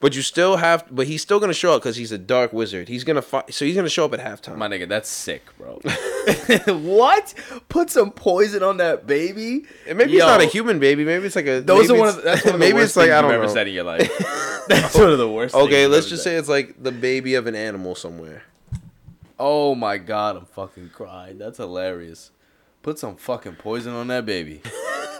But 0.00 0.14
you 0.14 0.22
still 0.22 0.56
have, 0.56 0.84
but 0.90 1.06
he's 1.06 1.22
still 1.22 1.40
gonna 1.40 1.52
show 1.52 1.72
up 1.72 1.82
because 1.82 1.96
he's 1.96 2.12
a 2.12 2.18
dark 2.18 2.52
wizard. 2.52 2.88
He's 2.88 3.04
gonna 3.04 3.22
fight, 3.22 3.52
so 3.52 3.64
he's 3.64 3.74
gonna 3.74 3.88
show 3.88 4.04
up 4.04 4.14
at 4.14 4.20
halftime. 4.20 4.56
My 4.56 4.68
nigga, 4.68 4.88
that's 4.88 5.08
sick, 5.08 5.42
bro. 5.58 5.80
what? 6.66 7.34
Put 7.68 7.90
some 7.90 8.12
poison 8.12 8.62
on 8.62 8.76
that 8.76 9.06
baby? 9.06 9.64
And 9.86 9.98
maybe 9.98 10.12
Yo, 10.12 10.18
it's 10.18 10.26
not 10.26 10.40
a 10.40 10.46
human 10.46 10.78
baby. 10.78 11.04
Maybe 11.04 11.26
it's 11.26 11.36
like 11.36 11.46
a. 11.46 11.60
Those 11.60 11.88
maybe 11.88 11.98
are 11.98 12.00
one 12.00 12.08
of 12.08 12.16
the, 12.16 12.22
that's 12.22 12.44
one 12.44 12.54
of 12.54 12.60
the 12.60 12.66
maybe 12.66 12.74
worst 12.74 12.90
it's 12.90 12.96
like 12.96 13.10
I 13.10 13.20
don't 13.20 13.30
you've 13.32 13.42
ever 13.42 13.52
said 13.52 13.66
in 13.66 13.74
your 13.74 13.84
life. 13.84 14.64
that's 14.68 14.94
one 14.94 15.10
of 15.10 15.18
the 15.18 15.28
worst. 15.28 15.54
Okay, 15.54 15.82
you've 15.82 15.90
let's 15.90 16.08
just 16.08 16.22
said. 16.22 16.30
say 16.30 16.36
it's 16.36 16.48
like 16.48 16.80
the 16.82 16.92
baby 16.92 17.34
of 17.34 17.46
an 17.46 17.54
animal 17.54 17.94
somewhere. 17.94 18.44
Oh 19.38 19.74
my 19.74 19.98
god, 19.98 20.36
I'm 20.36 20.46
fucking 20.46 20.90
crying. 20.94 21.38
That's 21.38 21.58
hilarious. 21.58 22.30
Put 22.82 22.98
some 22.98 23.16
fucking 23.16 23.56
poison 23.56 23.94
on 23.94 24.06
that 24.08 24.24
baby. 24.24 24.62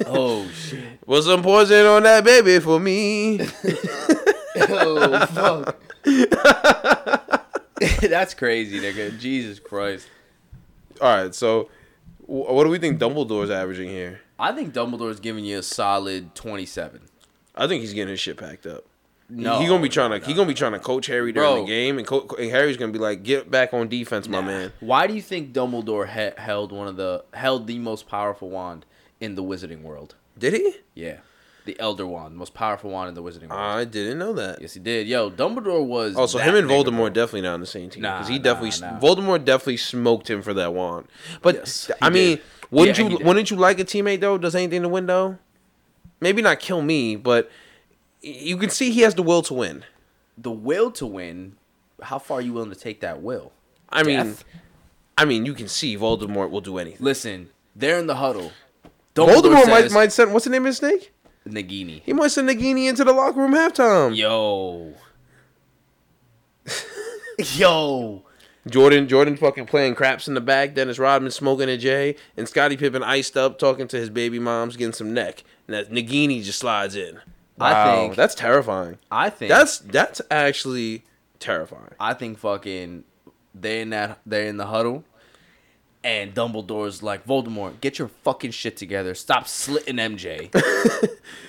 oh 0.07 0.49
shit. 0.51 1.01
Put 1.05 1.25
some 1.25 1.43
poison 1.43 1.85
on 1.87 2.05
that 2.05 2.25
baby 2.25 2.61
for 2.61 2.79
me. 2.79 3.41
Oh 4.69 5.27
fuck. 5.27 5.77
That's 8.01 8.35
crazy, 8.35 8.81
nigga. 8.81 9.19
Jesus 9.19 9.59
Christ. 9.61 10.09
All 11.01 11.15
right, 11.17 11.35
so 11.35 11.69
wh- 12.27 12.31
what 12.51 12.65
do 12.65 12.71
we 12.71 12.79
think 12.79 12.99
Dumbledore's 13.01 13.51
averaging 13.51 13.89
here? 13.89 14.21
I 14.39 14.53
think 14.53 14.75
Dumbledore's 14.75 15.21
giving 15.21 15.45
you 15.45 15.59
a 15.59 15.63
solid 15.63 16.35
27. 16.35 17.03
I 17.55 17.67
think 17.67 17.81
he's 17.83 17.93
getting 17.93 18.11
his 18.11 18.21
shit 18.21 18.37
packed 18.37 18.67
up. 18.67 18.85
No, 19.31 19.59
he 19.61 19.67
gonna 19.67 19.83
be 19.83 19.89
trying 19.91 20.11
no, 20.11 20.19
to 20.19 20.25
he 20.25 20.33
gonna 20.33 20.49
be 20.49 20.55
trying 20.55 20.73
to 20.73 20.79
coach 20.79 21.07
Harry 21.07 21.33
during 21.33 21.51
Bro. 21.57 21.61
the 21.63 21.67
game, 21.67 21.99
and, 21.99 22.07
co- 22.07 22.27
and 22.39 22.51
Harry's 22.51 22.79
gonna 22.79 22.93
be 22.93 22.99
like, 22.99 23.23
"Get 23.23 23.51
back 23.51 23.75
on 23.75 23.87
defense, 23.89 24.27
my 24.27 24.41
man." 24.41 24.73
Why 24.81 25.07
do 25.07 25.13
you 25.15 25.21
think 25.21 25.53
Dumbledore 25.53 26.09
he- 26.09 26.41
held 26.41 26.73
one 26.73 26.89
of 26.89 26.97
the 26.97 27.25
held 27.35 27.67
the 27.67 27.79
most 27.79 28.09
powerful 28.09 28.49
wand 28.49 28.87
in 29.21 29.35
the 29.35 29.43
wizarding 29.43 29.83
world? 29.83 30.15
Did 30.39 30.55
he? 30.55 30.77
Yeah, 30.95 31.19
the 31.69 31.79
Elder 31.81 32.07
Wand, 32.07 32.35
most 32.37 32.53
powerful 32.55 32.91
wand 32.91 33.09
in 33.11 33.15
the 33.15 33.23
wizarding 33.23 33.49
world. 33.49 33.61
I 33.61 33.85
didn't 33.85 34.19
know 34.19 34.33
that. 34.33 34.61
yes, 34.61 34.75
he 34.75 34.81
did. 34.81 35.07
Yo, 35.07 35.31
Dumbledore 35.31 35.85
was. 35.87 36.15
So 36.15 36.39
that 36.39 36.45
him 36.49 36.57
and 36.57 36.69
Voldemort 36.69 36.97
bro. 36.97 37.09
definitely 37.11 37.43
not 37.43 37.55
on 37.55 37.61
the 37.61 37.67
same 37.67 37.91
team 37.91 38.03
Nah, 38.03 38.17
because 38.19 38.29
he 38.29 38.39
definitely 38.39 38.73
nah. 38.81 38.99
Voldemort 38.99 39.45
definitely 39.45 39.77
smoked 39.77 40.29
him 40.29 40.43
for 40.43 40.53
that 40.55 40.75
wand. 40.75 41.07
But 41.43 41.55
Yes, 41.57 41.91
I 42.03 42.11
mean, 42.11 42.37
did. 42.37 42.43
wouldn't 42.71 42.99
Yeah, 42.99 43.09
you 43.09 43.19
wouldn't 43.25 43.51
you 43.51 43.57
like 43.57 43.79
a 43.79 43.85
teammate 43.85 44.21
though? 44.21 44.39
Does 44.39 44.55
anything 44.55 44.83
to 44.83 44.89
win 44.89 45.07
though? 45.07 45.39
Maybe 46.21 46.43
not 46.43 46.59
kill 46.59 46.83
me, 46.83 47.15
but 47.17 47.51
you 48.23 48.57
can 48.57 48.71
see 48.71 48.91
he 48.91 49.03
has 49.03 49.15
the 49.15 49.23
will 49.23 49.43
to 49.43 49.55
win. 49.55 49.85
the 50.37 50.51
will 50.51 50.91
to 50.93 51.07
win. 51.07 51.57
How 52.03 52.19
far 52.19 52.39
are 52.39 52.41
you 52.41 52.53
willing 52.53 52.71
to 52.71 52.77
take 52.77 53.01
that 53.01 53.23
will? 53.23 53.53
I 53.91 54.03
mean, 54.03 54.19
Death? 54.19 54.45
I 55.17 55.25
mean, 55.25 55.45
you 55.47 55.53
can 55.55 55.67
see 55.69 55.97
Voldemort 55.97 56.51
will 56.51 56.61
do 56.61 56.79
anything. 56.79 57.05
Listen, 57.05 57.51
they're 57.75 57.99
in 57.99 58.07
the 58.07 58.17
huddle. 58.17 58.53
Voldemort 59.17 59.67
might 59.69 59.83
says- 59.83 59.93
might 59.93 60.13
send 60.13 60.33
what's 60.33 60.45
the 60.45 60.51
name 60.51 60.63
of 60.63 60.67
his 60.67 60.77
snake? 60.77 61.13
Nagini. 61.53 62.03
He 62.05 62.13
might 62.13 62.29
send 62.31 62.49
Nagini 62.49 62.89
into 62.89 63.05
the 63.05 63.13
locker 63.13 63.41
room 63.41 63.53
halftime. 63.53 64.17
Yo. 64.17 64.95
Yo. 67.57 68.23
Jordan, 68.69 69.09
Jordan 69.09 69.37
fucking 69.37 69.67
playing 69.67 69.95
craps 69.95 70.29
in 70.29 70.35
the 70.35 70.41
back. 70.41 70.75
Dennis 70.75 70.99
Rodman 70.99 71.31
smoking 71.31 71.69
a 71.69 71.77
J, 71.79 72.17
and 72.37 72.47
Scottie 72.49 72.77
Pippen 72.77 73.03
iced 73.03 73.37
up 73.37 73.59
talking 73.59 73.89
to 73.89 73.97
his 73.97 74.11
baby 74.11 74.39
moms, 74.39 74.77
getting 74.77 74.93
some 74.93 75.15
neck. 75.15 75.43
And 75.67 75.75
that 75.75 75.91
Nagini 75.91 76.43
just 76.43 76.59
slides 76.59 76.95
in. 76.97 77.19
I 77.61 77.93
think- 77.97 78.15
that's 78.15 78.35
terrifying. 78.35 78.99
I 79.11 79.31
think 79.31 79.49
That's 79.49 79.79
that's 79.79 80.21
actually 80.31 81.03
terrifying. 81.41 81.91
I 81.99 82.15
think 82.15 82.39
fucking 82.39 83.05
they 83.55 83.81
in 83.81 83.91
that 83.91 84.21
they're 84.25 84.47
in 84.47 84.59
the 84.59 84.67
huddle, 84.67 85.05
and 86.09 86.35
Dumbledore's 86.35 87.03
like 87.03 87.27
Voldemort, 87.27 87.81
get 87.81 87.99
your 87.99 88.09
fucking 88.09 88.53
shit 88.53 88.77
together. 88.77 89.15
Stop 89.15 89.47
slitting 89.47 89.97
MJ, 89.97 90.49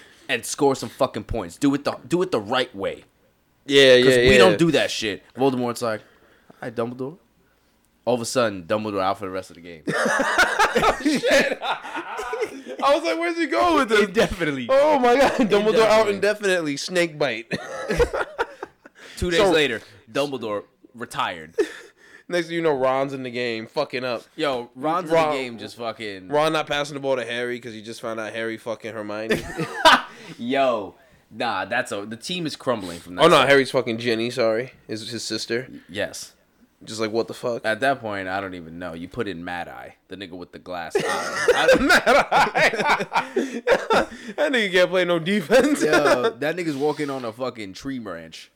and 0.30 0.46
score 0.46 0.76
some 0.76 0.90
fucking 0.90 1.24
points. 1.24 1.58
Do 1.58 1.74
it 1.76 1.84
the 1.86 1.94
do 2.08 2.22
it 2.22 2.32
the 2.32 2.42
right 2.42 2.74
way, 2.76 3.06
Yeah, 3.66 3.98
because 3.98 4.16
yeah, 4.18 4.22
yeah. 4.24 4.30
we 4.32 4.38
don't 4.38 4.60
do 4.60 4.72
that 4.72 4.92
shit. 4.92 5.24
Voldemort's 5.36 5.82
like, 5.82 6.02
hi 6.60 6.70
Dumbledore. 6.72 7.18
All 8.06 8.16
of 8.16 8.22
a 8.22 8.26
sudden, 8.26 8.64
Dumbledore 8.64 9.02
out 9.02 9.20
for 9.20 9.26
the 9.26 9.32
rest 9.32 9.50
of 9.52 9.56
the 9.56 9.62
game. 9.62 9.84
Oh, 10.72 10.98
shit. 11.02 11.58
I 11.64 12.94
was 12.94 13.04
like, 13.04 13.18
where's 13.18 13.36
he 13.36 13.48
going 13.48 13.76
with 13.78 13.90
this? 13.90 14.08
Definitely. 14.12 14.68
Oh 14.70 15.00
my 15.00 15.16
god, 15.16 15.32
Dumbledore 15.32 15.80
out 15.88 16.08
Indefinitely. 16.10 16.14
indefinitely. 16.14 16.78
Snake 16.78 17.18
bite. 17.18 17.52
Two 19.18 19.32
days 19.32 19.40
So- 19.40 19.52
later, 19.52 19.82
Dumbledore 20.12 20.66
retired. 20.94 21.56
Next 22.32 22.46
thing 22.48 22.56
you 22.58 22.62
know, 22.62 22.78
Ron's 22.78 23.14
in 23.14 23.24
the 23.24 23.32
game, 23.32 23.66
fucking 23.66 24.04
up. 24.04 24.24
Yo, 24.36 24.70
Ron's 24.76 25.10
in 25.10 25.16
the 25.16 25.32
game, 25.32 25.58
just 25.58 25.76
fucking. 25.76 26.28
Ron 26.28 26.54
not 26.54 26.68
passing 26.68 26.94
the 26.94 27.00
ball 27.00 27.16
to 27.16 27.26
Harry 27.26 27.56
because 27.56 27.74
he 27.74 27.82
just 27.82 28.02
found 28.02 28.20
out 28.20 28.32
Harry 28.34 28.56
fucking 28.58 28.94
Hermione. 28.94 29.42
Yo, 30.38 30.94
nah, 31.32 31.66
that's 31.66 31.92
a 31.92 32.06
the 32.06 32.16
team 32.16 32.46
is 32.46 32.56
crumbling 32.56 33.00
from 33.00 33.16
that. 33.16 33.26
oh 33.26 33.28
no, 33.28 33.38
side. 33.38 33.50
Harry's 33.50 33.72
fucking 33.72 33.98
Ginny. 33.98 34.30
Sorry, 34.30 34.74
is 34.88 35.10
his 35.10 35.24
sister. 35.24 35.70
Yes. 35.90 36.34
Just 36.84 37.02
like 37.02 37.12
what 37.12 37.28
the 37.28 37.34
fuck? 37.34 37.66
At 37.66 37.80
that 37.82 38.00
point, 38.00 38.28
I 38.30 38.40
don't 38.40 38.54
even 38.54 38.80
know. 38.80 38.94
You 38.94 39.10
put 39.10 39.28
in 39.28 39.44
Mad 39.44 39.68
Eye, 39.68 39.96
the 40.08 40.16
nigga 40.16 40.32
with 40.34 40.52
the 40.54 40.60
glass 40.60 40.96
eye. 40.98 41.48
I 41.56 41.68
don't, 41.76 41.88
that 44.36 44.52
nigga 44.52 44.72
can't 44.72 44.90
play 44.90 45.04
no 45.04 45.20
defense. 45.20 45.84
yo, 45.84 46.30
that 46.30 46.56
nigga's 46.56 46.78
walking 46.78 47.10
on 47.10 47.26
a 47.26 47.34
fucking 47.34 47.74
tree 47.74 48.00
branch. 48.00 48.52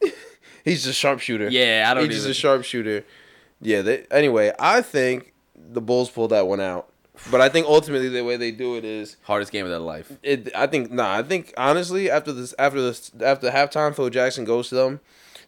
He's 0.64 0.86
just 0.86 1.00
sharpshooter. 1.00 1.50
Yeah, 1.50 1.88
I 1.90 1.94
don't 1.94 2.06
He's 2.10 2.18
just 2.24 2.30
a 2.30 2.34
sharpshooter. 2.34 3.04
Yeah. 3.64 3.82
They, 3.82 4.05
anyway, 4.11 4.53
I 4.59 4.82
think 4.82 5.34
the 5.55 5.82
Bulls 5.82 6.09
pulled 6.09 6.32
that 6.32 6.47
one 6.47 6.59
out, 6.59 6.89
but 7.32 7.41
I 7.41 7.49
think 7.49 7.66
ultimately 7.68 8.09
the 8.09 8.24
way 8.24 8.38
they 8.38 8.51
do 8.51 8.76
it 8.78 8.86
is, 8.86 9.18
Hardest 9.24 9.51
game 9.51 9.66
of 9.66 9.72
their 9.72 9.80
life. 9.80 10.11
it. 10.22 10.55
I 10.55 10.68
think 10.68 10.91
nah. 10.91 11.18
I 11.18 11.24
think 11.24 11.53
honestly, 11.57 12.11
after 12.11 12.32
this, 12.32 12.53
after 12.59 12.82
this, 12.82 13.11
after 13.22 13.49
halftime, 13.49 13.95
Phil 13.95 14.09
Jackson 14.09 14.45
goes 14.45 14.70
to 14.70 14.76
them. 14.76 14.99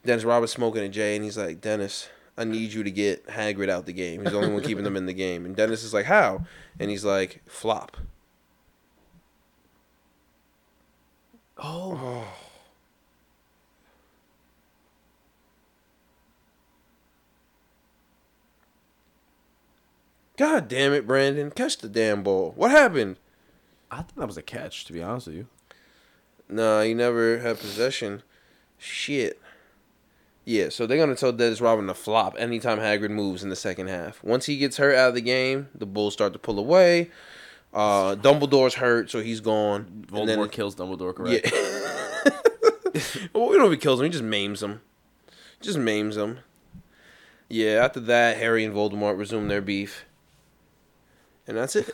Dennis 0.05 0.23
Rodman 0.23 0.47
smoking 0.47 0.83
a 0.83 0.89
J, 0.89 1.15
and 1.15 1.23
he's 1.23 1.37
like, 1.37 1.61
Dennis, 1.61 2.09
I 2.37 2.43
need 2.43 2.73
you 2.73 2.83
to 2.83 2.91
get 2.91 3.25
Hagrid 3.27 3.69
out 3.69 3.85
the 3.85 3.93
game. 3.93 4.21
He's 4.21 4.31
the 4.31 4.37
only 4.37 4.51
one 4.51 4.61
keeping 4.61 4.83
them 4.83 4.95
in 4.95 5.05
the 5.05 5.13
game. 5.13 5.45
And 5.45 5.55
Dennis 5.55 5.83
is 5.83 5.93
like, 5.93 6.05
how? 6.05 6.45
And 6.79 6.89
he's 6.91 7.05
like, 7.05 7.41
flop. 7.47 7.97
Oh. 11.57 11.97
oh. 11.99 12.44
God 20.37 20.67
damn 20.67 20.93
it, 20.93 21.07
Brandon. 21.07 21.51
Catch 21.51 21.77
the 21.77 21.87
damn 21.89 22.23
ball. 22.23 22.53
What 22.55 22.71
happened? 22.71 23.17
I 23.91 23.97
think 23.97 24.15
that 24.15 24.27
was 24.27 24.37
a 24.37 24.41
catch, 24.41 24.85
to 24.85 24.93
be 24.93 25.01
honest 25.01 25.27
with 25.27 25.35
you. 25.37 25.47
Nah, 26.49 26.81
he 26.81 26.93
never 26.93 27.39
had 27.39 27.59
possession. 27.59 28.21
Shit. 28.77 29.41
Yeah, 30.43 30.69
so 30.69 30.85
they're 30.85 30.97
gonna 30.97 31.15
tell 31.15 31.31
Dennis 31.31 31.59
Rodman 31.59 31.87
to 31.87 31.93
flop 31.95 32.35
anytime 32.37 32.77
Hagrid 32.77 33.09
moves 33.09 33.41
in 33.43 33.49
the 33.49 33.55
second 33.55 33.87
half. 33.87 34.23
Once 34.23 34.45
he 34.45 34.57
gets 34.57 34.77
hurt 34.77 34.95
out 34.95 35.09
of 35.09 35.15
the 35.15 35.21
game, 35.21 35.69
the 35.73 35.87
Bulls 35.87 36.13
start 36.13 36.33
to 36.33 36.39
pull 36.39 36.59
away. 36.59 37.09
Uh, 37.73 38.15
Dumbledore's 38.15 38.75
hurt, 38.75 39.09
so 39.09 39.21
he's 39.21 39.39
gone. 39.41 40.05
And 40.13 40.29
then- 40.29 40.37
Voldemort 40.39 40.51
kills 40.51 40.75
Dumbledore, 40.75 41.15
correct? 41.15 41.49
Yeah. 41.51 43.21
well, 43.33 43.49
we 43.49 43.57
don't 43.57 43.65
even 43.65 43.79
kills 43.79 43.99
him. 43.99 44.05
He 44.05 44.11
just 44.11 44.23
maims 44.23 44.61
him. 44.61 44.81
Just 45.61 45.77
maims 45.79 46.15
him. 46.15 46.39
Yeah. 47.49 47.83
After 47.83 47.99
that, 48.01 48.37
Harry 48.37 48.63
and 48.63 48.73
Voldemort 48.73 49.17
resume 49.17 49.47
their 49.47 49.61
beef, 49.61 50.05
and 51.47 51.57
that's 51.57 51.75
it. 51.75 51.89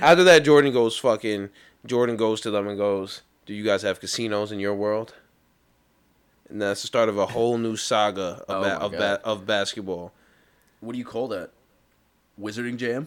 after 0.00 0.24
that, 0.24 0.44
Jordan 0.44 0.72
goes 0.72 0.96
fucking. 0.98 1.50
Jordan 1.86 2.16
goes 2.16 2.40
to 2.42 2.50
them 2.50 2.68
and 2.68 2.76
goes, 2.76 3.22
"Do 3.46 3.54
you 3.54 3.64
guys 3.64 3.82
have 3.82 4.00
casinos 4.00 4.52
in 4.52 4.60
your 4.60 4.74
world?" 4.74 5.14
and 6.48 6.60
that's 6.60 6.80
the 6.82 6.86
start 6.88 7.08
of 7.08 7.16
a 7.16 7.26
whole 7.26 7.56
new 7.58 7.76
saga 7.76 8.42
Oh 8.48 8.54
of 8.56 8.62
ba- 8.64 8.80
of, 8.84 8.92
ba- 8.92 9.20
of 9.24 9.46
basketball. 9.46 10.12
What 10.80 10.92
do 10.92 10.98
you 10.98 11.04
call 11.04 11.28
that? 11.28 11.50
Wizarding 12.40 12.76
Jam? 12.76 13.06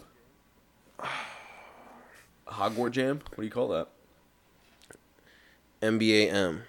Hogwarts 2.48 2.92
Jam? 2.92 3.20
What 3.30 3.38
do 3.38 3.44
you 3.44 3.50
call 3.52 3.68
that? 3.70 3.90
NBAM, 5.82 6.62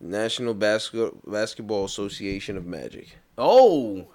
National 0.00 0.52
Basket 0.54 1.14
Basketball 1.30 1.84
Association 1.86 2.56
of 2.58 2.66
Magic. 2.66 3.16
Oh, 3.38 4.08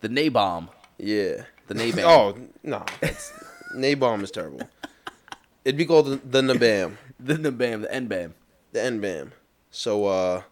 the 0.00 0.08
Nabomb. 0.08 0.68
Yeah, 0.98 1.44
The 1.66 1.74
Nabam. 1.74 1.98
oh 2.04 2.36
no, 2.62 2.84
that's, 3.00 3.32
Nabom 3.74 4.22
is 4.22 4.30
terrible. 4.30 4.60
It'd 5.64 5.76
be 5.76 5.84
called 5.84 6.06
the, 6.06 6.16
the 6.16 6.40
Nabam, 6.42 6.96
The 7.20 7.34
Nabam, 7.34 7.82
the 7.82 7.88
Nbam. 7.88 8.32
the 8.72 8.78
NBAM. 8.80 9.30
So 9.70 10.06
uh, 10.06 10.42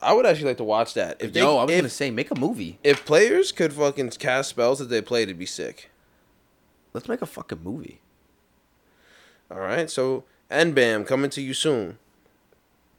I 0.00 0.12
would 0.14 0.24
actually 0.26 0.46
like 0.46 0.56
to 0.58 0.64
watch 0.64 0.94
that. 0.94 1.20
If 1.20 1.32
they, 1.32 1.40
Yo, 1.40 1.58
I 1.58 1.64
was 1.64 1.72
if, 1.72 1.78
gonna 1.78 1.88
say, 1.90 2.10
make 2.10 2.30
a 2.30 2.38
movie. 2.38 2.78
if 2.82 3.04
players 3.04 3.52
could 3.52 3.72
fucking 3.72 4.10
cast 4.10 4.50
spells 4.50 4.78
that 4.78 4.86
they 4.88 5.02
played, 5.02 5.24
it'd 5.24 5.38
be 5.38 5.46
sick. 5.46 5.90
Let's 6.94 7.08
make 7.08 7.20
a 7.20 7.26
fucking 7.26 7.60
movie. 7.62 8.00
All 9.50 9.58
right, 9.58 9.90
so 9.90 10.24
NBAM 10.50 11.06
coming 11.06 11.30
to 11.30 11.42
you 11.42 11.52
soon. 11.54 11.98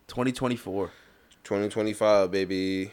2024. 0.07 0.91
2025, 1.43 2.31
baby. 2.31 2.91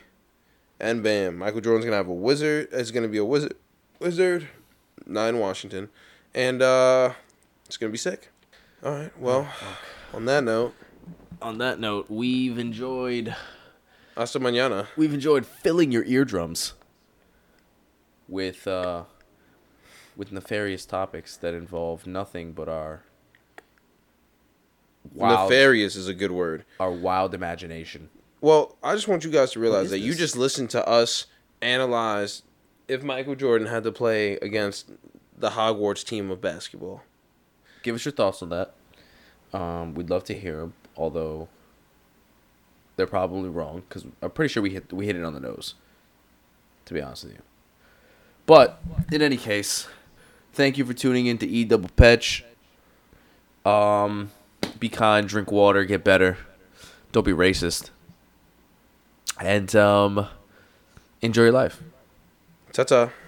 And 0.81 1.03
bam, 1.03 1.39
Michael 1.39 1.61
Jordan's 1.61 1.85
gonna 1.85 1.97
have 1.97 2.09
a 2.09 2.13
wizard. 2.13 2.69
It's 2.73 2.91
gonna 2.91 3.09
be 3.09 3.19
a 3.19 3.25
wizard, 3.25 3.55
wizard, 3.99 4.49
not 5.07 5.29
in 5.29 5.39
Washington, 5.39 5.89
and 6.35 6.63
uh, 6.63 7.13
it's 7.67 7.77
gonna 7.77 7.93
be 7.93 7.99
sick. 7.99 8.31
All 8.83 8.93
right. 8.93 9.19
Well, 9.19 9.49
on 10.13 10.25
that 10.27 10.45
note, 10.45 10.75
On 11.43 11.59
that 11.59 11.79
note, 11.81 12.11
we've 12.11 12.59
enjoyed 12.59 13.35
hasta 14.17 14.39
mañana. 14.39 14.87
we've 14.97 15.13
enjoyed 15.15 15.45
filling 15.47 15.91
your 15.91 16.05
eardrums 16.05 16.75
with 18.29 18.67
uh 18.67 19.03
with 20.17 20.31
nefarious 20.33 20.87
topics 20.87 21.37
that 21.37 21.53
involve 21.55 22.07
nothing 22.07 22.53
but 22.53 22.69
our 22.69 23.03
wild 25.13 25.51
Nefarious 25.51 25.97
is 25.97 26.07
a 26.09 26.15
good 26.15 26.31
word. 26.31 26.65
our 26.79 26.93
wild 26.93 27.35
imagination. 27.35 28.09
Well, 28.41 28.77
I 28.83 28.95
just 28.95 29.09
want 29.09 29.25
you 29.25 29.31
guys 29.31 29.53
to 29.53 29.61
realize 29.61 29.91
that 29.91 29.99
you 30.01 30.15
just 30.15 30.37
listened 30.37 30.71
to 30.71 30.87
us 30.87 31.27
analyze 31.63 32.43
if 32.89 33.03
Michael 33.03 33.35
Jordan 33.35 33.69
had 33.69 33.85
to 33.85 33.93
play 33.93 34.35
against 34.37 34.91
the 35.37 35.51
Hogwarts 35.51 36.05
team 36.05 36.31
of 36.31 36.41
basketball. 36.41 37.03
Give 37.83 37.95
us 37.95 38.05
your 38.05 38.13
thoughts 38.13 38.43
on 38.43 38.51
that. 38.51 38.75
Um, 39.53 39.95
we'd 39.95 40.11
love 40.11 40.25
to 40.25 40.35
hear 40.35 40.59
them, 40.59 40.75
although 40.97 41.49
they're 42.97 43.07
probably 43.07 43.49
wrong 43.49 43.83
because 43.89 44.05
I'm 44.23 44.31
pretty 44.31 44.53
sure 44.53 44.63
we 44.63 44.71
hit 44.71 44.93
we 44.93 45.07
hit 45.07 45.17
it 45.17 45.25
on 45.25 45.35
the 45.35 45.41
nose. 45.41 45.75
To 46.87 46.95
be 46.95 47.01
honest 47.01 47.25
with 47.25 47.35
you, 47.35 47.43
but 48.47 48.83
in 49.11 49.23
any 49.23 49.39
case, 49.39 49.89
thank 50.53 50.77
you 50.77 50.85
for 50.85 50.93
tuning 50.93 51.27
in 51.27 51.39
to 51.39 51.47
E 51.47 51.65
Double 51.65 51.89
Petch. 51.97 52.43
Um, 53.65 54.31
be 54.79 54.91
kind, 54.91 55.27
drink 55.27 55.51
water, 55.51 55.85
get 55.85 56.05
better. 56.05 56.37
Don't 57.13 57.25
be 57.25 57.33
racist, 57.33 57.91
and 59.41 59.75
um, 59.77 60.27
enjoy 61.23 61.45
your 61.45 61.53
life. 61.53 61.83
Ciao, 62.75 62.85
ciao. 62.85 63.24